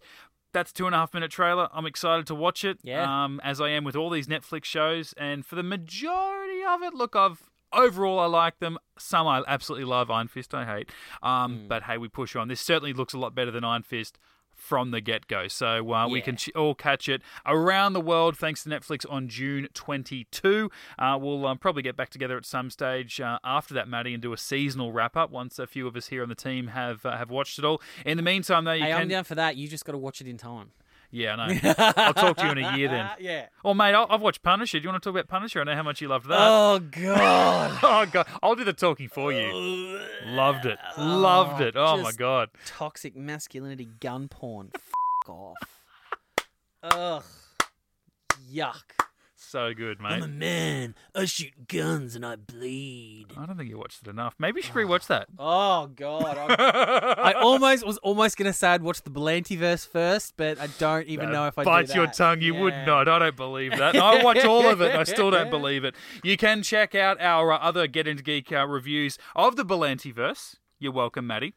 That's 0.54 0.70
a 0.70 0.74
two 0.74 0.86
and 0.86 0.94
a 0.94 0.98
half 0.98 1.12
minute 1.12 1.30
trailer. 1.30 1.68
I'm 1.74 1.84
excited 1.84 2.26
to 2.28 2.34
watch 2.34 2.64
it. 2.64 2.78
Yeah. 2.82 3.04
Um, 3.04 3.38
as 3.44 3.60
I 3.60 3.68
am 3.68 3.84
with 3.84 3.94
all 3.94 4.08
these 4.08 4.26
Netflix 4.26 4.64
shows, 4.64 5.12
and 5.18 5.44
for 5.44 5.56
the 5.56 5.62
majority 5.62 6.64
of 6.66 6.82
it, 6.82 6.94
look, 6.94 7.14
I've 7.14 7.47
overall 7.72 8.18
I 8.20 8.26
like 8.26 8.58
them. 8.58 8.78
Some 8.98 9.26
I 9.26 9.42
absolutely 9.46 9.84
love. 9.86 10.10
Iron 10.10 10.28
Fist 10.28 10.54
I 10.54 10.64
hate. 10.64 10.90
Um, 11.22 11.60
Hmm. 11.62 11.68
but 11.68 11.82
hey, 11.84 11.98
we 11.98 12.08
push 12.08 12.34
on. 12.36 12.48
This 12.48 12.60
certainly 12.60 12.92
looks 12.92 13.14
a 13.14 13.18
lot 13.18 13.34
better 13.34 13.50
than 13.50 13.64
Iron 13.64 13.82
Fist 13.82 14.18
from 14.54 14.90
the 14.90 15.00
get 15.00 15.28
go. 15.28 15.46
So 15.46 15.92
uh, 15.94 16.08
we 16.08 16.20
can 16.20 16.34
ch- 16.36 16.50
all 16.56 16.74
catch 16.74 17.08
it 17.08 17.22
around 17.46 17.92
the 17.92 18.00
world 18.00 18.36
thanks 18.36 18.64
to 18.64 18.68
Netflix 18.68 19.06
on 19.08 19.28
June 19.28 19.68
22. 19.72 20.68
Uh, 20.98 21.16
we'll 21.20 21.46
um, 21.46 21.58
probably 21.58 21.82
get 21.82 21.96
back 21.96 22.10
together 22.10 22.36
at 22.36 22.44
some 22.44 22.68
stage 22.70 23.20
uh, 23.20 23.38
after 23.44 23.72
that, 23.74 23.86
Maddie, 23.88 24.14
and 24.14 24.20
do 24.22 24.32
a 24.32 24.36
seasonal 24.36 24.90
wrap 24.90 25.16
up 25.16 25.30
once 25.30 25.60
a 25.60 25.66
few 25.68 25.86
of 25.86 25.94
us 25.94 26.08
here 26.08 26.24
on 26.24 26.28
the 26.28 26.34
team 26.34 26.68
have 26.68 27.06
uh, 27.06 27.16
have 27.16 27.30
watched 27.30 27.58
it 27.60 27.64
all. 27.64 27.80
In 28.04 28.16
the 28.16 28.22
meantime, 28.22 28.64
though, 28.64 28.72
you 28.72 28.82
Hey, 28.84 28.90
can. 28.90 29.02
I'm 29.02 29.08
down 29.08 29.22
for 29.24 29.36
that. 29.36 29.56
You 29.56 29.68
just 29.68 29.84
got 29.84 29.92
to 29.92 29.98
watch 29.98 30.20
it 30.20 30.26
in 30.26 30.36
time. 30.38 30.72
Yeah, 31.10 31.36
I 31.36 31.48
know. 31.48 31.60
I'll 31.96 32.14
talk 32.14 32.36
to 32.36 32.44
you 32.44 32.52
in 32.52 32.58
a 32.58 32.76
year 32.76 32.88
then. 32.88 33.08
yeah. 33.20 33.46
Oh, 33.64 33.72
mate, 33.72 33.94
I'll, 33.94 34.06
I've 34.10 34.20
watched 34.20 34.42
Punisher. 34.42 34.78
Do 34.78 34.84
you 34.84 34.90
want 34.90 35.02
to 35.02 35.08
talk 35.08 35.14
about 35.18 35.28
Punisher? 35.28 35.60
I 35.60 35.64
know 35.64 35.74
how 35.74 35.82
much 35.82 36.00
you 36.02 36.08
loved 36.08 36.28
that. 36.28 36.38
Oh 36.38 36.78
God. 36.78 37.78
Oh 37.82 38.06
god, 38.10 38.26
I'll 38.42 38.54
do 38.54 38.64
the 38.64 38.72
talking 38.72 39.08
for 39.08 39.32
you. 39.32 39.98
Loved 40.26 40.66
it, 40.66 40.78
loved 40.98 41.60
it. 41.62 41.74
Oh 41.76 41.96
my 41.96 42.02
just- 42.04 42.18
god. 42.18 42.50
Toxic 42.66 43.16
masculinity 43.16 43.88
gun 44.00 44.28
porn. 44.28 44.70
F- 44.74 45.28
off. 45.28 45.54
Ugh. 46.82 47.22
Yuck. 48.52 48.82
So 49.48 49.72
good, 49.72 49.98
mate. 49.98 50.08
I'm 50.12 50.22
a 50.24 50.28
man. 50.28 50.94
I 51.14 51.24
shoot 51.24 51.68
guns 51.68 52.14
and 52.14 52.26
I 52.26 52.36
bleed. 52.36 53.28
I 53.34 53.46
don't 53.46 53.56
think 53.56 53.70
you 53.70 53.78
watched 53.78 54.02
it 54.02 54.08
enough. 54.10 54.34
Maybe 54.38 54.58
you 54.58 54.62
should 54.62 54.74
rewatch 54.74 55.06
that. 55.06 55.28
Oh 55.38 55.86
God. 55.86 56.36
I, 56.36 57.14
I 57.18 57.32
almost 57.32 57.86
was 57.86 57.96
almost 57.98 58.36
gonna 58.36 58.52
say 58.52 58.68
I'd 58.68 58.82
watch 58.82 59.00
the 59.02 59.10
Berlantiverse 59.10 59.86
first, 59.88 60.34
but 60.36 60.60
I 60.60 60.66
don't 60.78 61.06
even 61.06 61.32
know 61.32 61.46
if 61.46 61.58
I 61.58 61.64
bites 61.64 61.92
do 61.92 62.00
your 62.00 62.08
tongue. 62.08 62.42
You 62.42 62.56
would 62.56 62.74
Yeah. 62.74 62.84
not. 62.84 63.08
I 63.08 63.18
don't 63.20 63.36
believe 63.36 63.70
that. 63.78 63.96
I 63.96 64.22
watch 64.22 64.44
all 64.44 64.68
of 64.68 64.82
it. 64.82 64.90
and 64.90 65.00
I 65.00 65.04
still 65.04 65.30
don't 65.30 65.48
believe 65.58 65.82
it. 65.82 65.94
You 66.22 66.36
can 66.36 66.62
check 66.62 66.94
out 66.94 67.18
our 67.18 67.50
uh, 67.52 67.58
other 67.58 67.86
Get 67.86 68.06
Into 68.06 68.22
Geek 68.22 68.52
uh, 68.52 68.66
reviews 68.66 69.16
of 69.34 69.56
the 69.56 69.64
Berlantiverse. 69.64 70.56
You're 70.78 70.92
welcome, 70.92 71.26
Maddie. 71.26 71.54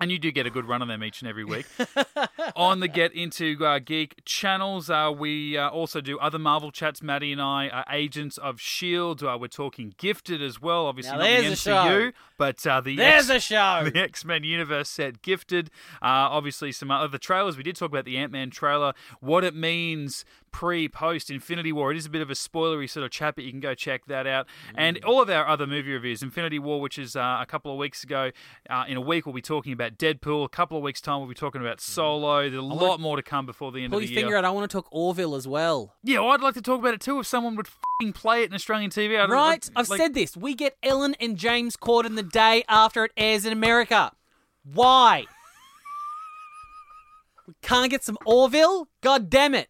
And 0.00 0.12
you 0.12 0.18
do 0.20 0.30
get 0.30 0.46
a 0.46 0.50
good 0.50 0.66
run 0.68 0.80
on 0.80 0.86
them 0.86 1.02
each 1.02 1.22
and 1.22 1.28
every 1.28 1.44
week. 1.44 1.66
on 2.56 2.78
the 2.78 2.86
Get 2.86 3.12
Into 3.14 3.56
uh, 3.66 3.80
Geek 3.80 4.22
channels, 4.24 4.88
uh, 4.88 5.12
we 5.16 5.58
uh, 5.58 5.68
also 5.70 6.00
do 6.00 6.18
other 6.20 6.38
Marvel 6.38 6.70
chats. 6.70 7.02
Maddie 7.02 7.32
and 7.32 7.42
I 7.42 7.68
are 7.68 7.84
agents 7.90 8.38
of 8.38 8.56
S.H.I.E.L.D. 8.56 9.26
Uh, 9.26 9.36
we're 9.36 9.48
talking 9.48 9.94
Gifted 9.98 10.40
as 10.40 10.62
well. 10.62 10.86
Obviously, 10.86 11.12
Now 11.12 11.18
not 11.18 11.24
the 11.24 11.42
there's 11.42 11.66
a 11.66 11.70
MCU, 11.70 11.88
show. 11.88 12.12
but 12.36 12.64
uh, 12.66 12.80
the 12.80 12.94
There's 12.96 13.28
X- 13.28 13.44
a 13.46 13.48
show. 13.48 13.90
the 13.92 13.98
X 14.00 14.24
Men 14.24 14.44
universe 14.44 14.88
set 14.88 15.20
Gifted. 15.22 15.68
Uh, 16.00 16.30
obviously, 16.30 16.70
some 16.70 16.92
other 16.92 17.18
trailers. 17.18 17.56
We 17.56 17.64
did 17.64 17.74
talk 17.74 17.88
about 17.90 18.04
the 18.04 18.18
Ant 18.18 18.30
Man 18.30 18.50
trailer, 18.50 18.92
what 19.20 19.42
it 19.42 19.54
means 19.56 20.24
pre 20.58 20.88
post 20.88 21.30
Infinity 21.30 21.70
War. 21.70 21.92
It 21.92 21.96
is 21.96 22.06
a 22.06 22.10
bit 22.10 22.20
of 22.20 22.30
a 22.30 22.34
spoilery 22.34 22.90
sort 22.90 23.04
of 23.04 23.12
chat, 23.12 23.36
but 23.36 23.44
you 23.44 23.52
can 23.52 23.60
go 23.60 23.76
check 23.76 24.06
that 24.06 24.26
out. 24.26 24.48
And 24.74 24.98
all 25.04 25.22
of 25.22 25.30
our 25.30 25.46
other 25.46 25.68
movie 25.68 25.92
reviews 25.92 26.20
Infinity 26.20 26.58
War, 26.58 26.80
which 26.80 26.98
is 26.98 27.14
uh, 27.14 27.38
a 27.40 27.46
couple 27.46 27.70
of 27.70 27.78
weeks 27.78 28.02
ago. 28.02 28.32
Uh, 28.68 28.84
in 28.88 28.96
a 28.96 29.00
week, 29.00 29.24
we'll 29.24 29.32
be 29.36 29.40
talking 29.40 29.72
about 29.72 29.98
Deadpool. 29.98 30.44
A 30.44 30.48
couple 30.48 30.76
of 30.76 30.82
weeks' 30.82 31.00
time, 31.00 31.20
we'll 31.20 31.28
be 31.28 31.34
talking 31.36 31.60
about 31.60 31.80
Solo. 31.80 32.40
There's 32.42 32.54
a 32.56 32.60
lot 32.60 32.98
more 32.98 33.14
to 33.14 33.22
come 33.22 33.46
before 33.46 33.70
the 33.70 33.84
end 33.84 33.92
Pull 33.92 33.98
of 33.98 34.02
your 34.02 34.08
the 34.08 34.14
year. 34.14 34.22
finger 34.22 34.36
out. 34.36 34.44
I 34.44 34.50
want 34.50 34.68
to 34.68 34.76
talk 34.76 34.88
Orville 34.90 35.36
as 35.36 35.46
well. 35.46 35.94
Yeah, 36.02 36.18
well, 36.18 36.30
I'd 36.30 36.40
like 36.40 36.54
to 36.54 36.60
talk 36.62 36.80
about 36.80 36.92
it 36.92 37.00
too 37.00 37.20
if 37.20 37.26
someone 37.28 37.54
would 37.54 37.68
fing 38.00 38.12
play 38.12 38.42
it 38.42 38.50
in 38.50 38.54
Australian 38.56 38.90
TV. 38.90 39.14
I 39.14 39.26
don't- 39.28 39.30
Right? 39.30 39.70
I've 39.76 39.88
like- 39.88 40.00
said 40.00 40.14
this. 40.14 40.36
We 40.36 40.56
get 40.56 40.76
Ellen 40.82 41.14
and 41.20 41.36
James 41.36 41.76
Corden 41.76 42.16
the 42.16 42.24
day 42.24 42.64
after 42.68 43.04
it 43.04 43.12
airs 43.16 43.44
in 43.44 43.52
America. 43.52 44.10
Why? 44.64 45.26
we 47.46 47.54
can't 47.62 47.88
get 47.92 48.02
some 48.02 48.18
Orville? 48.26 48.88
God 49.02 49.30
damn 49.30 49.54
it. 49.54 49.68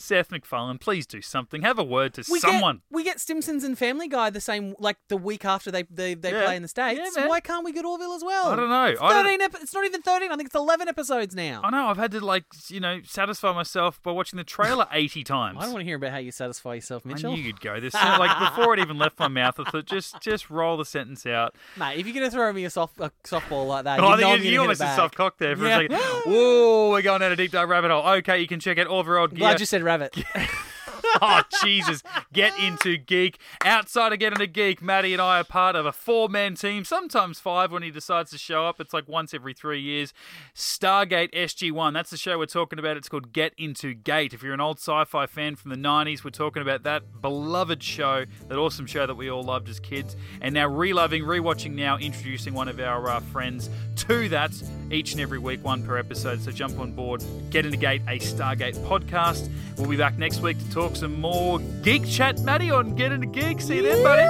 Seth 0.00 0.30
MacFarlane, 0.32 0.78
please 0.78 1.06
do 1.06 1.20
something. 1.22 1.62
Have 1.62 1.78
a 1.78 1.84
word 1.84 2.14
to 2.14 2.24
We 2.30 2.40
someone. 2.40 2.76
Get, 2.76 2.82
we 2.90 3.04
get 3.04 3.20
Simpsons 3.20 3.64
and 3.64 3.78
Family 3.78 4.08
Guy 4.08 4.30
the 4.30 4.40
same, 4.40 4.74
like 4.78 4.96
the 5.08 5.16
week 5.16 5.44
after 5.44 5.70
they 5.70 5.82
they, 5.90 6.14
they 6.14 6.32
Yeah. 6.32 6.44
play 6.44 6.56
in 6.56 6.62
the 6.62 6.68
states. 6.68 7.00
Yeah. 7.16 7.26
Why 7.26 7.40
can't 7.40 7.64
we 7.64 7.72
get 7.72 7.84
Orville 7.84 8.12
as 8.14 8.24
well? 8.24 8.48
I 8.48 8.56
don't 8.56 8.68
know. 8.70 8.84
It's 8.86 9.00
I 9.00 9.08
don't- 9.12 9.24
Thirteen. 9.24 9.40
Ep- 9.42 9.56
it's 9.62 9.74
not 9.74 9.84
even 9.84 10.02
thirteen. 10.02 10.32
I 10.32 10.36
think 10.36 10.46
it's 10.48 10.54
eleven 10.54 10.88
episodes 10.88 11.34
now. 11.34 11.60
I 11.62 11.70
know. 11.70 11.86
I've 11.88 11.96
had 11.96 12.10
to 12.12 12.20
like 12.20 12.44
you 12.68 12.80
know 12.80 13.00
satisfy 13.04 13.52
myself 13.52 14.02
by 14.02 14.10
watching 14.12 14.36
the 14.36 14.44
trailer 14.44 14.86
eighty 14.92 15.22
times. 15.22 15.58
I 15.60 15.62
don't 15.64 15.72
want 15.72 15.82
to 15.82 15.86
hear 15.86 15.96
about 15.96 16.12
how 16.12 16.18
you 16.18 16.32
satisfy 16.32 16.74
yourself, 16.74 17.02
I 17.04 17.10
Mitchell. 17.10 17.32
knew 17.36 17.42
you'd 17.42 17.60
go 17.60 17.78
this. 17.80 17.94
like 17.94 18.38
before 18.56 18.74
it 18.74 18.80
even 18.80 18.98
left 18.98 19.18
my 19.18 19.28
mouth, 19.28 19.60
I 19.60 19.64
thought 19.70 19.84
just 19.86 20.20
just 20.20 20.48
roll 20.50 20.76
the 20.76 20.84
sentence 20.84 21.26
out. 21.26 21.54
Mate, 21.76 21.98
if 21.98 22.06
you're 22.06 22.14
gonna 22.14 22.30
throw 22.30 22.52
me 22.52 22.64
a 22.64 22.70
soft 22.70 22.98
a 23.00 23.10
softball 23.24 23.66
like 23.66 23.84
that, 23.84 24.00
Oh, 24.00 24.08
you 24.08 24.14
I 24.14 24.20
know 24.20 24.34
you, 24.34 24.50
you 24.52 24.60
almost 24.60 24.80
did 24.80 24.94
soft 24.96 25.14
cock 25.14 25.36
there 25.38 25.56
for 25.56 25.66
Yeah. 25.66 25.78
a 25.78 25.82
second. 25.82 25.96
Whoa, 26.26 26.90
we're 26.90 27.02
going 27.02 27.20
down 27.20 27.32
a 27.32 27.36
deep 27.36 27.52
dive 27.52 27.68
rabbit 27.68 27.90
hole. 27.90 28.06
Okay, 28.16 28.40
you 28.40 28.46
can 28.46 28.60
check 28.60 28.78
out 28.78 28.88
Gear. 28.88 29.28
Glad 29.28 29.60
you 29.60 29.66
said 29.66 29.82
rabbit. 29.90 30.14
oh, 31.22 31.42
Jesus. 31.62 32.02
Get 32.32 32.58
into 32.58 32.96
geek. 32.96 33.38
Outside 33.64 34.12
of 34.12 34.18
Get 34.18 34.32
Into 34.32 34.46
Geek, 34.46 34.82
Maddie 34.82 35.12
and 35.12 35.20
I 35.20 35.40
are 35.40 35.44
part 35.44 35.74
of 35.76 35.86
a 35.86 35.92
four 35.92 36.28
man 36.28 36.54
team, 36.54 36.84
sometimes 36.84 37.40
five 37.40 37.72
when 37.72 37.82
he 37.82 37.90
decides 37.90 38.30
to 38.30 38.38
show 38.38 38.66
up. 38.66 38.80
It's 38.80 38.94
like 38.94 39.08
once 39.08 39.34
every 39.34 39.54
three 39.54 39.80
years. 39.80 40.12
Stargate 40.54 41.32
SG1. 41.32 41.92
That's 41.92 42.10
the 42.10 42.16
show 42.16 42.38
we're 42.38 42.46
talking 42.46 42.78
about. 42.78 42.96
It's 42.96 43.08
called 43.08 43.32
Get 43.32 43.54
Into 43.58 43.94
Gate. 43.94 44.32
If 44.32 44.42
you're 44.42 44.54
an 44.54 44.60
old 44.60 44.78
sci 44.78 45.04
fi 45.04 45.26
fan 45.26 45.56
from 45.56 45.70
the 45.70 45.76
90s, 45.76 46.24
we're 46.24 46.30
talking 46.30 46.62
about 46.62 46.84
that 46.84 47.20
beloved 47.20 47.82
show, 47.82 48.24
that 48.48 48.58
awesome 48.58 48.86
show 48.86 49.06
that 49.06 49.16
we 49.16 49.30
all 49.30 49.42
loved 49.42 49.68
as 49.68 49.80
kids. 49.80 50.16
And 50.40 50.54
now 50.54 50.68
reloving, 50.68 51.24
rewatching 51.24 51.74
now, 51.74 51.98
introducing 51.98 52.54
one 52.54 52.68
of 52.68 52.78
our 52.78 53.08
uh, 53.08 53.20
friends 53.20 53.68
to 53.96 54.28
that 54.28 54.52
each 54.90 55.12
and 55.12 55.20
every 55.20 55.38
week, 55.38 55.62
one 55.64 55.82
per 55.82 55.98
episode. 55.98 56.40
So 56.40 56.50
jump 56.50 56.78
on 56.78 56.92
board, 56.92 57.22
Get 57.50 57.64
Into 57.64 57.78
Gate, 57.78 58.02
a 58.08 58.18
Stargate 58.18 58.76
podcast. 58.84 59.48
We'll 59.76 59.88
be 59.88 59.96
back 59.96 60.18
next 60.18 60.40
week 60.40 60.58
to 60.58 60.70
talk 60.70 60.94
some 61.00 61.18
more 61.18 61.58
geek 61.80 62.06
chat, 62.06 62.38
Maddie, 62.40 62.70
on 62.70 62.94
Get 62.94 63.10
Into 63.10 63.26
Geek. 63.26 63.62
See 63.62 63.76
you 63.76 63.82
then, 63.82 64.02
buddy. 64.02 64.22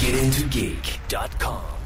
GetIntoGeek.com. 0.00 1.79